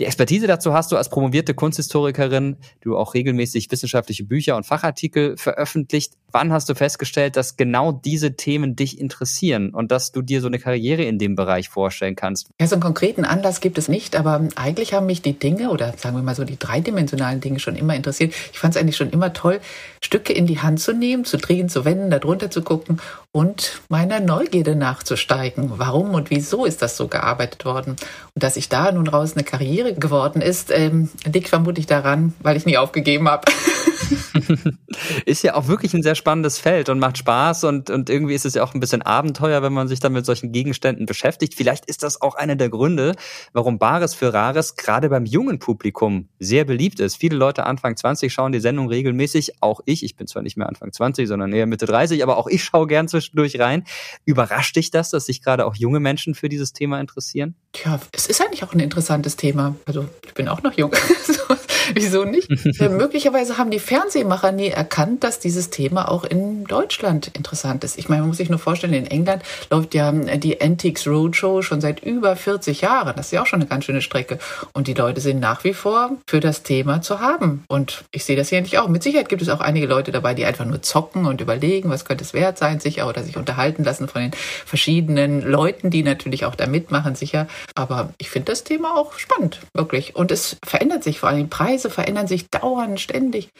Die 0.00 0.06
Expertise 0.06 0.46
dazu 0.46 0.72
hast 0.72 0.90
du 0.90 0.96
als 0.96 1.10
promovierte 1.10 1.52
Kunsthistorikerin, 1.52 2.56
du 2.80 2.96
auch 2.96 3.12
regelmäßig 3.12 3.70
wissenschaftliche 3.70 4.24
Bücher 4.24 4.56
und 4.56 4.64
Fachartikel 4.64 5.36
veröffentlicht. 5.36 6.14
Wann 6.32 6.50
hast 6.50 6.68
du 6.68 6.74
festgestellt, 6.74 7.36
dass 7.36 7.56
genau 7.56 7.92
diese 7.92 8.36
Themen 8.36 8.74
dich 8.74 8.98
interessieren 8.98 9.70
und 9.70 9.92
dass 9.92 10.12
du 10.12 10.22
dir 10.22 10.40
so 10.40 10.48
eine 10.48 10.58
Karriere 10.58 11.04
in 11.04 11.18
dem 11.18 11.36
Bereich 11.36 11.68
vorstellen 11.68 12.16
kannst? 12.16 12.48
Ja, 12.58 12.66
so 12.66 12.74
einen 12.74 12.82
konkreten 12.82 13.24
Anlass 13.24 13.60
gibt 13.60 13.76
es 13.76 13.88
nicht, 13.88 14.16
aber 14.16 14.48
eigentlich 14.56 14.94
haben 14.94 15.06
mich 15.06 15.22
die 15.22 15.38
Dinge 15.38 15.70
oder 15.70 15.94
sagen 15.96 16.16
wir 16.16 16.22
mal 16.22 16.34
so 16.34 16.44
die 16.44 16.58
dreidimensionalen 16.58 17.40
Dinge 17.40 17.60
schon 17.60 17.76
immer 17.76 17.94
interessiert. 17.94 18.34
Ich 18.52 18.58
fand 18.58 18.74
es 18.74 18.80
eigentlich 18.80 18.96
schon 18.96 19.10
immer 19.10 19.34
toll, 19.34 19.60
Stücke 20.02 20.32
in 20.32 20.46
die 20.46 20.60
Hand 20.60 20.80
zu 20.80 20.92
nehmen, 20.92 21.24
zu 21.24 21.36
drehen, 21.36 21.65
zu 21.68 21.84
wenden, 21.84 22.10
darunter 22.10 22.50
zu 22.50 22.62
gucken 22.62 23.00
und 23.32 23.80
meiner 23.88 24.20
Neugierde 24.20 24.76
nachzusteigen. 24.76 25.72
Warum 25.76 26.14
und 26.14 26.30
wieso 26.30 26.64
ist 26.64 26.82
das 26.82 26.96
so 26.96 27.08
gearbeitet 27.08 27.64
worden? 27.64 27.96
Und 28.34 28.42
dass 28.42 28.56
ich 28.56 28.68
da 28.68 28.92
nun 28.92 29.08
raus 29.08 29.34
eine 29.34 29.44
Karriere 29.44 29.94
geworden 29.94 30.42
ist, 30.42 30.70
ähm, 30.70 31.10
liegt 31.24 31.48
vermutlich 31.48 31.86
daran, 31.86 32.34
weil 32.40 32.56
ich 32.56 32.66
nie 32.66 32.78
aufgegeben 32.78 33.28
habe. 33.28 33.42
ist 35.26 35.42
ja 35.42 35.54
auch 35.54 35.68
wirklich 35.68 35.94
ein 35.94 36.02
sehr 36.02 36.14
spannendes 36.14 36.58
Feld 36.58 36.88
und 36.88 36.98
macht 36.98 37.18
Spaß 37.18 37.64
und, 37.64 37.90
und 37.90 38.10
irgendwie 38.10 38.34
ist 38.34 38.46
es 38.46 38.54
ja 38.54 38.62
auch 38.62 38.74
ein 38.74 38.80
bisschen 38.80 39.02
Abenteuer, 39.02 39.62
wenn 39.62 39.72
man 39.72 39.88
sich 39.88 40.00
dann 40.00 40.12
mit 40.12 40.26
solchen 40.26 40.52
Gegenständen 40.52 41.06
beschäftigt. 41.06 41.54
Vielleicht 41.54 41.86
ist 41.86 42.02
das 42.02 42.20
auch 42.20 42.34
einer 42.34 42.56
der 42.56 42.68
Gründe, 42.68 43.14
warum 43.52 43.78
Bares 43.78 44.14
für 44.14 44.32
Rares 44.32 44.76
gerade 44.76 45.08
beim 45.08 45.26
jungen 45.26 45.58
Publikum 45.58 46.28
sehr 46.38 46.64
beliebt 46.64 47.00
ist. 47.00 47.16
Viele 47.16 47.36
Leute 47.36 47.66
Anfang 47.66 47.96
20 47.96 48.32
schauen 48.32 48.52
die 48.52 48.60
Sendung 48.60 48.88
regelmäßig, 48.88 49.62
auch 49.62 49.80
ich. 49.84 50.02
Ich 50.02 50.16
bin 50.16 50.26
zwar 50.26 50.42
nicht 50.42 50.56
mehr 50.56 50.68
Anfang 50.68 50.92
20, 50.92 51.28
sondern 51.28 51.52
eher 51.56 51.66
Mitte 51.66 51.86
30, 51.86 52.22
aber 52.22 52.36
auch 52.36 52.46
ich 52.46 52.64
schaue 52.64 52.86
gern 52.86 53.08
zwischendurch 53.08 53.58
rein. 53.58 53.84
Überrascht 54.24 54.76
dich 54.76 54.90
das, 54.90 55.10
dass 55.10 55.26
sich 55.26 55.42
gerade 55.42 55.66
auch 55.66 55.74
junge 55.74 56.00
Menschen 56.00 56.34
für 56.34 56.48
dieses 56.48 56.72
Thema 56.72 57.00
interessieren? 57.00 57.54
Tja, 57.72 58.00
es 58.12 58.26
ist 58.26 58.40
eigentlich 58.40 58.64
auch 58.64 58.72
ein 58.72 58.80
interessantes 58.80 59.36
Thema. 59.36 59.74
Also 59.86 60.06
ich 60.24 60.34
bin 60.34 60.48
auch 60.48 60.62
noch 60.62 60.72
jung. 60.74 60.92
Wieso 61.94 62.24
nicht? 62.24 62.50
Äh, 62.78 62.88
möglicherweise 62.88 63.58
haben 63.58 63.70
die 63.70 63.78
Fernsehmacher 63.78 64.52
nie 64.52 64.68
erkannt, 64.68 65.24
dass 65.24 65.38
dieses 65.38 65.70
Thema 65.70 66.10
auch 66.10 66.24
in 66.24 66.64
Deutschland 66.64 67.28
interessant 67.28 67.84
ist. 67.84 67.96
Ich 67.96 68.08
meine, 68.08 68.22
man 68.22 68.28
muss 68.28 68.36
sich 68.36 68.50
nur 68.50 68.58
vorstellen, 68.58 68.92
in 68.92 69.06
England 69.06 69.42
läuft 69.70 69.94
ja 69.94 70.10
äh, 70.10 70.38
die 70.38 70.60
Antiques 70.60 71.06
Roadshow 71.06 71.62
schon 71.62 71.80
seit 71.80 72.02
über 72.02 72.36
40 72.36 72.82
Jahren. 72.82 73.14
Das 73.16 73.26
ist 73.26 73.32
ja 73.32 73.42
auch 73.42 73.46
schon 73.46 73.60
eine 73.60 73.68
ganz 73.68 73.84
schöne 73.84 74.02
Strecke. 74.02 74.38
Und 74.72 74.88
die 74.88 74.94
Leute 74.94 75.20
sind 75.20 75.40
nach 75.40 75.64
wie 75.64 75.72
vor 75.74 76.10
für 76.26 76.40
das 76.40 76.62
Thema 76.64 77.00
zu 77.02 77.20
haben. 77.20 77.64
Und 77.68 78.04
ich 78.10 78.24
sehe 78.24 78.36
das 78.36 78.48
hier 78.48 78.60
nicht 78.60 78.78
auch. 78.78 78.88
Mit 78.88 79.02
Sicherheit 79.02 79.28
gibt 79.28 79.42
es 79.42 79.48
auch 79.48 79.60
einige 79.60 79.86
Leute 79.86 80.12
dabei, 80.12 80.34
die 80.34 80.44
einfach 80.44 80.64
nur 80.64 80.82
zocken 80.82 81.24
und 81.24 81.40
überlegen, 81.40 81.88
was 81.88 82.04
könnte 82.04 82.24
es 82.24 82.34
wert 82.34 82.58
sein, 82.58 82.80
sicher, 82.80 83.08
oder 83.08 83.22
sich 83.22 83.36
unterhalten 83.36 83.84
lassen 83.84 84.08
von 84.08 84.22
den 84.22 84.32
verschiedenen 84.64 85.40
Leuten, 85.40 85.90
die 85.90 86.02
natürlich 86.02 86.44
auch 86.44 86.54
da 86.54 86.66
mitmachen, 86.66 87.14
sicher. 87.14 87.46
Aber 87.74 88.10
ich 88.18 88.30
finde 88.30 88.52
das 88.52 88.64
Thema 88.64 88.96
auch 88.96 89.14
spannend, 89.18 89.60
wirklich. 89.72 90.16
Und 90.16 90.30
es 90.30 90.56
verändert 90.64 91.04
sich 91.04 91.20
vor 91.20 91.28
allem. 91.28 91.38
Die 91.38 91.44
Preise 91.76 91.90
verändern 91.90 92.26
sich 92.26 92.48
dauernd, 92.48 92.98
ständig. 93.00 93.50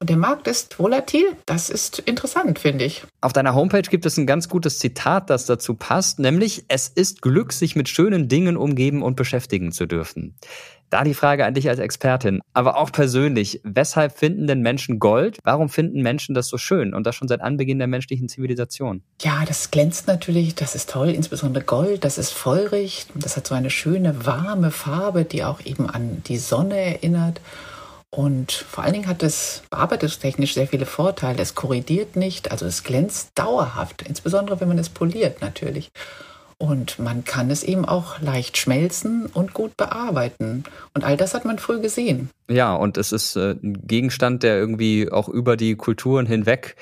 Und 0.00 0.08
der 0.08 0.16
Markt 0.16 0.48
ist 0.48 0.78
volatil. 0.78 1.24
Das 1.44 1.68
ist 1.68 1.98
interessant, 2.00 2.58
finde 2.58 2.84
ich. 2.84 3.02
Auf 3.20 3.34
deiner 3.34 3.54
Homepage 3.54 3.82
gibt 3.82 4.06
es 4.06 4.16
ein 4.16 4.26
ganz 4.26 4.48
gutes 4.48 4.78
Zitat, 4.78 5.28
das 5.28 5.44
dazu 5.44 5.74
passt, 5.74 6.18
nämlich 6.18 6.64
es 6.68 6.88
ist 6.88 7.20
Glück, 7.20 7.52
sich 7.52 7.76
mit 7.76 7.88
schönen 7.88 8.28
Dingen 8.28 8.56
umgeben 8.56 9.02
und 9.02 9.16
beschäftigen 9.16 9.72
zu 9.72 9.84
dürfen. 9.84 10.34
Da 10.96 11.04
die 11.04 11.12
Frage 11.12 11.44
an 11.44 11.52
dich 11.52 11.68
als 11.68 11.78
Expertin, 11.78 12.40
aber 12.54 12.78
auch 12.78 12.90
persönlich, 12.90 13.60
weshalb 13.64 14.16
finden 14.16 14.46
denn 14.46 14.62
Menschen 14.62 14.98
Gold? 14.98 15.36
Warum 15.44 15.68
finden 15.68 16.00
Menschen 16.00 16.34
das 16.34 16.48
so 16.48 16.56
schön 16.56 16.94
und 16.94 17.06
das 17.06 17.14
schon 17.14 17.28
seit 17.28 17.42
Anbeginn 17.42 17.76
der 17.76 17.86
menschlichen 17.86 18.30
Zivilisation? 18.30 19.02
Ja, 19.20 19.44
das 19.46 19.70
glänzt 19.70 20.06
natürlich, 20.06 20.54
das 20.54 20.74
ist 20.74 20.88
toll, 20.88 21.10
insbesondere 21.10 21.62
Gold, 21.62 22.02
das 22.02 22.16
ist 22.16 22.30
feurig, 22.30 23.04
das 23.14 23.36
hat 23.36 23.46
so 23.46 23.54
eine 23.54 23.68
schöne 23.68 24.24
warme 24.24 24.70
Farbe, 24.70 25.26
die 25.26 25.44
auch 25.44 25.60
eben 25.66 25.90
an 25.90 26.22
die 26.28 26.38
Sonne 26.38 26.78
erinnert. 26.78 27.42
Und 28.08 28.52
vor 28.52 28.82
allen 28.82 28.94
Dingen 28.94 29.06
hat 29.06 29.22
es 29.22 29.64
bearbeitungstechnisch 29.68 30.54
sehr 30.54 30.66
viele 30.66 30.86
Vorteile. 30.86 31.42
Es 31.42 31.54
korrigiert 31.54 32.16
nicht, 32.16 32.50
also 32.52 32.64
es 32.64 32.84
glänzt 32.84 33.32
dauerhaft, 33.34 34.00
insbesondere 34.00 34.60
wenn 34.62 34.68
man 34.68 34.78
es 34.78 34.88
poliert 34.88 35.42
natürlich. 35.42 35.90
Und 36.58 36.98
man 36.98 37.24
kann 37.24 37.50
es 37.50 37.62
eben 37.62 37.84
auch 37.84 38.20
leicht 38.20 38.56
schmelzen 38.56 39.26
und 39.26 39.52
gut 39.52 39.76
bearbeiten. 39.76 40.64
Und 40.94 41.04
all 41.04 41.16
das 41.16 41.34
hat 41.34 41.44
man 41.44 41.58
früh 41.58 41.80
gesehen. 41.80 42.30
Ja, 42.48 42.74
und 42.74 42.96
es 42.96 43.12
ist 43.12 43.36
äh, 43.36 43.52
ein 43.52 43.86
Gegenstand, 43.86 44.42
der 44.42 44.56
irgendwie 44.56 45.10
auch 45.10 45.28
über 45.28 45.58
die 45.58 45.76
Kulturen 45.76 46.24
hinweg 46.24 46.76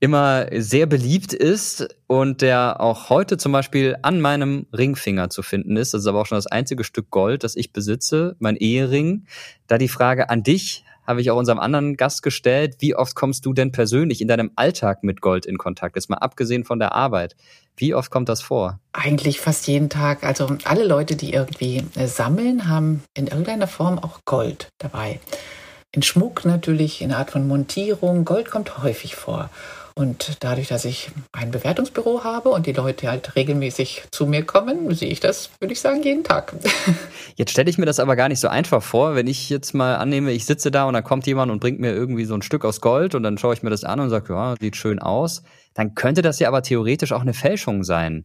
immer 0.00 0.46
sehr 0.52 0.86
beliebt 0.86 1.32
ist 1.32 1.88
und 2.06 2.40
der 2.40 2.80
auch 2.80 3.10
heute 3.10 3.36
zum 3.36 3.50
Beispiel 3.50 3.96
an 4.02 4.20
meinem 4.20 4.66
Ringfinger 4.72 5.28
zu 5.30 5.42
finden 5.42 5.76
ist. 5.76 5.92
Das 5.92 6.02
ist 6.02 6.06
aber 6.06 6.20
auch 6.20 6.26
schon 6.26 6.38
das 6.38 6.46
einzige 6.46 6.84
Stück 6.84 7.10
Gold, 7.10 7.42
das 7.42 7.56
ich 7.56 7.72
besitze, 7.72 8.36
mein 8.38 8.56
Ehering. 8.56 9.26
Da 9.66 9.76
die 9.76 9.88
Frage 9.88 10.30
an 10.30 10.44
dich, 10.44 10.84
habe 11.08 11.22
ich 11.22 11.30
auch 11.30 11.38
unserem 11.38 11.58
anderen 11.58 11.96
Gast 11.96 12.22
gestellt, 12.22 12.76
wie 12.80 12.94
oft 12.94 13.14
kommst 13.14 13.46
du 13.46 13.54
denn 13.54 13.72
persönlich 13.72 14.20
in 14.20 14.28
deinem 14.28 14.50
Alltag 14.56 15.02
mit 15.02 15.22
Gold 15.22 15.46
in 15.46 15.56
Kontakt? 15.56 15.96
Jetzt 15.96 16.10
mal 16.10 16.18
abgesehen 16.18 16.64
von 16.64 16.78
der 16.78 16.92
Arbeit. 16.92 17.34
Wie 17.78 17.94
oft 17.94 18.10
kommt 18.10 18.28
das 18.28 18.42
vor? 18.42 18.78
Eigentlich 18.92 19.40
fast 19.40 19.66
jeden 19.68 19.88
Tag. 19.88 20.22
Also 20.22 20.58
alle 20.64 20.84
Leute, 20.84 21.16
die 21.16 21.32
irgendwie 21.32 21.82
äh, 21.94 22.06
sammeln, 22.06 22.68
haben 22.68 23.02
in 23.14 23.26
irgendeiner 23.26 23.66
Form 23.66 23.98
auch 23.98 24.20
Gold 24.26 24.68
dabei. 24.76 25.18
In 25.92 26.02
Schmuck 26.02 26.44
natürlich, 26.44 27.00
in 27.00 27.12
Art 27.12 27.30
von 27.30 27.48
Montierung. 27.48 28.26
Gold 28.26 28.50
kommt 28.50 28.82
häufig 28.82 29.16
vor. 29.16 29.48
Und 29.98 30.36
dadurch, 30.44 30.68
dass 30.68 30.84
ich 30.84 31.10
ein 31.32 31.50
Bewertungsbüro 31.50 32.22
habe 32.22 32.50
und 32.50 32.66
die 32.66 32.72
Leute 32.72 33.08
halt 33.08 33.34
regelmäßig 33.34 34.04
zu 34.12 34.26
mir 34.26 34.44
kommen, 34.44 34.94
sehe 34.94 35.10
ich 35.10 35.18
das, 35.18 35.50
würde 35.58 35.72
ich 35.72 35.80
sagen, 35.80 36.04
jeden 36.04 36.22
Tag. 36.22 36.54
Jetzt 37.34 37.50
stelle 37.50 37.68
ich 37.68 37.78
mir 37.78 37.84
das 37.84 37.98
aber 37.98 38.14
gar 38.14 38.28
nicht 38.28 38.38
so 38.38 38.46
einfach 38.46 38.80
vor, 38.80 39.16
wenn 39.16 39.26
ich 39.26 39.50
jetzt 39.50 39.74
mal 39.74 39.96
annehme, 39.96 40.30
ich 40.30 40.44
sitze 40.44 40.70
da 40.70 40.84
und 40.84 40.94
dann 40.94 41.02
kommt 41.02 41.26
jemand 41.26 41.50
und 41.50 41.58
bringt 41.58 41.80
mir 41.80 41.92
irgendwie 41.92 42.26
so 42.26 42.34
ein 42.34 42.42
Stück 42.42 42.64
aus 42.64 42.80
Gold 42.80 43.16
und 43.16 43.24
dann 43.24 43.38
schaue 43.38 43.54
ich 43.54 43.64
mir 43.64 43.70
das 43.70 43.82
an 43.82 43.98
und 43.98 44.08
sage, 44.08 44.34
ja, 44.34 44.54
sieht 44.60 44.76
schön 44.76 45.00
aus. 45.00 45.42
Dann 45.74 45.96
könnte 45.96 46.22
das 46.22 46.38
ja 46.38 46.46
aber 46.46 46.62
theoretisch 46.62 47.10
auch 47.10 47.22
eine 47.22 47.34
Fälschung 47.34 47.82
sein. 47.82 48.24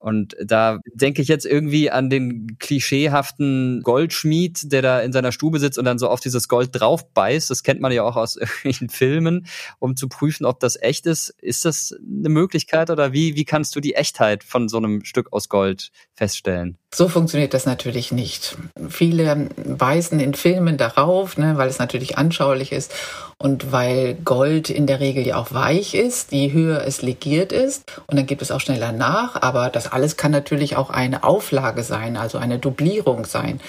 Und 0.00 0.34
da 0.42 0.80
denke 0.94 1.20
ich 1.20 1.28
jetzt 1.28 1.44
irgendwie 1.44 1.90
an 1.90 2.08
den 2.08 2.56
klischeehaften 2.58 3.82
Goldschmied, 3.82 4.72
der 4.72 4.80
da 4.80 5.00
in 5.00 5.12
seiner 5.12 5.30
Stube 5.30 5.58
sitzt 5.58 5.78
und 5.78 5.84
dann 5.84 5.98
so 5.98 6.08
auf 6.08 6.20
dieses 6.20 6.48
Gold 6.48 6.70
drauf 6.72 7.12
beißt. 7.12 7.50
Das 7.50 7.62
kennt 7.62 7.82
man 7.82 7.92
ja 7.92 8.02
auch 8.02 8.16
aus 8.16 8.36
irgendwelchen 8.36 8.88
Filmen, 8.88 9.46
um 9.78 9.96
zu 9.96 10.08
prüfen, 10.08 10.46
ob 10.46 10.58
das 10.58 10.80
echt 10.80 11.04
ist. 11.04 11.34
Ist 11.42 11.66
das 11.66 11.94
eine 12.00 12.30
Möglichkeit 12.30 12.88
oder 12.88 13.12
wie, 13.12 13.36
wie 13.36 13.44
kannst 13.44 13.76
du 13.76 13.80
die 13.80 13.94
Echtheit 13.94 14.42
von 14.42 14.70
so 14.70 14.78
einem 14.78 15.04
Stück 15.04 15.34
aus 15.34 15.50
Gold 15.50 15.90
feststellen? 16.14 16.78
So 16.92 17.08
funktioniert 17.08 17.54
das 17.54 17.66
natürlich 17.66 18.10
nicht. 18.10 18.56
Viele 18.88 19.48
weisen 19.56 20.18
in 20.18 20.34
Filmen 20.34 20.76
darauf, 20.76 21.36
ne, 21.36 21.56
weil 21.56 21.68
es 21.68 21.78
natürlich 21.78 22.18
anschaulich 22.18 22.72
ist 22.72 22.92
und 23.38 23.70
weil 23.70 24.14
Gold 24.14 24.70
in 24.70 24.88
der 24.88 24.98
Regel 24.98 25.24
ja 25.24 25.36
auch 25.36 25.52
weich 25.52 25.94
ist, 25.94 26.32
je 26.32 26.50
höher 26.50 26.84
es 26.84 27.00
legiert 27.00 27.52
ist 27.52 27.84
und 28.08 28.18
dann 28.18 28.26
gibt 28.26 28.42
es 28.42 28.50
auch 28.50 28.60
schneller 28.60 28.90
nach. 28.90 29.40
Aber 29.40 29.70
das 29.70 29.90
alles 29.92 30.16
kann 30.16 30.32
natürlich 30.32 30.76
auch 30.76 30.90
eine 30.90 31.22
Auflage 31.22 31.84
sein, 31.84 32.16
also 32.16 32.38
eine 32.38 32.58
Dublierung 32.58 33.24
sein. 33.24 33.60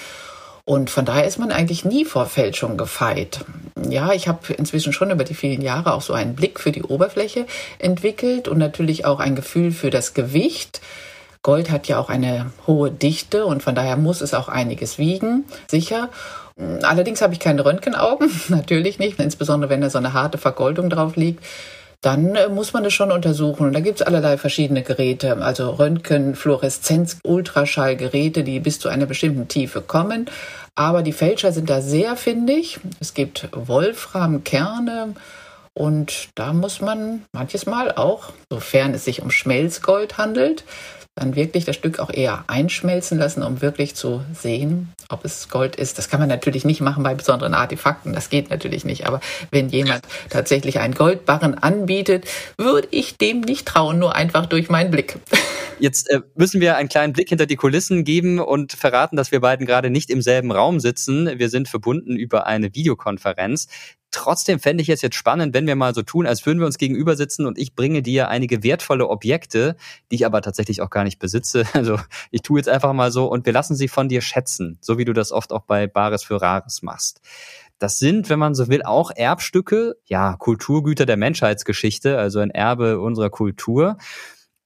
Und 0.64 0.90
von 0.90 1.04
daher 1.04 1.24
ist 1.24 1.38
man 1.38 1.52
eigentlich 1.52 1.84
nie 1.84 2.04
vor 2.04 2.26
Fälschung 2.26 2.76
gefeit. 2.76 3.44
Ja, 3.88 4.12
ich 4.12 4.26
habe 4.26 4.52
inzwischen 4.52 4.92
schon 4.92 5.12
über 5.12 5.24
die 5.24 5.34
vielen 5.34 5.62
Jahre 5.62 5.94
auch 5.94 6.02
so 6.02 6.12
einen 6.12 6.34
Blick 6.34 6.58
für 6.58 6.72
die 6.72 6.82
Oberfläche 6.82 7.46
entwickelt 7.78 8.48
und 8.48 8.58
natürlich 8.58 9.04
auch 9.04 9.20
ein 9.20 9.36
Gefühl 9.36 9.70
für 9.70 9.90
das 9.90 10.12
Gewicht. 10.12 10.80
Gold 11.42 11.70
hat 11.70 11.88
ja 11.88 11.98
auch 11.98 12.08
eine 12.08 12.52
hohe 12.66 12.90
Dichte 12.90 13.46
und 13.46 13.62
von 13.62 13.74
daher 13.74 13.96
muss 13.96 14.20
es 14.20 14.32
auch 14.34 14.48
einiges 14.48 14.98
wiegen, 14.98 15.44
sicher. 15.68 16.08
Allerdings 16.82 17.20
habe 17.20 17.32
ich 17.32 17.40
keine 17.40 17.64
Röntgenaugen, 17.64 18.30
natürlich 18.48 18.98
nicht, 18.98 19.18
insbesondere 19.18 19.70
wenn 19.70 19.80
da 19.80 19.90
so 19.90 19.98
eine 19.98 20.12
harte 20.12 20.38
Vergoldung 20.38 20.90
drauf 20.90 21.16
liegt. 21.16 21.44
Dann 22.00 22.34
äh, 22.34 22.48
muss 22.48 22.72
man 22.72 22.84
es 22.84 22.92
schon 22.92 23.12
untersuchen. 23.12 23.66
Und 23.66 23.74
da 23.74 23.80
gibt 23.80 24.00
es 24.00 24.06
allerlei 24.06 24.36
verschiedene 24.36 24.82
Geräte, 24.82 25.36
also 25.40 25.70
Röntgen, 25.70 26.34
Fluoreszenz, 26.34 27.18
Ultraschallgeräte, 27.22 28.42
die 28.42 28.58
bis 28.58 28.80
zu 28.80 28.88
einer 28.88 29.06
bestimmten 29.06 29.46
Tiefe 29.46 29.80
kommen. 29.80 30.26
Aber 30.74 31.02
die 31.02 31.12
Fälscher 31.12 31.52
sind 31.52 31.70
da 31.70 31.80
sehr 31.80 32.16
findig. 32.16 32.80
Es 32.98 33.14
gibt 33.14 33.48
Wolframkerne, 33.52 35.14
und 35.74 36.28
da 36.34 36.52
muss 36.52 36.80
man 36.80 37.24
manches 37.32 37.66
Mal 37.66 37.92
auch, 37.92 38.32
sofern 38.50 38.92
es 38.94 39.04
sich 39.04 39.22
um 39.22 39.30
Schmelzgold 39.30 40.18
handelt, 40.18 40.64
dann 41.14 41.36
wirklich 41.36 41.66
das 41.66 41.76
Stück 41.76 41.98
auch 41.98 42.10
eher 42.10 42.44
einschmelzen 42.46 43.18
lassen, 43.18 43.42
um 43.42 43.60
wirklich 43.60 43.94
zu 43.94 44.22
sehen, 44.32 44.92
ob 45.10 45.24
es 45.24 45.50
Gold 45.50 45.76
ist. 45.76 45.98
Das 45.98 46.08
kann 46.08 46.20
man 46.20 46.28
natürlich 46.28 46.64
nicht 46.64 46.80
machen 46.80 47.02
bei 47.02 47.14
besonderen 47.14 47.52
Artefakten, 47.52 48.14
das 48.14 48.30
geht 48.30 48.48
natürlich 48.48 48.84
nicht. 48.84 49.06
Aber 49.06 49.20
wenn 49.50 49.68
jemand 49.68 50.02
tatsächlich 50.30 50.80
einen 50.80 50.94
Goldbarren 50.94 51.54
anbietet, 51.54 52.26
würde 52.56 52.88
ich 52.90 53.18
dem 53.18 53.40
nicht 53.42 53.66
trauen, 53.66 53.98
nur 53.98 54.16
einfach 54.16 54.46
durch 54.46 54.70
meinen 54.70 54.90
Blick. 54.90 55.18
Jetzt 55.78 56.10
äh, 56.10 56.20
müssen 56.34 56.60
wir 56.60 56.76
einen 56.76 56.88
kleinen 56.88 57.12
Blick 57.12 57.28
hinter 57.28 57.46
die 57.46 57.56
Kulissen 57.56 58.04
geben 58.04 58.38
und 58.38 58.72
verraten, 58.72 59.16
dass 59.16 59.32
wir 59.32 59.40
beiden 59.40 59.66
gerade 59.66 59.90
nicht 59.90 60.10
im 60.10 60.22
selben 60.22 60.52
Raum 60.52 60.80
sitzen. 60.80 61.38
Wir 61.38 61.48
sind 61.48 61.68
verbunden 61.68 62.16
über 62.16 62.46
eine 62.46 62.74
Videokonferenz. 62.74 63.66
Trotzdem 64.12 64.60
fände 64.60 64.82
ich 64.82 64.90
es 64.90 65.02
jetzt 65.02 65.16
spannend, 65.16 65.54
wenn 65.54 65.66
wir 65.66 65.74
mal 65.74 65.94
so 65.94 66.02
tun, 66.02 66.26
als 66.26 66.44
würden 66.46 66.60
wir 66.60 66.66
uns 66.66 66.78
gegenüber 66.78 67.16
sitzen 67.16 67.46
und 67.46 67.58
ich 67.58 67.74
bringe 67.74 68.02
dir 68.02 68.28
einige 68.28 68.62
wertvolle 68.62 69.08
Objekte, 69.08 69.74
die 70.10 70.16
ich 70.16 70.26
aber 70.26 70.42
tatsächlich 70.42 70.82
auch 70.82 70.90
gar 70.90 71.04
nicht 71.04 71.18
besitze. 71.18 71.64
Also 71.82 71.98
ich 72.30 72.42
tue 72.42 72.58
jetzt 72.58 72.68
einfach 72.68 72.92
mal 72.92 73.10
so 73.10 73.26
und 73.26 73.46
wir 73.46 73.52
lassen 73.52 73.74
sie 73.74 73.88
von 73.88 74.08
dir 74.08 74.20
schätzen, 74.20 74.78
so 74.80 74.98
wie 74.98 75.04
du 75.04 75.12
das 75.12 75.32
oft 75.32 75.52
auch 75.52 75.62
bei 75.62 75.86
Bares 75.86 76.22
für 76.22 76.40
Rares 76.40 76.82
machst. 76.82 77.20
Das 77.78 77.98
sind, 77.98 78.28
wenn 78.28 78.38
man 78.38 78.54
so 78.54 78.68
will, 78.68 78.82
auch 78.84 79.10
Erbstücke, 79.10 79.96
ja, 80.04 80.36
Kulturgüter 80.36 81.06
der 81.06 81.16
Menschheitsgeschichte, 81.16 82.18
also 82.18 82.38
ein 82.38 82.50
Erbe 82.50 83.00
unserer 83.00 83.30
Kultur. 83.30 83.96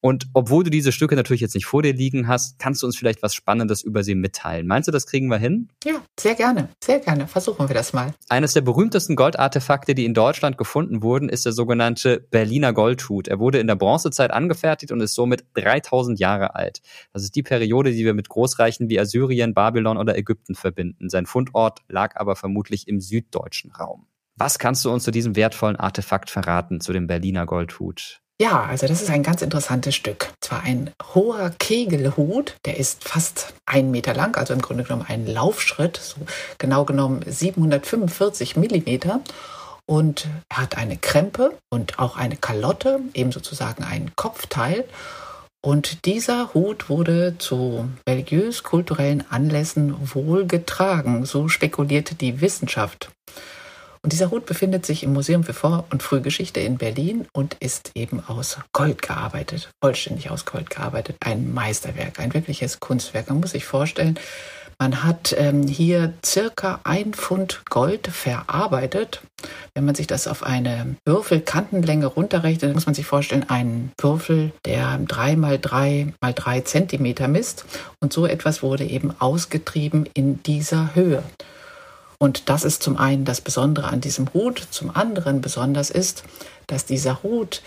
Und 0.07 0.29
obwohl 0.35 0.63
du 0.63 0.71
diese 0.71 0.93
Stücke 0.93 1.17
natürlich 1.17 1.41
jetzt 1.41 1.57
nicht 1.57 1.67
vor 1.67 1.83
dir 1.83 1.93
liegen 1.93 2.29
hast, 2.29 2.61
kannst 2.61 2.81
du 2.81 2.87
uns 2.87 2.97
vielleicht 2.97 3.25
was 3.25 3.35
Spannendes 3.35 3.83
über 3.83 4.05
sie 4.05 4.15
mitteilen. 4.15 4.69
Meinst 4.69 4.87
du, 4.87 4.93
das 4.93 5.05
kriegen 5.05 5.27
wir 5.27 5.39
hin? 5.39 5.69
Ja, 5.83 5.95
sehr 6.17 6.37
gerne, 6.37 6.69
sehr 6.81 7.01
gerne. 7.01 7.27
Versuchen 7.27 7.69
wir 7.69 7.75
das 7.75 7.93
mal. 7.93 8.15
Eines 8.29 8.53
der 8.53 8.61
berühmtesten 8.61 9.17
Goldartefakte, 9.17 9.97
die 9.97 10.05
in 10.05 10.15
Deutschland 10.15 10.59
gefunden 10.59 11.03
wurden, 11.03 11.29
ist 11.29 11.45
der 11.45 11.51
sogenannte 11.51 12.25
Berliner 12.31 12.73
Goldhut. 12.73 13.27
Er 13.27 13.41
wurde 13.41 13.59
in 13.59 13.67
der 13.67 13.75
Bronzezeit 13.75 14.31
angefertigt 14.31 14.93
und 14.93 15.01
ist 15.01 15.17
somit 15.17 15.45
3000 15.55 16.21
Jahre 16.21 16.55
alt. 16.55 16.83
Das 17.13 17.25
ist 17.25 17.35
die 17.35 17.43
Periode, 17.43 17.91
die 17.91 18.05
wir 18.05 18.15
mit 18.15 18.29
Großreichen 18.29 18.89
wie 18.89 19.01
Assyrien, 19.01 19.55
Babylon 19.55 19.97
oder 19.97 20.17
Ägypten 20.17 20.55
verbinden. 20.55 21.09
Sein 21.09 21.27
Fundort 21.27 21.81
lag 21.89 22.15
aber 22.15 22.37
vermutlich 22.37 22.87
im 22.87 23.01
süddeutschen 23.01 23.73
Raum. 23.73 24.07
Was 24.37 24.61
kannst 24.61 24.85
du 24.85 24.93
uns 24.93 25.03
zu 25.03 25.11
diesem 25.11 25.35
wertvollen 25.35 25.75
Artefakt 25.75 26.31
verraten, 26.31 26.81
zu 26.81 26.93
dem 26.93 27.09
Berliner 27.09 27.45
Goldhut? 27.45 28.23
Ja, 28.39 28.65
also 28.65 28.87
das 28.87 29.01
ist 29.01 29.09
ein 29.09 29.23
ganz 29.23 29.41
interessantes 29.41 29.95
Stück. 29.95 30.31
Zwar 30.43 30.63
ein 30.63 30.91
hoher 31.15 31.55
Kegelhut, 31.59 32.57
der 32.67 32.77
ist 32.77 33.03
fast 33.03 33.55
einen 33.65 33.91
Meter 33.91 34.13
lang, 34.13 34.37
also 34.37 34.53
im 34.53 34.61
Grunde 34.61 34.85
genommen 34.85 35.07
ein 35.09 35.27
Laufschritt, 35.27 35.97
so 35.97 36.17
genau 36.59 36.85
genommen 36.85 37.25
745 37.27 38.57
Millimeter. 38.57 39.21
Und 39.87 40.27
er 40.51 40.59
hat 40.59 40.77
eine 40.77 40.99
Krempe 40.99 41.57
und 41.71 41.99
auch 41.99 42.17
eine 42.17 42.37
Kalotte, 42.37 43.01
eben 43.15 43.33
sozusagen 43.33 43.85
ein 43.85 44.11
Kopfteil. 44.17 44.85
Und 45.65 46.05
dieser 46.05 46.53
Hut 46.53 46.91
wurde 46.91 47.39
zu 47.39 47.89
religiös-kulturellen 48.07 49.25
Anlässen 49.31 49.97
wohl 50.15 50.47
getragen, 50.47 51.25
so 51.25 51.49
spekulierte 51.49 52.15
die 52.15 52.43
Wissenschaft. 52.43 53.11
Und 54.07 54.13
dieser 54.13 54.31
Hut 54.31 54.47
befindet 54.47 54.87
sich 54.87 55.03
im 55.03 55.13
Museum 55.13 55.43
für 55.43 55.53
Vor- 55.53 55.85
und 55.91 56.01
Frühgeschichte 56.01 56.61
in 56.61 56.79
Berlin 56.79 57.27
und 57.33 57.55
ist 57.55 57.91
eben 57.97 58.23
aus 58.25 58.57
Gold 58.73 59.03
gearbeitet, 59.03 59.69
vollständig 59.83 60.31
aus 60.31 60.45
Gold 60.45 60.71
gearbeitet. 60.71 61.17
Ein 61.19 61.53
Meisterwerk, 61.53 62.21
ein 62.21 62.33
wirkliches 62.33 62.79
Kunstwerk. 62.79 63.29
Man 63.29 63.41
muss 63.41 63.51
sich 63.51 63.65
vorstellen, 63.65 64.17
man 64.79 65.03
hat 65.03 65.35
ähm, 65.37 65.67
hier 65.67 66.13
circa 66.25 66.79
ein 66.85 67.15
Pfund 67.15 67.63
Gold 67.69 68.07
verarbeitet. 68.07 69.23
Wenn 69.75 69.85
man 69.85 69.97
sich 69.97 70.07
das 70.07 70.29
auf 70.29 70.45
eine 70.45 70.95
Würfelkantenlänge 71.05 72.07
runterrechnet, 72.07 72.75
muss 72.75 72.87
man 72.87 72.95
sich 72.95 73.07
vorstellen, 73.07 73.51
einen 73.51 73.91
Würfel, 74.01 74.53
der 74.67 75.01
drei 75.09 75.35
mal 75.35 75.59
drei 75.59 76.15
mal 76.21 76.33
drei 76.33 76.61
Zentimeter 76.61 77.27
misst. 77.27 77.65
Und 78.01 78.13
so 78.13 78.25
etwas 78.25 78.63
wurde 78.63 78.85
eben 78.85 79.13
ausgetrieben 79.19 80.09
in 80.15 80.45
dieser 80.45 80.95
Höhe. 80.95 81.25
Und 82.19 82.49
das 82.49 82.65
ist 82.65 82.83
zum 82.83 82.97
einen 82.97 83.25
das 83.25 83.41
Besondere 83.41 83.89
an 83.89 84.01
diesem 84.01 84.33
Hut, 84.33 84.59
zum 84.71 84.95
anderen 84.95 85.41
besonders 85.41 85.91
ist, 85.91 86.25
dass 86.67 86.85
dieser 86.85 87.23
Hut 87.23 87.63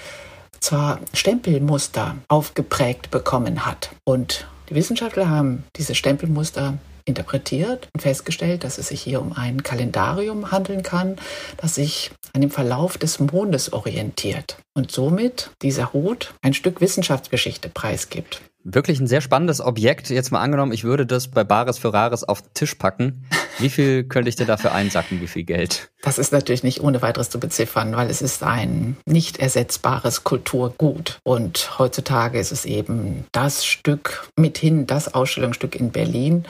zwar 0.60 1.00
Stempelmuster 1.14 2.18
aufgeprägt 2.28 3.12
bekommen 3.12 3.66
hat 3.66 3.92
und 4.04 4.48
die 4.70 4.76
Wissenschaftler 4.76 5.30
haben 5.30 5.64
diese 5.76 5.96
Stempelmuster 5.96 6.78
interpretiert 7.06 7.90
und 7.94 8.02
festgestellt, 8.02 8.64
dass 8.64 8.78
es 8.78 8.90
sich 8.90 9.02
hier 9.02 9.20
um 9.20 9.34
ein 9.34 9.64
Kalendarium 9.64 10.52
handeln 10.52 10.84
kann, 10.84 11.18
das 11.58 11.74
sich 11.76 12.12
an 12.34 12.42
dem 12.42 12.52
Verlauf 12.52 13.00
des 13.00 13.20
Mondes 13.20 13.74
orientiert 13.74 14.58
und 14.76 14.92
somit 14.92 15.50
dieser 15.64 15.92
Hut 15.92 16.36
ein 16.44 16.54
Stück 16.54 16.82
Wissenschaftsgeschichte 16.82 17.70
preisgibt. 17.70 18.42
Wirklich 18.64 19.00
ein 19.00 19.08
sehr 19.08 19.22
spannendes 19.22 19.62
Objekt. 19.62 20.10
Jetzt 20.10 20.32
mal 20.32 20.42
angenommen, 20.42 20.74
ich 20.74 20.84
würde 20.84 21.06
das 21.06 21.30
bei 21.30 21.46
Bares 21.46 21.78
für 21.78 21.94
Rares 21.94 22.26
auf 22.26 22.42
den 22.42 22.54
Tisch 22.54 22.76
packen. 22.76 23.26
Wie 23.58 23.70
viel 23.70 24.04
könnte 24.04 24.30
ich 24.30 24.36
dir 24.36 24.46
dafür 24.46 24.74
einsacken? 24.74 25.22
Wie 25.22 25.28
viel 25.28 25.44
Geld? 25.44 25.90
Das 26.02 26.18
ist 26.18 26.32
natürlich 26.32 26.64
nicht 26.64 26.82
ohne 26.82 27.02
weiteres 27.02 27.30
zu 27.30 27.40
beziffern, 27.40 27.96
weil 27.96 28.10
es 28.10 28.22
ist 28.22 28.44
ein 28.44 28.98
nicht 29.06 29.38
ersetzbares 29.38 30.24
Kulturgut. 30.24 31.20
Und 31.24 31.80
heutzutage 31.80 32.40
ist 32.40 32.52
es 32.52 32.66
eben 32.66 33.26
das 33.32 33.66
Stück, 33.66 34.30
mithin 34.36 34.88
das 34.88 35.14
Ausstellungsstück 35.14 35.76
in 35.76 35.92
Berlin. 35.92 36.46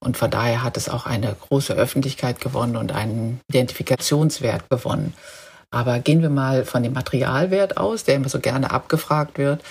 Und 0.00 0.16
von 0.16 0.30
daher 0.30 0.64
hat 0.64 0.76
es 0.76 0.88
auch 0.88 1.06
eine 1.06 1.34
große 1.48 1.74
Öffentlichkeit 1.74 2.40
gewonnen 2.40 2.76
und 2.76 2.92
einen 2.92 3.40
Identifikationswert 3.48 4.68
gewonnen. 4.68 5.14
Aber 5.70 6.00
gehen 6.00 6.22
wir 6.22 6.30
mal 6.30 6.64
von 6.64 6.82
dem 6.82 6.92
Materialwert 6.92 7.76
aus, 7.76 8.04
der 8.04 8.16
immer 8.16 8.28
so 8.28 8.40
gerne 8.40 8.70
abgefragt 8.72 9.38
wird. 9.38 9.62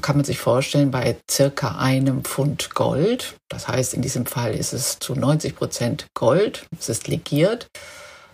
Kann 0.00 0.16
man 0.16 0.24
sich 0.24 0.38
vorstellen, 0.38 0.90
bei 0.90 1.14
circa 1.30 1.76
einem 1.76 2.24
Pfund 2.24 2.74
Gold, 2.74 3.34
das 3.50 3.68
heißt 3.68 3.92
in 3.92 4.00
diesem 4.00 4.24
Fall 4.24 4.54
ist 4.54 4.72
es 4.72 4.98
zu 4.98 5.14
90 5.14 5.56
Prozent 5.56 6.06
Gold, 6.14 6.66
es 6.78 6.88
ist 6.88 7.06
legiert, 7.06 7.66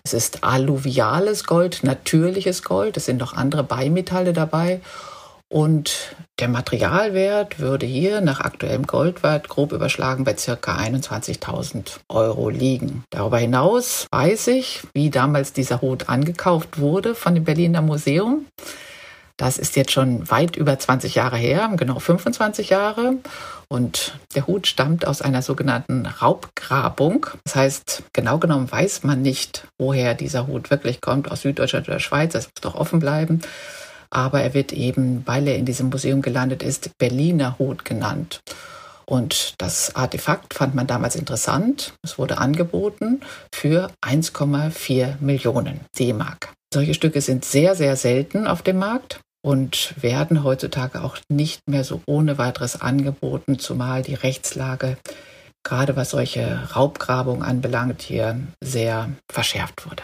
es 0.05 0.15
ist 0.15 0.45
alluviales 0.45 1.45
Gold, 1.45 1.81
natürliches 1.83 2.63
Gold, 2.63 2.97
es 2.97 3.07
sind 3.07 3.19
noch 3.19 3.35
andere 3.35 3.65
Beimetalle 3.65 4.33
dabei. 4.33 4.81
Und 5.53 6.15
der 6.39 6.47
Materialwert 6.47 7.59
würde 7.59 7.85
hier 7.85 8.21
nach 8.21 8.39
aktuellem 8.39 8.87
Goldwert 8.87 9.49
grob 9.49 9.73
überschlagen 9.73 10.23
bei 10.23 10.37
circa 10.37 10.77
21.000 10.77 11.99
Euro 12.09 12.49
liegen. 12.49 13.03
Darüber 13.11 13.39
hinaus 13.39 14.07
weiß 14.13 14.47
ich, 14.47 14.83
wie 14.95 15.11
damals 15.11 15.53
dieser 15.53 15.81
Hut 15.81 16.09
angekauft 16.09 16.79
wurde 16.79 17.17
von 17.17 17.35
dem 17.35 17.43
Berliner 17.43 17.83
Museum. 17.83 18.47
Das 19.41 19.57
ist 19.57 19.75
jetzt 19.75 19.93
schon 19.93 20.31
weit 20.31 20.57
über 20.57 20.79
20 20.79 21.15
Jahre 21.15 21.39
her, 21.39 21.71
genau 21.77 21.99
25 21.99 22.69
Jahre. 22.69 23.15
Und 23.69 24.19
der 24.35 24.47
Hut 24.47 24.67
stammt 24.67 25.07
aus 25.07 25.23
einer 25.23 25.41
sogenannten 25.41 26.05
Raubgrabung. 26.05 27.27
Das 27.45 27.57
heißt, 27.57 28.03
genau 28.13 28.37
genommen 28.37 28.71
weiß 28.71 29.03
man 29.03 29.23
nicht, 29.23 29.67
woher 29.79 30.13
dieser 30.13 30.47
Hut 30.47 30.71
wirklich 30.71 31.01
kommt, 31.01 31.31
aus 31.31 31.41
Süddeutschland 31.41 31.89
oder 31.89 32.01
Schweiz. 32.01 32.35
Das 32.35 32.49
muss 32.49 32.61
doch 32.61 32.75
offen 32.75 32.99
bleiben 32.99 33.41
aber 34.11 34.43
er 34.43 34.55
wird 34.55 34.73
eben, 34.73 35.23
weil 35.27 35.47
er 35.47 35.57
in 35.57 35.65
diesem 35.65 35.89
Museum 35.89 36.21
gelandet 36.21 36.63
ist, 36.63 36.99
Berliner 36.99 37.59
Hut 37.59 37.85
genannt. 37.85 38.41
Und 39.07 39.55
das 39.59 39.97
Artefakt 39.97 40.55
fand 40.55 40.75
man 40.75 40.87
damals 40.87 41.17
interessant. 41.17 41.95
Es 42.03 42.19
wurde 42.19 42.39
angeboten 42.39 43.21
für 43.55 43.91
1,4 44.05 45.15
Millionen 45.21 45.81
D-Mark. 45.99 46.53
Solche 46.73 46.95
Stücke 46.95 47.21
sind 47.21 47.45
sehr, 47.45 47.75
sehr 47.75 47.97
selten 47.97 48.47
auf 48.47 48.63
dem 48.63 48.79
Markt 48.79 49.21
und 49.43 49.95
werden 50.01 50.45
heutzutage 50.45 51.03
auch 51.03 51.19
nicht 51.29 51.69
mehr 51.69 51.85
so 51.85 52.03
ohne 52.07 52.39
weiteres 52.39 52.81
angeboten, 52.81 53.59
zumal 53.59 54.03
die 54.03 54.15
Rechtslage, 54.15 54.97
gerade 55.63 55.97
was 55.97 56.11
solche 56.11 56.69
Raubgrabungen 56.75 57.43
anbelangt, 57.43 58.03
hier 58.03 58.39
sehr 58.61 59.11
verschärft 59.31 59.87
wurde. 59.87 60.03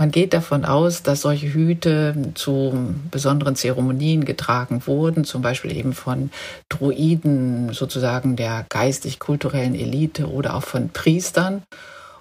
Man 0.00 0.12
geht 0.12 0.32
davon 0.32 0.64
aus, 0.64 1.02
dass 1.02 1.22
solche 1.22 1.52
Hüte 1.52 2.14
zu 2.34 2.94
besonderen 3.10 3.56
Zeremonien 3.56 4.24
getragen 4.24 4.86
wurden, 4.86 5.24
zum 5.24 5.42
Beispiel 5.42 5.76
eben 5.76 5.92
von 5.92 6.30
Druiden 6.68 7.72
sozusagen 7.72 8.36
der 8.36 8.64
geistig-kulturellen 8.68 9.74
Elite 9.74 10.30
oder 10.30 10.54
auch 10.54 10.62
von 10.62 10.90
Priestern. 10.90 11.64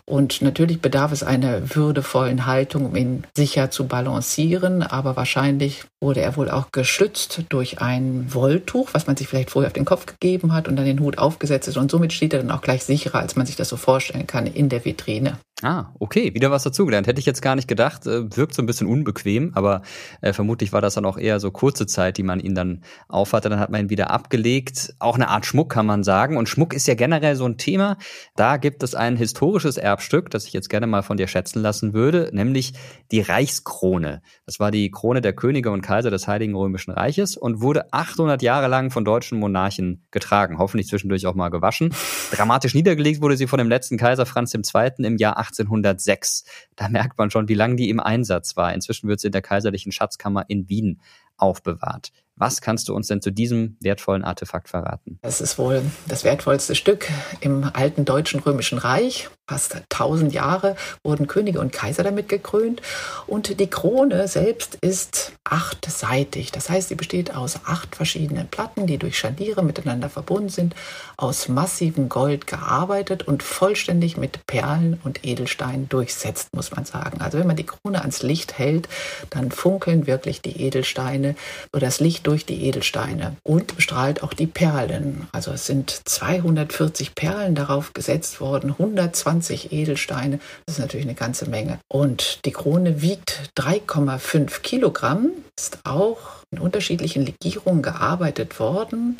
Und 0.09 0.41
natürlich 0.41 0.79
bedarf 0.79 1.11
es 1.11 1.21
einer 1.21 1.75
würdevollen 1.75 2.45
Haltung, 2.45 2.85
um 2.85 2.95
ihn 2.95 3.23
sicher 3.35 3.69
zu 3.71 3.87
balancieren. 3.87 4.81
Aber 4.81 5.17
wahrscheinlich 5.17 5.83
wurde 6.01 6.21
er 6.21 6.37
wohl 6.37 6.49
auch 6.49 6.71
geschützt 6.71 7.43
durch 7.49 7.81
ein 7.81 8.33
Wolltuch, 8.33 8.89
was 8.93 9.05
man 9.05 9.17
sich 9.17 9.27
vielleicht 9.27 9.51
vorher 9.51 9.67
auf 9.67 9.73
den 9.73 9.83
Kopf 9.83 10.05
gegeben 10.05 10.53
hat 10.53 10.69
und 10.69 10.77
dann 10.77 10.85
den 10.85 11.01
Hut 11.01 11.17
aufgesetzt 11.17 11.67
ist. 11.67 11.75
Und 11.75 11.91
somit 11.91 12.13
steht 12.13 12.33
er 12.33 12.39
dann 12.39 12.51
auch 12.51 12.61
gleich 12.61 12.85
sicherer, 12.85 13.19
als 13.19 13.35
man 13.35 13.45
sich 13.45 13.57
das 13.57 13.67
so 13.67 13.75
vorstellen 13.75 14.27
kann, 14.27 14.47
in 14.47 14.69
der 14.69 14.85
Vitrine. 14.85 15.39
Ah, 15.63 15.87
okay, 15.97 16.35
wieder 16.35 16.51
was 16.51 16.61
dazugelernt. 16.61 17.07
Hätte 17.07 17.19
ich 17.19 17.25
jetzt 17.25 17.41
gar 17.41 17.55
nicht 17.55 17.67
gedacht. 17.67 18.05
Äh, 18.05 18.37
wirkt 18.37 18.53
so 18.53 18.61
ein 18.61 18.67
bisschen 18.67 18.85
unbequem, 18.85 19.53
aber 19.55 19.81
äh, 20.21 20.31
vermutlich 20.31 20.71
war 20.71 20.81
das 20.81 20.93
dann 20.93 21.05
auch 21.05 21.17
eher 21.17 21.39
so 21.39 21.49
kurze 21.49 21.87
Zeit, 21.87 22.17
die 22.17 22.23
man 22.23 22.39
ihn 22.39 22.53
dann 22.53 22.83
aufhatte. 23.07 23.49
Dann 23.49 23.59
hat 23.59 23.71
man 23.71 23.81
ihn 23.81 23.89
wieder 23.89 24.11
abgelegt. 24.11 24.93
Auch 24.99 25.15
eine 25.15 25.29
Art 25.29 25.47
Schmuck 25.47 25.71
kann 25.71 25.87
man 25.87 26.03
sagen. 26.03 26.37
Und 26.37 26.47
Schmuck 26.47 26.75
ist 26.75 26.87
ja 26.87 26.93
generell 26.93 27.35
so 27.35 27.45
ein 27.47 27.57
Thema. 27.57 27.97
Da 28.35 28.57
gibt 28.57 28.83
es 28.83 28.93
ein 28.93 29.17
historisches 29.17 29.77
Erbstück, 29.77 30.29
das 30.29 30.45
ich 30.45 30.53
jetzt 30.53 30.69
gerne 30.69 30.85
mal 30.85 31.01
von 31.01 31.17
dir 31.17 31.27
schätzen 31.27 31.63
lassen 31.63 31.95
würde, 31.95 32.29
nämlich 32.33 32.73
die 33.11 33.21
Reichskrone. 33.21 34.21
Das 34.45 34.59
war 34.59 34.69
die 34.69 34.91
Krone 34.91 35.21
der 35.21 35.33
Könige 35.33 35.71
und 35.71 35.81
Kaiser 35.81 36.11
des 36.11 36.27
Heiligen 36.27 36.53
Römischen 36.53 36.91
Reiches 36.91 37.35
und 37.35 37.61
wurde 37.61 37.91
800 37.93 38.43
Jahre 38.43 38.67
lang 38.67 38.91
von 38.91 39.03
deutschen 39.03 39.39
Monarchen 39.39 40.05
getragen. 40.11 40.59
Hoffentlich 40.59 40.87
zwischendurch 40.87 41.25
auch 41.25 41.33
mal 41.33 41.49
gewaschen. 41.49 41.95
Dramatisch 42.31 42.75
niedergelegt 42.75 43.23
wurde 43.23 43.37
sie 43.37 43.47
von 43.47 43.57
dem 43.57 43.69
letzten 43.69 43.97
Kaiser 43.97 44.27
Franz 44.27 44.53
II. 44.53 44.91
im 44.99 45.17
Jahr 45.17 45.46
1806. 45.47 46.43
Da 46.75 46.89
merkt 46.89 47.17
man 47.17 47.31
schon, 47.31 47.47
wie 47.47 47.53
lange 47.53 47.75
die 47.75 47.89
im 47.89 47.99
Einsatz 47.99 48.55
war. 48.55 48.73
Inzwischen 48.73 49.07
wird 49.07 49.19
sie 49.19 49.27
in 49.27 49.33
der 49.33 49.41
Kaiserlichen 49.41 49.91
Schatzkammer 49.91 50.45
in 50.47 50.69
Wien 50.69 51.01
aufbewahrt. 51.37 52.11
Was 52.37 52.61
kannst 52.61 52.87
du 52.87 52.95
uns 52.95 53.07
denn 53.07 53.21
zu 53.21 53.31
diesem 53.31 53.77
wertvollen 53.81 54.23
Artefakt 54.23 54.69
verraten? 54.69 55.17
Es 55.23 55.41
ist 55.41 55.57
wohl 55.57 55.81
das 56.07 56.23
wertvollste 56.23 56.75
Stück 56.75 57.07
im 57.41 57.69
alten 57.73 58.05
deutschen 58.05 58.39
römischen 58.39 58.77
Reich. 58.77 59.29
Fast 59.49 59.75
1000 59.93 60.33
Jahre 60.33 60.75
wurden 61.03 61.25
Könige 61.25 61.61
und 61.61 61.71
Kaiser 61.71 62.03
damit 62.03 62.29
gekrönt. 62.29 62.81
Und 63.25 63.59
die 63.59 63.67
Krone 63.67 64.27
selbst 64.27 64.75
ist 64.81 65.31
achtseitig. 65.45 66.51
Das 66.51 66.69
heißt, 66.69 66.89
sie 66.89 66.95
besteht 66.95 67.33
aus 67.33 67.61
acht 67.65 67.95
verschiedenen 67.95 68.49
Platten, 68.49 68.85
die 68.85 68.97
durch 68.97 69.17
Scharniere 69.17 69.63
miteinander 69.63 70.09
verbunden 70.09 70.49
sind, 70.49 70.75
aus 71.15 71.47
massivem 71.47 72.09
Gold 72.09 72.45
gearbeitet 72.45 73.23
und 73.27 73.41
vollständig 73.41 74.17
mit 74.17 74.45
Perlen 74.45 74.99
und 75.03 75.25
Edelsteinen 75.25 75.89
durchsetzt, 75.89 76.53
muss 76.53 76.71
man 76.71 76.85
sagen. 76.85 77.21
Also 77.21 77.39
wenn 77.39 77.47
man 77.47 77.55
die 77.55 77.65
Krone 77.65 78.01
ans 78.01 78.21
Licht 78.21 78.59
hält, 78.59 78.89
dann 79.29 79.49
funkeln 79.49 80.05
wirklich 80.05 80.41
die 80.41 80.61
Edelsteine 80.61 81.35
das 81.71 81.99
Licht 81.99 82.26
durch 82.27 82.45
die 82.45 82.65
Edelsteine 82.65 83.37
und 83.43 83.77
bestrahlt 83.77 84.21
auch 84.21 84.33
die 84.33 84.47
Perlen. 84.47 85.27
Also 85.31 85.51
es 85.51 85.65
sind 85.65 85.89
240 85.89 87.15
Perlen 87.15 87.55
darauf 87.55 87.93
gesetzt 87.93 88.41
worden, 88.41 88.71
120 88.71 89.71
Edelsteine. 89.71 90.39
Das 90.65 90.75
ist 90.75 90.81
natürlich 90.81 91.05
eine 91.05 91.15
ganze 91.15 91.49
Menge. 91.49 91.79
Und 91.87 92.43
die 92.43 92.51
Krone 92.51 93.01
wiegt 93.01 93.51
3,5 93.57 94.61
Kilogramm, 94.61 95.29
ist 95.57 95.79
auch 95.85 96.17
in 96.51 96.59
unterschiedlichen 96.59 97.25
Legierungen 97.25 97.81
gearbeitet 97.81 98.59
worden. 98.59 99.19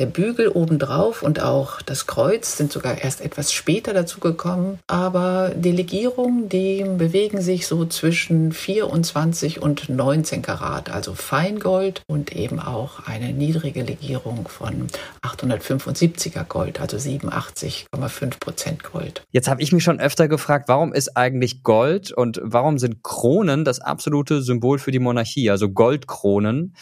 Der 0.00 0.06
Bügel 0.06 0.48
obendrauf 0.48 1.22
und 1.22 1.42
auch 1.42 1.82
das 1.82 2.06
Kreuz 2.06 2.56
sind 2.56 2.72
sogar 2.72 3.04
erst 3.04 3.20
etwas 3.20 3.52
später 3.52 3.92
dazugekommen. 3.92 4.78
Aber 4.86 5.52
die 5.54 5.72
Legierungen, 5.72 6.48
die 6.48 6.86
bewegen 6.96 7.42
sich 7.42 7.66
so 7.66 7.84
zwischen 7.84 8.52
24 8.52 9.60
und 9.60 9.90
19 9.90 10.40
Karat, 10.40 10.90
also 10.90 11.12
Feingold 11.12 12.00
und 12.06 12.34
eben 12.34 12.60
auch 12.60 13.06
eine 13.06 13.34
niedrige 13.34 13.82
Legierung 13.82 14.48
von 14.48 14.86
875er 15.20 16.44
Gold, 16.44 16.80
also 16.80 16.96
87,5 16.96 18.40
Prozent 18.40 18.82
Gold. 18.82 19.22
Jetzt 19.32 19.50
habe 19.50 19.60
ich 19.60 19.70
mich 19.70 19.84
schon 19.84 20.00
öfter 20.00 20.28
gefragt, 20.28 20.66
warum 20.68 20.94
ist 20.94 21.14
eigentlich 21.14 21.62
Gold 21.62 22.10
und 22.10 22.40
warum 22.42 22.78
sind 22.78 23.02
Kronen 23.02 23.66
das 23.66 23.80
absolute 23.80 24.40
Symbol 24.40 24.78
für 24.78 24.92
die 24.92 24.98
Monarchie, 24.98 25.50
also 25.50 25.68
Goldkronen? 25.68 26.74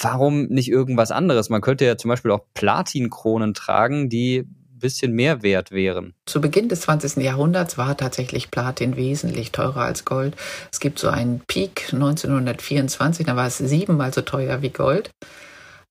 Warum 0.00 0.46
nicht 0.46 0.68
irgendwas 0.68 1.10
anderes? 1.10 1.50
Man 1.50 1.60
könnte 1.60 1.84
ja 1.84 1.96
zum 1.96 2.08
Beispiel 2.08 2.30
auch 2.30 2.44
Platinkronen 2.54 3.54
tragen, 3.54 4.08
die 4.08 4.40
ein 4.40 4.78
bisschen 4.78 5.12
mehr 5.12 5.42
wert 5.42 5.70
wären. 5.70 6.14
Zu 6.26 6.40
Beginn 6.40 6.68
des 6.68 6.82
20. 6.82 7.16
Jahrhunderts 7.22 7.78
war 7.78 7.96
tatsächlich 7.96 8.50
Platin 8.50 8.96
wesentlich 8.96 9.52
teurer 9.52 9.82
als 9.82 10.04
Gold. 10.04 10.36
Es 10.72 10.80
gibt 10.80 10.98
so 10.98 11.08
einen 11.08 11.40
Peak 11.46 11.90
1924, 11.92 13.26
da 13.26 13.36
war 13.36 13.46
es 13.46 13.58
siebenmal 13.58 14.12
so 14.12 14.22
teuer 14.22 14.62
wie 14.62 14.70
Gold. 14.70 15.10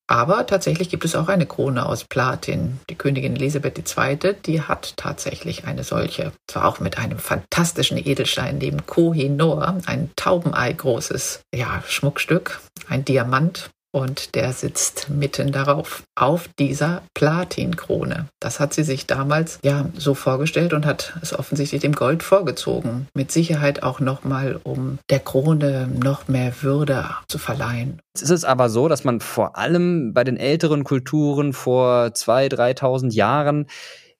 Aber 0.08 0.46
tatsächlich 0.46 0.90
gibt 0.90 1.06
es 1.06 1.16
auch 1.16 1.30
eine 1.30 1.46
Krone 1.46 1.86
aus 1.86 2.04
Platin. 2.04 2.80
Die 2.90 2.96
Königin 2.96 3.38
Elisabeth 3.38 3.98
II., 3.98 4.36
die 4.46 4.62
hat 4.62 4.94
tatsächlich 4.98 5.66
eine 5.66 5.84
solche. 5.86 6.34
Zwar 6.48 6.66
auch 6.66 6.80
mit 6.82 6.98
einem 6.98 7.18
fantastischen 7.18 7.98
Edelstein, 7.98 8.60
dem 8.60 8.86
Kohinoor, 8.86 9.78
ein 9.86 10.12
Taubenei 10.18 10.74
großes 10.74 11.42
ja, 11.56 11.82
Schmuckstück, 11.88 12.60
ein 12.90 13.06
Diamant 13.06 13.70
und 13.94 14.36
der 14.36 14.52
sitzt 14.54 15.10
mitten 15.10 15.52
darauf, 15.52 16.04
auf 16.16 16.50
dieser 16.60 17.04
Platinkrone. 17.14 18.28
Das 18.40 18.60
hat 18.60 18.74
sie 18.74 18.84
sich 18.84 19.06
damals 19.06 19.60
ja 19.64 19.86
so 19.96 20.16
vorgestellt 20.16 20.74
und 20.74 20.86
hat 20.86 21.14
es 21.22 21.38
offensichtlich 21.38 21.82
dem 21.82 21.94
Gold 21.94 22.24
vorgezogen. 22.24 23.08
Mit 23.14 23.32
Sicherheit 23.32 23.84
auch 23.84 24.00
nochmal, 24.00 24.60
um 24.64 24.98
der 25.10 25.20
Krone 25.20 25.88
noch 25.88 26.28
mehr 26.28 26.54
Würde 26.62 27.06
zu 27.28 27.38
verleihen. 27.38 28.02
Es 28.14 28.30
ist 28.30 28.46
aber 28.46 28.70
so, 28.70 28.88
dass 28.88 29.04
man 29.04 29.20
vor 29.20 29.58
allem 29.58 30.14
bei 30.14 30.24
den 30.24 30.38
älteren 30.38 30.84
Kulturen 30.84 31.54
vor 31.54 32.08
2.000, 32.08 32.80
3.000 32.80 33.14
Jahren 33.14 33.68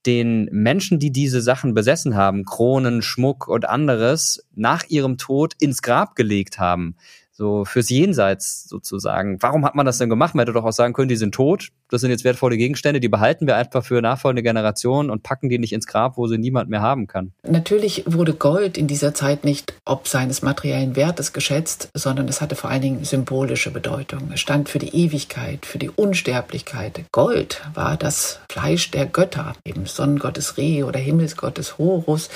den 0.06 0.50
Menschen, 0.52 1.00
die 1.00 1.12
diese 1.12 1.42
Sachen 1.42 1.74
besessen 1.74 2.16
haben, 2.16 2.44
Kronen, 2.44 3.02
Schmuck 3.02 3.48
und 3.48 3.68
anderes, 3.68 4.46
nach 4.54 4.84
ihrem 4.90 5.18
Tod 5.18 5.54
ins 5.60 5.82
Grab 5.82 6.16
gelegt 6.16 6.60
haben 6.60 6.96
so 7.44 7.66
fürs 7.66 7.90
Jenseits 7.90 8.70
sozusagen. 8.70 9.38
Warum 9.42 9.66
hat 9.66 9.76
man 9.76 9.86
das 9.86 9.98
denn 9.98 10.10
gemacht? 10.10 10.34
Man 10.34 10.44
hätte 10.44 10.54
doch 10.54 10.64
auch 10.64 10.72
sagen 10.72 10.94
können, 10.94 11.10
die 11.10 11.18
sind 11.18 11.36
tot, 11.36 11.72
das 11.90 12.00
sind 12.00 12.10
jetzt 12.10 12.24
wertvolle 12.24 12.56
Gegenstände, 12.56 13.02
die 13.02 13.10
behalten 13.10 13.48
wir 13.48 13.58
einfach 13.58 13.84
für 13.84 14.02
nachfolgende 14.02 14.44
Generationen 14.44 15.10
und 15.10 15.24
packen 15.24 15.50
die 15.50 15.60
nicht 15.60 15.74
ins 15.74 15.86
Grab, 15.86 16.16
wo 16.16 16.26
sie 16.28 16.38
niemand 16.38 16.70
mehr 16.70 16.82
haben 16.82 17.06
kann. 17.06 17.34
Natürlich 17.46 18.06
wurde 18.08 18.34
Gold 18.34 18.78
in 18.78 18.88
dieser 18.88 19.14
Zeit 19.14 19.44
nicht 19.44 19.74
ob 19.84 20.08
seines 20.08 20.42
materiellen 20.42 20.96
Wertes 20.96 21.34
geschätzt, 21.34 21.90
sondern 21.94 22.30
es 22.30 22.40
hatte 22.40 22.56
vor 22.56 22.70
allen 22.70 22.82
Dingen 22.82 23.04
symbolische 23.04 23.72
Bedeutung. 23.72 24.32
Es 24.34 24.40
stand 24.40 24.70
für 24.70 24.80
die 24.80 24.96
Ewigkeit, 24.96 25.66
für 25.66 25.80
die 25.80 25.90
Unsterblichkeit. 25.90 27.04
Gold 27.12 27.62
war 27.74 27.98
das 27.98 28.40
Fleisch 28.50 28.90
der 28.92 29.06
Götter, 29.06 29.54
eben 29.66 29.86
Sonnengottes 29.86 30.58
Re 30.58 30.86
oder 30.86 31.00
Himmelsgottes 31.00 31.78
Horus. 31.78 32.30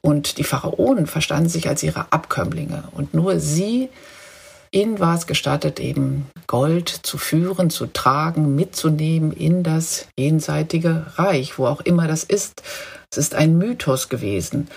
Und 0.00 0.38
die 0.38 0.44
Pharaonen 0.44 1.06
verstanden 1.06 1.48
sich 1.48 1.68
als 1.68 1.82
ihre 1.82 2.12
Abkömmlinge. 2.12 2.84
Und 2.92 3.14
nur 3.14 3.40
sie, 3.40 3.88
ihnen 4.70 4.98
war 5.00 5.16
es 5.16 5.26
gestattet, 5.26 5.80
eben 5.80 6.26
Gold 6.46 6.88
zu 6.88 7.18
führen, 7.18 7.70
zu 7.70 7.86
tragen, 7.86 8.54
mitzunehmen 8.54 9.32
in 9.32 9.62
das 9.62 10.06
jenseitige 10.16 11.06
Reich, 11.16 11.58
wo 11.58 11.66
auch 11.66 11.80
immer 11.80 12.06
das 12.06 12.24
ist. 12.24 12.62
Es 13.10 13.18
ist 13.18 13.34
ein 13.34 13.56
Mythos 13.58 14.08
gewesen. 14.08 14.68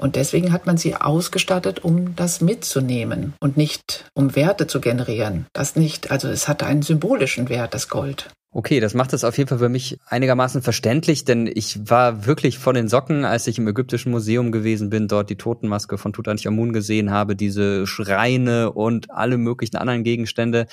Und 0.00 0.14
deswegen 0.14 0.52
hat 0.52 0.64
man 0.64 0.76
sie 0.76 0.94
ausgestattet, 0.94 1.82
um 1.82 2.14
das 2.14 2.40
mitzunehmen 2.40 3.34
und 3.40 3.56
nicht 3.56 4.04
um 4.14 4.36
Werte 4.36 4.68
zu 4.68 4.80
generieren. 4.80 5.46
Das 5.52 5.74
nicht, 5.74 6.10
also 6.10 6.28
es 6.28 6.46
hatte 6.46 6.66
einen 6.66 6.82
symbolischen 6.82 7.48
Wert, 7.48 7.74
das 7.74 7.88
Gold. 7.88 8.30
Okay, 8.50 8.80
das 8.80 8.94
macht 8.94 9.12
es 9.12 9.24
auf 9.24 9.36
jeden 9.36 9.48
Fall 9.48 9.58
für 9.58 9.68
mich 9.68 9.98
einigermaßen 10.06 10.62
verständlich, 10.62 11.26
denn 11.26 11.46
ich 11.52 11.90
war 11.90 12.24
wirklich 12.24 12.58
von 12.58 12.74
den 12.74 12.88
Socken, 12.88 13.26
als 13.26 13.46
ich 13.46 13.58
im 13.58 13.68
Ägyptischen 13.68 14.10
Museum 14.10 14.52
gewesen 14.52 14.88
bin, 14.88 15.06
dort 15.06 15.28
die 15.28 15.36
Totenmaske 15.36 15.98
von 15.98 16.14
Tutanchamun 16.14 16.72
gesehen 16.72 17.10
habe, 17.10 17.36
diese 17.36 17.86
Schreine 17.86 18.72
und 18.72 19.10
alle 19.10 19.36
möglichen 19.36 19.76
anderen 19.76 20.02
Gegenstände 20.02 20.66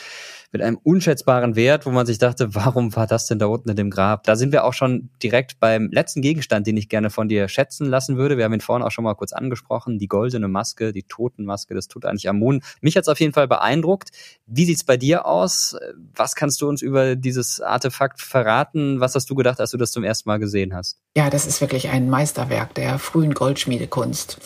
mit 0.55 0.61
einem 0.61 0.79
unschätzbaren 0.81 1.57
Wert, 1.57 1.85
wo 1.85 1.91
man 1.91 2.05
sich 2.05 2.17
dachte, 2.17 2.55
warum 2.55 2.95
war 2.95 3.07
das 3.07 3.27
denn 3.27 3.39
da 3.39 3.47
unten 3.47 3.67
in 3.67 3.75
dem 3.75 3.89
Grab? 3.89 4.23
Da 4.23 4.37
sind 4.37 4.53
wir 4.53 4.63
auch 4.63 4.71
schon 4.71 5.09
direkt 5.21 5.59
beim 5.59 5.89
letzten 5.91 6.21
Gegenstand, 6.21 6.65
den 6.65 6.77
ich 6.77 6.87
gerne 6.87 7.09
von 7.09 7.27
dir 7.27 7.49
schätzen 7.49 7.87
lassen 7.87 8.15
würde. 8.15 8.37
Wir 8.37 8.45
haben 8.45 8.53
ihn 8.53 8.61
vorhin 8.61 8.81
auch 8.81 8.91
schon 8.91 9.03
mal 9.03 9.15
kurz 9.15 9.33
angesprochen, 9.33 9.99
die 9.99 10.07
goldene 10.07 10.47
Maske, 10.47 10.93
die 10.93 11.03
Totenmaske 11.03 11.73
des 11.73 11.89
Tutanchamun. 11.89 12.61
Mich 12.79 12.95
hat 12.95 13.01
es 13.01 13.09
auf 13.09 13.19
jeden 13.19 13.33
Fall 13.33 13.49
beeindruckt. 13.49 14.11
Wie 14.45 14.63
sieht's 14.63 14.85
bei 14.85 14.95
dir 14.95 15.25
aus? 15.25 15.75
Was 16.15 16.35
kannst 16.35 16.61
du 16.61 16.69
uns 16.69 16.81
über 16.81 17.17
dieses 17.17 17.59
Artefakt 17.59 18.21
verraten? 18.21 19.01
Was 19.01 19.13
hast 19.13 19.29
du 19.29 19.35
gedacht, 19.35 19.59
als 19.59 19.71
du 19.71 19.77
das 19.77 19.91
zum 19.91 20.05
ersten 20.05 20.29
Mal 20.29 20.39
gesehen 20.39 20.73
hast? 20.73 21.01
Ja, 21.17 21.29
das 21.29 21.45
ist 21.45 21.59
wirklich 21.59 21.89
ein 21.89 22.09
Meisterwerk 22.09 22.73
der 22.75 22.97
frühen 22.97 23.33
Goldschmiedekunst. 23.33 24.39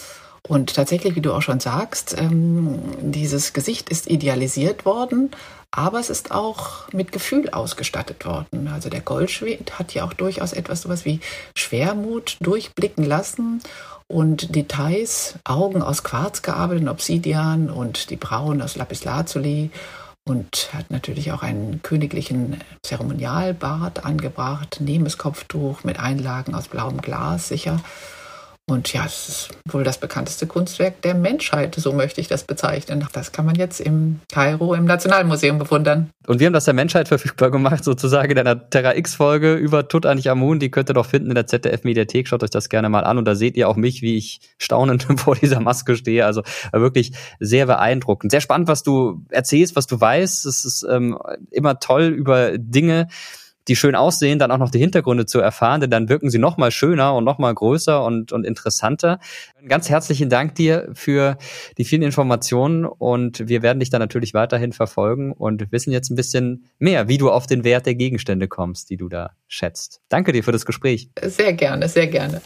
Und 0.50 0.74
tatsächlich, 0.74 1.16
wie 1.16 1.22
du 1.22 1.32
auch 1.32 1.44
schon 1.44 1.60
sagst, 1.60 2.16
ähm, 2.18 2.80
dieses 3.02 3.54
Gesicht 3.54 3.92
ist 3.92 4.10
idealisiert 4.10 4.84
worden, 4.84 5.30
aber 5.70 6.00
es 6.00 6.10
ist 6.10 6.32
auch 6.32 6.92
mit 6.92 7.12
Gefühl 7.12 7.52
ausgestattet 7.52 8.26
worden. 8.26 8.68
Also 8.68 8.90
der 8.90 9.02
Goldschmied 9.02 9.78
hat 9.78 9.94
ja 9.94 10.04
auch 10.04 10.14
durchaus 10.14 10.54
etwas 10.54 10.82
sowas 10.82 11.06
wie 11.06 11.20
Schwermut 11.56 12.38
durchblicken 12.42 13.06
lassen 13.06 13.62
und 14.08 14.56
Details, 14.56 15.36
Augen 15.44 15.84
aus 15.84 16.04
Quarz 16.04 16.42
gearbeitet, 16.42 16.90
Obsidian 16.90 17.70
und 17.70 18.10
die 18.10 18.16
Brauen 18.16 18.64
aus 18.64 18.76
Lapislazuli 18.76 19.70
und 20.26 20.72
hat 20.74 20.90
natürlich 20.90 21.32
auch 21.32 21.44
einen 21.44 21.84
königlichen 21.84 22.58
Zeremonialbart 22.82 24.04
angebracht, 24.04 24.78
Nehmeskopftuch 24.82 25.84
mit 25.84 26.00
Einlagen 26.00 26.56
aus 26.56 26.70
blauem 26.70 27.02
Glas 27.02 27.50
sicher. 27.50 27.80
Und 28.70 28.94
ja, 28.94 29.04
es 29.06 29.28
ist 29.28 29.50
wohl 29.72 29.84
das 29.84 29.98
bekannteste 29.98 30.46
Kunstwerk 30.46 31.02
der 31.02 31.16
Menschheit, 31.16 31.74
so 31.76 31.92
möchte 31.92 32.22
ich 32.22 32.28
das 32.28 32.44
bezeichnen. 32.44 33.06
Das 33.14 33.32
kann 33.32 33.46
man 33.46 33.56
jetzt 33.56 33.82
im 33.82 34.20
Kairo 34.32 34.76
im 34.76 34.86
Nationalmuseum 34.86 35.58
bewundern. 35.58 36.12
Und 36.28 36.40
wir 36.40 36.46
haben 36.46 36.54
das 36.54 36.66
der 36.66 36.76
Menschheit 36.76 37.08
verfügbar 37.08 37.50
gemacht, 37.50 37.84
sozusagen 37.84 38.32
in 38.32 38.38
einer 38.38 38.70
Terra 38.70 38.96
X-Folge 38.96 39.56
über 39.56 39.88
Tutanchamun. 39.88 40.60
Die 40.60 40.70
könnt 40.70 40.92
ihr 40.92 40.94
doch 40.94 41.08
finden 41.08 41.30
in 41.30 41.36
der 41.36 41.48
ZDF-Mediathek. 41.48 42.28
Schaut 42.28 42.44
euch 42.44 42.52
das 42.52 42.70
gerne 42.70 42.90
mal 42.90 43.04
an. 43.04 43.18
Und 43.18 43.26
da 43.26 43.34
seht 43.34 43.58
ihr 43.58 43.68
auch 43.68 43.76
mich, 43.76 44.04
wie 44.04 44.18
ich 44.18 44.40
staunend 44.60 45.08
vor 45.18 45.36
dieser 45.36 45.60
Maske 45.60 45.96
stehe. 45.96 46.28
Also 46.28 46.44
wirklich 46.72 47.14
sehr 47.40 47.66
beeindruckend. 47.66 48.32
Sehr 48.32 48.42
spannend, 48.42 48.68
was 48.68 48.84
du 48.84 49.26
erzählst, 49.30 49.76
was 49.76 49.88
du 49.88 50.00
weißt. 50.00 50.46
Es 50.46 50.64
ist 50.64 50.86
ähm, 50.88 51.18
immer 51.50 51.80
toll 51.80 52.04
über 52.04 52.58
Dinge 52.60 53.08
die 53.70 53.76
schön 53.76 53.96
aussehen, 53.96 54.40
dann 54.40 54.52
auch 54.52 54.58
noch 54.58 54.72
die 54.72 54.80
Hintergründe 54.80 55.26
zu 55.26 55.40
erfahren, 55.40 55.82
denn 55.82 55.92
dann 55.92 56.10
wirken 56.10 56.30
sie 56.30 56.40
noch 56.40 56.58
mal 56.58 56.72
schöner 56.72 57.16
und 57.16 57.24
noch 57.24 57.38
mal 57.38 57.54
größer 57.54 58.04
und, 58.04 58.32
und 58.32 58.46
interessanter. 58.46 59.20
Ganz 59.68 59.90
herzlichen 59.90 60.30
Dank 60.30 60.56
dir 60.56 60.90
für 60.94 61.38
die 61.78 61.86
vielen 61.86 62.02
Informationen 62.02 62.86
und 62.86 63.48
wir 63.48 63.62
werden 63.62 63.80
dich 63.80 63.90
dann 63.90 64.00
natürlich 64.00 64.34
weiterhin 64.34 64.74
verfolgen 64.74 65.32
und 65.32 65.72
wissen 65.72 65.92
jetzt 65.92 66.10
ein 66.10 66.16
bisschen 66.16 66.66
mehr, 66.80 67.08
wie 67.08 67.18
du 67.18 67.30
auf 67.30 67.48
den 67.48 67.64
Wert 67.64 67.86
der 67.86 67.96
Gegenstände 67.96 68.48
kommst, 68.48 68.90
die 68.90 68.98
du 68.98 69.08
da 69.08 69.32
schätzt. 69.48 70.02
Danke 70.10 70.32
dir 70.32 70.44
für 70.44 70.52
das 70.52 70.66
Gespräch. 70.66 71.10
Sehr 71.22 71.54
gerne, 71.54 71.88
sehr 71.88 72.08
gerne. 72.08 72.42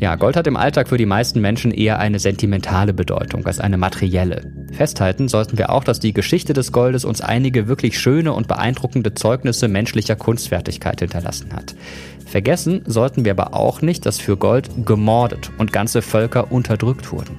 Ja, 0.00 0.16
Gold 0.16 0.34
hat 0.34 0.46
im 0.46 0.56
Alltag 0.56 0.88
für 0.88 0.96
die 0.96 1.04
meisten 1.04 1.42
Menschen 1.42 1.72
eher 1.72 1.98
eine 1.98 2.18
sentimentale 2.18 2.94
Bedeutung 2.94 3.44
als 3.44 3.60
eine 3.60 3.76
materielle. 3.76 4.50
Festhalten 4.72 5.28
sollten 5.28 5.58
wir 5.58 5.68
auch, 5.68 5.84
dass 5.84 6.00
die 6.00 6.14
Geschichte 6.14 6.54
des 6.54 6.72
Goldes 6.72 7.04
uns 7.04 7.20
einige 7.20 7.68
wirklich 7.68 7.98
schöne 7.98 8.32
und 8.32 8.48
beeindruckende 8.48 9.12
Zeugnisse 9.12 9.68
menschlicher 9.68 10.16
Kunstfertigkeit 10.16 11.00
hinterlassen 11.00 11.52
hat. 11.52 11.74
Vergessen 12.24 12.80
sollten 12.86 13.26
wir 13.26 13.32
aber 13.32 13.52
auch 13.52 13.82
nicht, 13.82 14.06
dass 14.06 14.18
für 14.18 14.38
Gold 14.38 14.70
gemordet 14.86 15.50
und 15.58 15.70
ganze 15.70 16.00
Völker 16.00 16.50
unterdrückt 16.50 17.12
wurden 17.12 17.38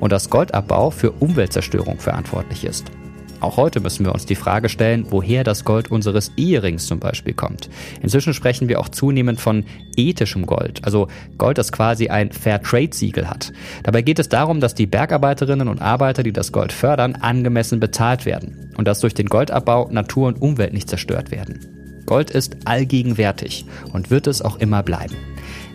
und 0.00 0.10
dass 0.10 0.30
Goldabbau 0.30 0.90
für 0.90 1.12
Umweltzerstörung 1.12 2.00
verantwortlich 2.00 2.64
ist. 2.64 2.90
Auch 3.40 3.56
heute 3.56 3.80
müssen 3.80 4.04
wir 4.04 4.12
uns 4.12 4.26
die 4.26 4.34
Frage 4.34 4.68
stellen, 4.68 5.06
woher 5.10 5.44
das 5.44 5.64
Gold 5.64 5.90
unseres 5.90 6.30
Eherings 6.36 6.86
zum 6.86 7.00
Beispiel 7.00 7.32
kommt. 7.32 7.70
Inzwischen 8.02 8.34
sprechen 8.34 8.68
wir 8.68 8.80
auch 8.80 8.88
zunehmend 8.90 9.40
von 9.40 9.64
ethischem 9.96 10.44
Gold, 10.44 10.84
also 10.84 11.08
Gold, 11.38 11.56
das 11.58 11.72
quasi 11.72 12.08
ein 12.08 12.32
Fairtrade-Siegel 12.32 13.28
hat. 13.28 13.52
Dabei 13.82 14.02
geht 14.02 14.18
es 14.18 14.28
darum, 14.28 14.60
dass 14.60 14.74
die 14.74 14.86
Bergarbeiterinnen 14.86 15.68
und 15.68 15.80
Arbeiter, 15.80 16.22
die 16.22 16.32
das 16.32 16.52
Gold 16.52 16.72
fördern, 16.72 17.14
angemessen 17.14 17.80
bezahlt 17.80 18.26
werden 18.26 18.72
und 18.76 18.86
dass 18.86 19.00
durch 19.00 19.14
den 19.14 19.26
Goldabbau 19.26 19.88
Natur 19.90 20.28
und 20.28 20.42
Umwelt 20.42 20.74
nicht 20.74 20.90
zerstört 20.90 21.30
werden. 21.30 22.04
Gold 22.06 22.30
ist 22.30 22.56
allgegenwärtig 22.66 23.64
und 23.92 24.10
wird 24.10 24.26
es 24.26 24.42
auch 24.42 24.58
immer 24.58 24.82
bleiben. 24.82 25.16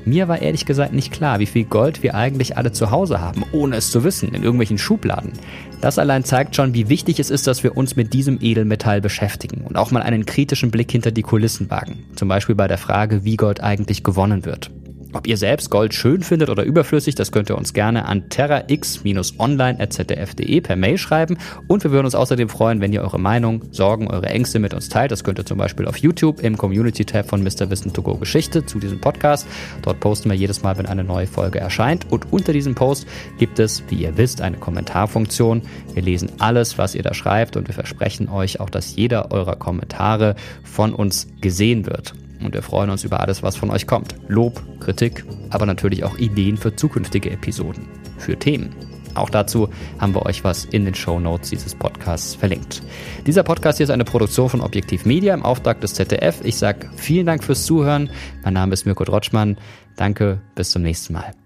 Mir 0.05 0.27
war 0.27 0.39
ehrlich 0.39 0.67
gesagt 0.67 0.93
nicht 0.93 1.11
klar, 1.11 1.39
wie 1.39 1.47
viel 1.47 1.65
Gold 1.65 2.03
wir 2.03 2.13
eigentlich 2.13 2.57
alle 2.57 2.71
zu 2.71 2.91
Hause 2.91 3.21
haben, 3.21 3.43
ohne 3.51 3.75
es 3.75 3.89
zu 3.89 4.03
wissen, 4.03 4.29
in 4.29 4.43
irgendwelchen 4.43 4.77
Schubladen. 4.77 5.33
Das 5.81 5.97
allein 5.97 6.23
zeigt 6.23 6.55
schon, 6.55 6.75
wie 6.75 6.89
wichtig 6.89 7.19
es 7.19 7.31
ist, 7.31 7.47
dass 7.47 7.63
wir 7.63 7.75
uns 7.75 7.95
mit 7.95 8.13
diesem 8.13 8.37
Edelmetall 8.39 9.01
beschäftigen 9.01 9.61
und 9.61 9.77
auch 9.77 9.89
mal 9.89 10.03
einen 10.03 10.27
kritischen 10.27 10.69
Blick 10.69 10.91
hinter 10.91 11.09
die 11.09 11.23
Kulissen 11.23 11.71
wagen. 11.71 12.05
Zum 12.15 12.27
Beispiel 12.27 12.53
bei 12.53 12.67
der 12.67 12.77
Frage, 12.77 13.23
wie 13.23 13.35
Gold 13.35 13.63
eigentlich 13.63 14.03
gewonnen 14.03 14.45
wird. 14.45 14.69
Ob 15.15 15.27
ihr 15.27 15.37
selbst 15.37 15.69
Gold 15.69 15.93
schön 15.93 16.23
findet 16.23 16.49
oder 16.49 16.65
überflüssig, 16.65 17.15
das 17.15 17.31
könnt 17.31 17.49
ihr 17.49 17.57
uns 17.57 17.71
gerne 17.71 18.03
an 18.03 18.27
terrax-online.zdf.de 18.27 20.59
per 20.59 20.75
Mail 20.75 20.97
schreiben. 20.97 21.37
Und 21.67 21.85
wir 21.85 21.91
würden 21.91 22.03
uns 22.03 22.15
außerdem 22.15 22.49
freuen, 22.49 22.81
wenn 22.81 22.91
ihr 22.91 23.01
eure 23.01 23.17
Meinung, 23.17 23.61
Sorgen, 23.71 24.11
eure 24.11 24.25
Ängste 24.25 24.59
mit 24.59 24.73
uns 24.73 24.89
teilt. 24.89 25.11
Das 25.11 25.23
könnt 25.23 25.39
ihr 25.39 25.45
zum 25.45 25.57
Beispiel 25.57 25.87
auf 25.87 25.95
YouTube 25.95 26.41
im 26.41 26.57
Community-Tab 26.57 27.29
von 27.29 27.41
Mr. 27.41 27.69
Wissen 27.69 27.93
to 27.93 28.01
Go 28.01 28.17
Geschichte 28.17 28.65
zu 28.65 28.77
diesem 28.77 28.99
Podcast. 28.99 29.47
Dort 29.83 30.01
posten 30.01 30.29
wir 30.29 30.35
jedes 30.35 30.63
Mal, 30.63 30.77
wenn 30.77 30.85
eine 30.85 31.05
neue 31.05 31.27
Folge 31.27 31.59
erscheint. 31.59 32.11
Und 32.11 32.33
unter 32.33 32.51
diesem 32.51 32.75
Post 32.75 33.07
gibt 33.37 33.59
es, 33.59 33.83
wie 33.87 33.95
ihr 33.95 34.17
wisst, 34.17 34.41
eine 34.41 34.57
Kommentarfunktion. 34.57 35.61
Wir 35.93 36.03
lesen 36.03 36.29
alles, 36.39 36.77
was 36.77 36.93
ihr 36.93 37.03
da 37.03 37.13
schreibt 37.13 37.55
und 37.55 37.69
wir 37.69 37.73
versprechen 37.73 38.27
euch 38.27 38.59
auch, 38.59 38.69
dass 38.69 38.97
jeder 38.97 39.31
eurer 39.31 39.55
Kommentare 39.55 40.35
von 40.65 40.93
uns 40.93 41.29
gesehen 41.39 41.85
wird. 41.85 42.13
Und 42.41 42.53
wir 42.53 42.61
freuen 42.61 42.89
uns 42.89 43.03
über 43.03 43.19
alles, 43.21 43.43
was 43.43 43.55
von 43.55 43.71
euch 43.71 43.87
kommt. 43.87 44.15
Lob, 44.27 44.61
Kritik, 44.79 45.25
aber 45.49 45.65
natürlich 45.65 46.03
auch 46.03 46.17
Ideen 46.17 46.57
für 46.57 46.75
zukünftige 46.75 47.31
Episoden, 47.31 47.87
für 48.17 48.37
Themen. 48.37 48.75
Auch 49.15 49.29
dazu 49.29 49.69
haben 49.99 50.13
wir 50.13 50.25
euch 50.25 50.43
was 50.43 50.65
in 50.65 50.85
den 50.85 50.93
Show 50.93 51.19
Notes 51.19 51.49
dieses 51.49 51.73
Podcasts 51.73 52.35
verlinkt. 52.35 52.83
Dieser 53.25 53.43
Podcast 53.43 53.77
hier 53.77 53.85
ist 53.85 53.89
eine 53.89 54.03
Produktion 54.03 54.49
von 54.49 54.61
Objektiv 54.61 55.05
Media 55.05 55.33
im 55.33 55.43
Auftrag 55.43 55.81
des 55.81 55.93
ZDF. 55.93 56.41
Ich 56.43 56.57
sage 56.57 56.89
vielen 56.97 57.25
Dank 57.25 57.43
fürs 57.43 57.65
Zuhören. 57.65 58.09
Mein 58.43 58.53
Name 58.53 58.73
ist 58.73 58.85
Mirko 58.85 59.05
Drotschmann. 59.05 59.57
Danke, 59.95 60.41
bis 60.55 60.71
zum 60.71 60.81
nächsten 60.81 61.13
Mal. 61.13 61.44